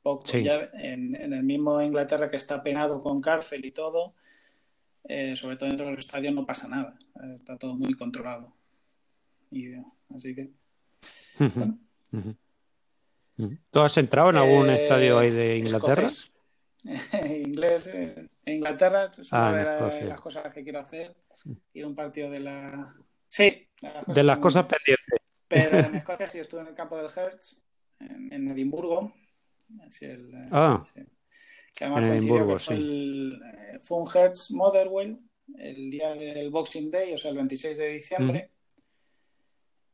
eh, 0.03 0.09
poco. 0.09 0.37
Ya 0.37 0.69
en, 0.73 1.15
el 1.15 1.43
mismo 1.43 1.81
Inglaterra 1.81 2.29
que 2.29 2.37
está 2.37 2.61
penado 2.61 3.01
con 3.01 3.21
cárcel 3.21 3.65
y 3.65 3.71
todo, 3.71 4.13
eh, 5.05 5.35
sobre 5.35 5.57
todo 5.57 5.69
dentro 5.69 5.85
de 5.85 5.93
los 5.93 6.05
estadios 6.05 6.33
no 6.33 6.45
pasa 6.45 6.67
nada, 6.67 6.97
eh, 7.23 7.37
está 7.39 7.57
todo 7.57 7.75
muy 7.75 7.93
controlado. 7.93 8.53
Y, 9.51 9.73
así 10.13 10.35
que. 10.35 10.51
¿Tú 13.71 13.79
has 13.79 13.97
entrado 13.97 14.29
en 14.29 14.37
algún 14.37 14.69
estadio 14.69 15.17
ahí 15.17 15.31
de 15.31 15.57
Inglaterra? 15.57 16.07
Inglés, 17.29 17.89
Inglaterra 18.45 19.09
es 19.17 19.31
una 19.31 19.49
ah, 19.49 19.89
de 19.89 20.05
las 20.05 20.19
cosas 20.19 20.53
que 20.53 20.63
quiero 20.63 20.79
hacer 20.79 21.15
ir 21.73 21.83
a 21.83 21.87
un 21.87 21.95
partido 21.95 22.29
de 22.29 22.39
la. 22.39 22.95
Sí, 23.27 23.67
de 24.07 24.23
las 24.23 24.37
cosas, 24.39 24.65
pendientes. 24.65 25.19
Pero 25.47 25.79
en 25.79 25.95
Escocia 25.95 26.29
sí 26.29 26.39
estuve 26.39 26.61
en 26.61 26.67
el 26.67 26.75
campo 26.75 26.97
del 26.97 27.09
Hertz, 27.15 27.61
en, 27.99 28.47
Edimburgo. 28.47 29.13
El, 30.01 30.31
ah, 30.51 30.81
que 31.73 31.85
además 31.85 32.09
coincidió 32.09 32.47
que 32.47 32.57
fue, 32.57 32.75
el, 32.75 33.41
eh, 33.43 33.79
fue 33.81 33.97
un 33.99 34.07
Hertz 34.13 34.51
Motherwell 34.51 35.19
el 35.57 35.91
día 35.91 36.13
del 36.13 36.49
Boxing 36.49 36.91
Day, 36.91 37.13
o 37.13 37.17
sea, 37.17 37.31
el 37.31 37.37
26 37.37 37.77
de 37.77 37.93
diciembre. 37.93 38.49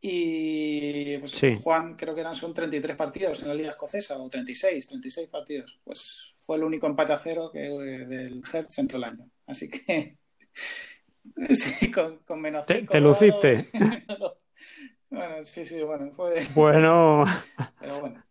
Y 0.02 1.18
pues 1.18 1.38
Juan, 1.62 1.96
creo 1.96 2.16
que 2.16 2.22
eran 2.22 2.36
son 2.36 2.54
33 2.54 2.96
partidos 2.96 3.42
en 3.42 3.50
la 3.50 3.54
Liga 3.54 3.72
Escocesa, 3.72 4.18
o 4.18 4.30
36, 4.30 4.88
36 4.88 5.28
partidos. 5.28 5.80
Pues 5.84 6.36
fue 6.40 6.56
el 6.56 6.64
único 6.64 6.88
empate 6.88 7.12
a 7.12 7.18
cero 7.18 7.50
que, 7.52 7.66
eh, 7.66 8.06
del 8.06 8.42
Hertz 8.52 8.80
en 8.80 8.88
todo 8.88 8.98
el 9.00 9.04
año. 9.04 9.30
Así 9.46 9.70
que 9.70 10.18
Sí, 11.54 11.92
con, 11.92 12.42
menos 12.42 12.66
¿Te, 12.66 12.84
¿Te 12.84 13.00
luciste? 13.00 13.68
bueno, 15.10 15.46
sí, 15.46 15.66
sí, 15.66 15.82
bueno, 15.82 16.12
fue... 16.12 16.42
Bueno... 16.56 17.26
Pero 17.80 18.00
bueno. 18.00 18.24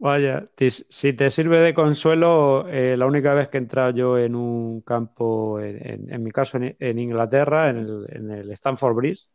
Vaya, 0.00 0.44
si 0.56 1.12
te 1.12 1.30
sirve 1.30 1.58
de 1.58 1.74
consuelo, 1.74 2.68
eh, 2.68 2.96
la 2.96 3.06
única 3.06 3.34
vez 3.34 3.48
que 3.48 3.58
he 3.58 3.60
entrado 3.60 3.90
yo 3.90 4.16
en 4.16 4.36
un 4.36 4.80
campo, 4.82 5.58
en, 5.60 6.22
mi 6.22 6.30
caso 6.30 6.56
en, 6.60 6.98
Inglaterra, 6.98 7.68
en 7.68 7.78
el, 7.78 8.06
en 8.10 8.30
el, 8.30 8.50
Stanford 8.52 8.94
Bridge, 8.94 9.28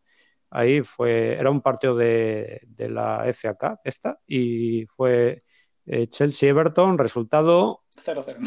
ahí 0.51 0.81
fue, 0.81 1.33
era 1.33 1.51
un 1.51 1.61
partido 1.61 1.97
de, 1.97 2.61
de 2.65 2.89
la 2.89 3.25
FA 3.33 3.55
Cup, 3.55 3.79
esta, 3.83 4.17
y 4.25 4.85
fue 4.85 5.39
eh, 5.85 6.07
Chelsea-Everton, 6.07 6.97
resultado 6.97 7.83
0-0. 8.05 8.37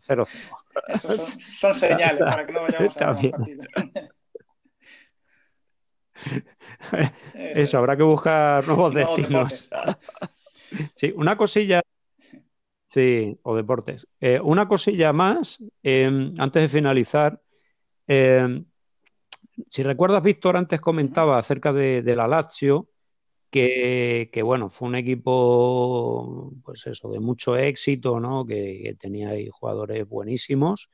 0-0. 0.00 0.28
Pues, 0.72 1.00
son, 1.00 1.18
son, 1.54 1.74
señales 1.74 2.20
para 2.20 2.46
que 2.46 2.52
no 2.52 2.60
vayamos 2.60 2.96
a 2.98 3.12
ver 3.12 3.30
partido. 3.30 3.64
Eso, 7.34 7.78
habrá 7.78 7.96
que 7.96 8.02
buscar 8.02 8.66
nuevos 8.66 8.92
destinos. 8.92 9.70
sí, 10.94 11.12
una 11.16 11.36
cosilla. 11.36 11.82
Sí, 12.88 13.38
o 13.42 13.56
deportes. 13.56 14.06
Eh, 14.20 14.40
una 14.40 14.68
cosilla 14.68 15.12
más, 15.12 15.62
eh, 15.82 16.32
antes 16.38 16.62
de 16.62 16.68
finalizar. 16.68 17.40
Eh, 18.06 18.62
si 19.68 19.82
recuerdas, 19.82 20.22
Víctor, 20.22 20.56
antes 20.56 20.80
comentaba 20.80 21.38
acerca 21.38 21.72
de, 21.72 22.02
de 22.02 22.16
la 22.16 22.28
Lazio 22.28 22.88
que, 23.50 24.42
bueno, 24.44 24.70
fue 24.70 24.88
un 24.88 24.96
equipo, 24.96 26.52
pues 26.64 26.86
eso, 26.86 27.10
de 27.10 27.20
mucho 27.20 27.56
éxito, 27.56 28.20
¿no? 28.20 28.46
Que, 28.46 28.96
tenía 28.98 29.30
ahí 29.30 29.48
jugadores 29.50 30.06
buenísimos 30.08 30.90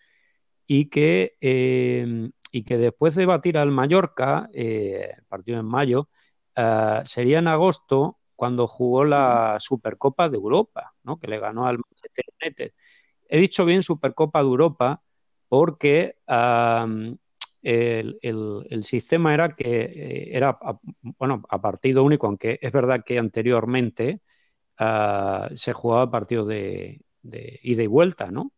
y 0.66 0.88
que, 0.88 1.36
eh, 1.40 2.30
y 2.52 2.64
que 2.64 2.78
después 2.78 3.14
de 3.14 3.26
batir 3.26 3.58
al 3.58 3.70
Mallorca, 3.70 4.48
eh, 4.52 5.10
el 5.16 5.24
partido 5.24 5.60
en 5.60 5.66
mayo, 5.66 6.08
eh, 6.56 7.00
sería 7.04 7.40
en 7.40 7.48
agosto 7.48 8.18
cuando 8.37 8.66
jugó 8.66 9.05
la 9.05 9.57
Supercopa 9.61 10.28
de 10.28 10.37
Europa, 10.37 10.95
¿no? 11.05 11.18
Que 11.18 11.28
le 11.28 11.39
ganó 11.39 11.66
al 11.66 11.78
Manchester 11.78 12.24
United. 12.41 12.72
He 13.28 13.39
dicho 13.39 13.64
bien 13.64 13.83
Supercopa 13.83 14.41
de 14.41 14.47
Europa 14.47 15.03
porque 15.49 16.16
el, 17.62 18.85
sistema 18.85 19.35
era 19.35 19.55
que 19.55 19.83
eh, 19.83 20.37
era, 20.37 20.59
bueno, 21.18 21.43
a 21.49 21.61
partido 21.61 22.05
único, 22.05 22.26
aunque 22.26 22.59
es 22.61 22.72
verdad 22.72 23.05
que 23.05 23.18
anteriormente 23.18 24.20
ah, 24.78 25.49
se 25.55 25.72
jugaba 25.72 26.11
partido 26.11 26.45
de, 26.45 27.01
ida 27.22 27.83
y 27.83 27.87
vuelta, 27.87 28.30
¿no? 28.30 28.53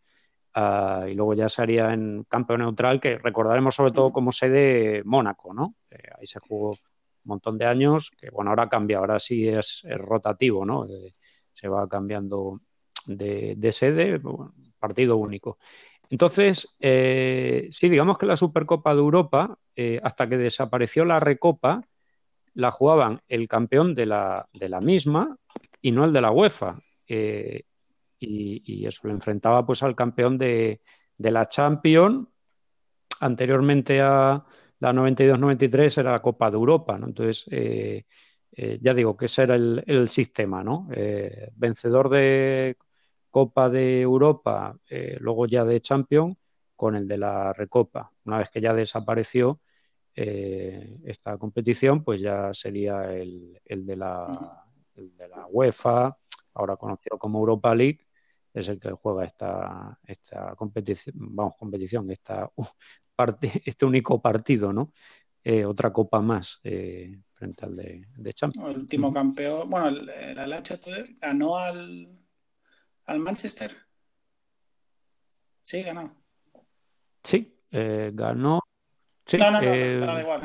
Ah, 0.55 1.07
y 1.11 1.15
luego 1.15 1.35
ya 1.35 1.49
se 1.49 1.63
haría 1.63 1.93
en 1.93 2.25
campo 2.29 2.57
neutral, 2.57 3.01
que 3.01 3.19
recordaremos 3.19 3.75
sobre 3.75 3.93
todo 3.93 4.13
como 4.13 4.33
sede 4.33 5.03
Mónaco, 5.05 5.53
¿no? 5.53 5.75
ahí 6.17 6.27
se 6.27 6.39
jugó 6.41 6.77
montón 7.25 7.59
de 7.59 7.67
años, 7.67 8.11
que 8.19 8.31
bueno, 8.31 8.51
ahora 8.51 8.69
cambia, 8.69 8.99
ahora 8.99 9.19
sí 9.19 9.49
es, 9.49 9.85
rotativo, 9.85 10.65
¿no? 10.65 10.87
se 11.53 11.69
va 11.69 11.89
cambiando 11.89 12.61
de, 13.07 13.73
sede, 13.73 14.21
partido 14.79 15.17
único. 15.17 15.59
Entonces, 16.11 16.69
eh, 16.81 17.69
sí, 17.71 17.89
digamos 17.89 18.19
que 18.19 18.27
la 18.27 18.37
Supercopa 18.37 18.95
de 18.95 19.01
Europa, 19.01 19.59
eh, 19.75 20.01
hasta 20.03 20.29
que 20.29 20.37
desapareció 20.37 21.05
la 21.05 21.19
Recopa, 21.19 21.83
la 22.55 22.71
jugaban 22.71 23.21
el 23.29 23.49
campeón 23.49 23.95
de 23.95 24.07
la, 24.07 24.49
de 24.53 24.69
la 24.69 24.81
misma 24.81 25.37
y 25.81 25.93
no 25.93 26.05
el 26.05 26.13
de 26.13 26.21
la 26.21 26.31
UEFA. 26.31 26.77
Eh, 27.09 27.63
y, 28.19 28.87
eso 28.87 29.09
lo 29.09 29.13
enfrentaba 29.13 29.67
pues 29.67 29.83
al 29.83 29.95
campeón 29.95 30.39
de, 30.39 30.81
la 31.19 31.49
Champions. 31.49 32.29
Anteriormente 33.21 34.01
a 34.01 34.45
la 34.85 34.93
92-93 34.93 35.99
era 35.99 36.13
la 36.13 36.23
Copa 36.23 36.51
de 36.51 36.57
Europa, 36.57 36.99
¿no? 36.99 37.07
Entonces, 37.07 37.47
ya 37.47 38.95
digo 38.95 39.17
que 39.17 39.27
ese 39.27 39.43
era 39.43 39.57
el, 39.57 39.83
el 39.87 40.09
sistema, 40.09 40.63
¿no? 40.63 40.89
vencedor 41.57 42.09
de 42.09 42.77
Copa 43.35 43.69
de 43.69 44.01
Europa, 44.01 44.79
eh, 44.89 45.17
luego 45.19 45.47
ya 45.47 45.65
de 45.65 45.81
Champions, 45.81 46.37
con 46.77 46.95
el 46.95 47.09
de 47.09 47.19
la 47.19 47.53
Recopa. 47.53 48.13
Una 48.27 48.39
vez 48.39 48.49
que 48.49 48.61
ya 48.61 48.73
desapareció 48.73 49.61
eh, 50.15 51.01
esta 51.05 51.37
competición, 51.37 52.05
pues 52.05 52.21
ya 52.21 52.55
sería 52.55 53.13
el, 53.13 53.61
de 53.67 53.97
la, 53.97 54.65
de 54.95 55.29
la 55.29 55.49
UEFA, 55.51 56.17
ahora 56.55 56.77
conocido 56.77 57.19
como 57.19 57.41
Europa 57.41 57.75
League, 57.75 58.07
es 58.55 58.69
el 58.69 58.81
que 58.81 58.93
juega 58.93 59.25
esta, 59.25 59.99
esta 60.07 60.55
competición, 60.55 61.15
vamos, 61.19 61.55
competición, 61.59 62.11
esta, 62.11 62.51
este 63.65 63.85
único 63.85 64.23
partido, 64.23 64.73
¿no? 64.73 64.93
Eh, 65.43 65.67
otra 65.67 65.93
copa 65.93 66.23
más 66.23 66.59
frente 66.63 67.67
al 67.67 67.77
de, 67.77 68.33
Champions. 68.33 68.71
El 68.71 68.79
último 68.79 69.13
campeón, 69.13 69.69
bueno, 69.69 69.89
el, 69.89 70.09
el 70.09 71.19
ganó 71.21 71.57
al 71.57 72.09
al 73.07 73.19
Manchester. 73.19 73.73
Sí, 75.63 75.83
ganó. 75.83 76.15
Sí, 77.23 77.59
eh, 77.71 78.11
ganó. 78.15 78.61
Sí, 79.27 79.39
no, 79.39 79.51
no, 79.51 79.61
no, 79.61 79.67
eh, 79.67 80.01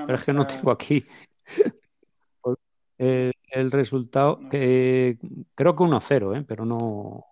pero 0.05 0.16
es 0.16 0.24
que 0.24 0.32
no 0.32 0.47
tengo 0.47 0.72
aquí 0.72 1.05
el, 2.97 3.34
el 3.51 3.72
resultado, 3.72 4.39
que 4.49 5.18
creo 5.53 5.76
que 5.76 5.84
1-0, 5.84 6.38
¿eh? 6.38 6.45
pero 6.47 6.64
no, 6.64 7.26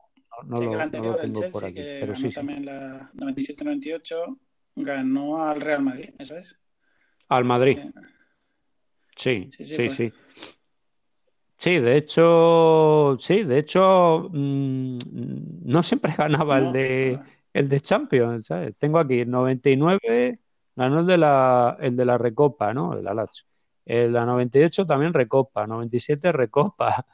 no, 0.45 0.57
sí, 0.57 0.65
lo, 0.65 0.73
el 0.73 0.81
anterior, 0.81 1.05
no 1.07 1.11
lo 1.13 1.21
tengo 1.21 1.39
el 1.39 1.51
Chelsea, 1.51 1.51
por 1.51 1.65
aquí. 1.65 1.73
Que 1.75 1.97
pero 1.99 2.13
ganó 2.13 2.27
sí, 2.27 2.35
también 2.35 2.65
la 2.65 3.11
97-98, 3.13 4.37
ganó 4.75 5.41
al 5.41 5.61
Real 5.61 5.81
Madrid, 5.83 6.09
¿eso 6.17 6.37
es? 6.37 6.57
Al 7.29 7.45
Madrid. 7.45 7.77
Sí, 9.15 9.49
sí, 9.51 9.65
sí. 9.65 9.75
sí, 9.75 9.75
pues. 9.75 9.95
sí. 9.95 10.13
Sí, 11.59 11.79
de 11.79 11.97
hecho, 11.97 13.17
sí, 13.19 13.43
de 13.43 13.57
hecho, 13.57 14.29
mmm, 14.31 14.99
no 15.65 15.81
siempre 15.81 16.13
ganaba 16.17 16.59
el 16.59 16.71
de 16.71 17.19
el 17.53 17.67
de 17.67 17.79
Champions, 17.81 18.45
¿sabes? 18.45 18.77
Tengo 18.77 18.99
aquí 18.99 19.21
el 19.21 19.31
99, 19.31 20.39
ganó 20.75 20.99
el 20.99 21.07
de 21.07 21.17
la 21.17 21.77
el 21.79 21.95
de 21.95 22.05
la 22.05 22.17
Recopa, 22.17 22.73
¿no? 22.73 22.93
El 22.93 23.07
Alacho. 23.07 23.45
El 23.85 24.13
la 24.13 24.25
98 24.25 24.85
también 24.85 25.13
Recopa, 25.13 25.65
97 25.65 26.31
Recopa. 26.31 27.05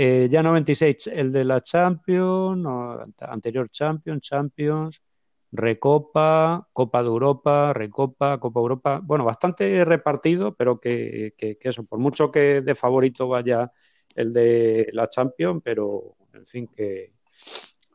Eh, 0.00 0.28
ya 0.30 0.44
96 0.44 1.08
el 1.08 1.32
de 1.32 1.42
la 1.42 1.60
Champions, 1.60 2.56
no, 2.56 3.04
anterior 3.18 3.68
Champions, 3.68 4.22
Champions, 4.22 5.02
Recopa, 5.50 6.68
Copa 6.72 7.02
de 7.02 7.08
Europa, 7.08 7.72
Recopa, 7.72 8.38
Copa 8.38 8.60
Europa. 8.60 9.00
Bueno, 9.02 9.24
bastante 9.24 9.84
repartido, 9.84 10.54
pero 10.54 10.78
que, 10.78 11.34
eso, 11.36 11.82
por 11.82 11.98
mucho 11.98 12.30
que 12.30 12.60
de 12.60 12.76
favorito 12.76 13.26
vaya 13.26 13.72
el 14.14 14.32
de 14.32 14.88
la 14.92 15.10
Champions, 15.10 15.62
pero 15.64 16.14
en 16.32 16.46
fin, 16.46 16.68
que, 16.68 17.14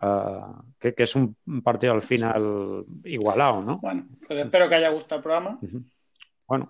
uh, 0.01 0.61
que, 0.77 0.93
es 0.97 1.15
un 1.15 1.37
partido 1.63 1.93
al 1.93 2.01
final 2.01 2.85
igualado, 3.05 3.61
¿no? 3.61 3.79
Bueno, 3.79 4.09
pues 4.27 4.39
espero 4.39 4.67
que 4.67 4.75
haya 4.75 4.89
gustado 4.89 5.19
el 5.19 5.23
programa. 5.23 5.57
Bueno. 6.47 6.69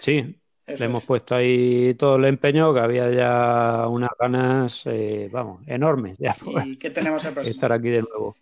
Sí, 0.00 0.40
le 0.66 0.84
hemos 0.84 1.04
puesto 1.04 1.34
ahí 1.34 1.94
todo 1.94 2.16
el 2.16 2.24
empeño, 2.24 2.72
que 2.72 2.80
había 2.80 3.10
ya 3.10 3.86
unas 3.88 4.10
ganas, 4.18 4.82
eh, 4.86 5.28
vamos, 5.30 5.62
enormes. 5.66 6.18
Ya 6.18 6.34
¿Y 6.64 6.76
qué 6.76 6.90
tenemos 6.90 7.24
el 7.24 7.32
próximo? 7.34 7.54
Estar 7.54 7.72
aquí 7.72 7.90
de 7.90 8.02
nuevo. 8.02 8.36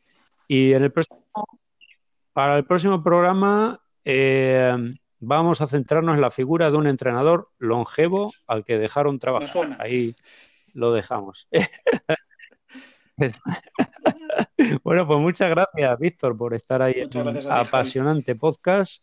Y 0.46 0.72
en 0.72 0.84
el 0.84 0.92
próximo, 0.92 1.20
para 2.32 2.56
el 2.56 2.64
próximo 2.64 3.02
programa 3.02 3.80
eh, 4.04 4.74
vamos 5.20 5.60
a 5.60 5.66
centrarnos 5.66 6.14
en 6.14 6.20
la 6.20 6.30
figura 6.30 6.70
de 6.70 6.76
un 6.76 6.86
entrenador 6.86 7.48
longevo 7.58 8.32
al 8.46 8.64
que 8.64 8.78
dejaron 8.78 9.18
trabajar. 9.18 9.76
Ahí 9.78 10.14
lo 10.74 10.92
dejamos. 10.92 11.48
bueno, 14.82 15.06
pues 15.06 15.20
muchas 15.20 15.50
gracias, 15.50 15.98
Víctor, 15.98 16.36
por 16.36 16.54
estar 16.54 16.82
ahí 16.82 16.94
en 16.96 17.18
un 17.18 17.38
apasionante 17.50 18.34
podcast. 18.34 19.02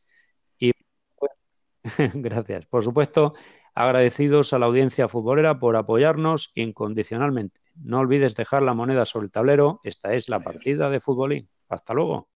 Gracias. 2.13 2.65
Por 2.65 2.84
supuesto, 2.84 3.34
agradecidos 3.73 4.53
a 4.53 4.59
la 4.59 4.65
audiencia 4.65 5.07
futbolera 5.07 5.59
por 5.59 5.75
apoyarnos 5.75 6.51
incondicionalmente. 6.55 7.61
No 7.75 7.99
olvides 7.99 8.36
dejar 8.36 8.61
la 8.61 8.73
moneda 8.73 9.05
sobre 9.05 9.25
el 9.25 9.32
tablero. 9.32 9.80
Esta 9.84 10.13
es 10.13 10.30
la 10.30 10.39
partida 10.39 10.89
de 10.89 10.99
futbolín. 10.99 11.49
Hasta 11.69 11.93
luego. 11.93 12.27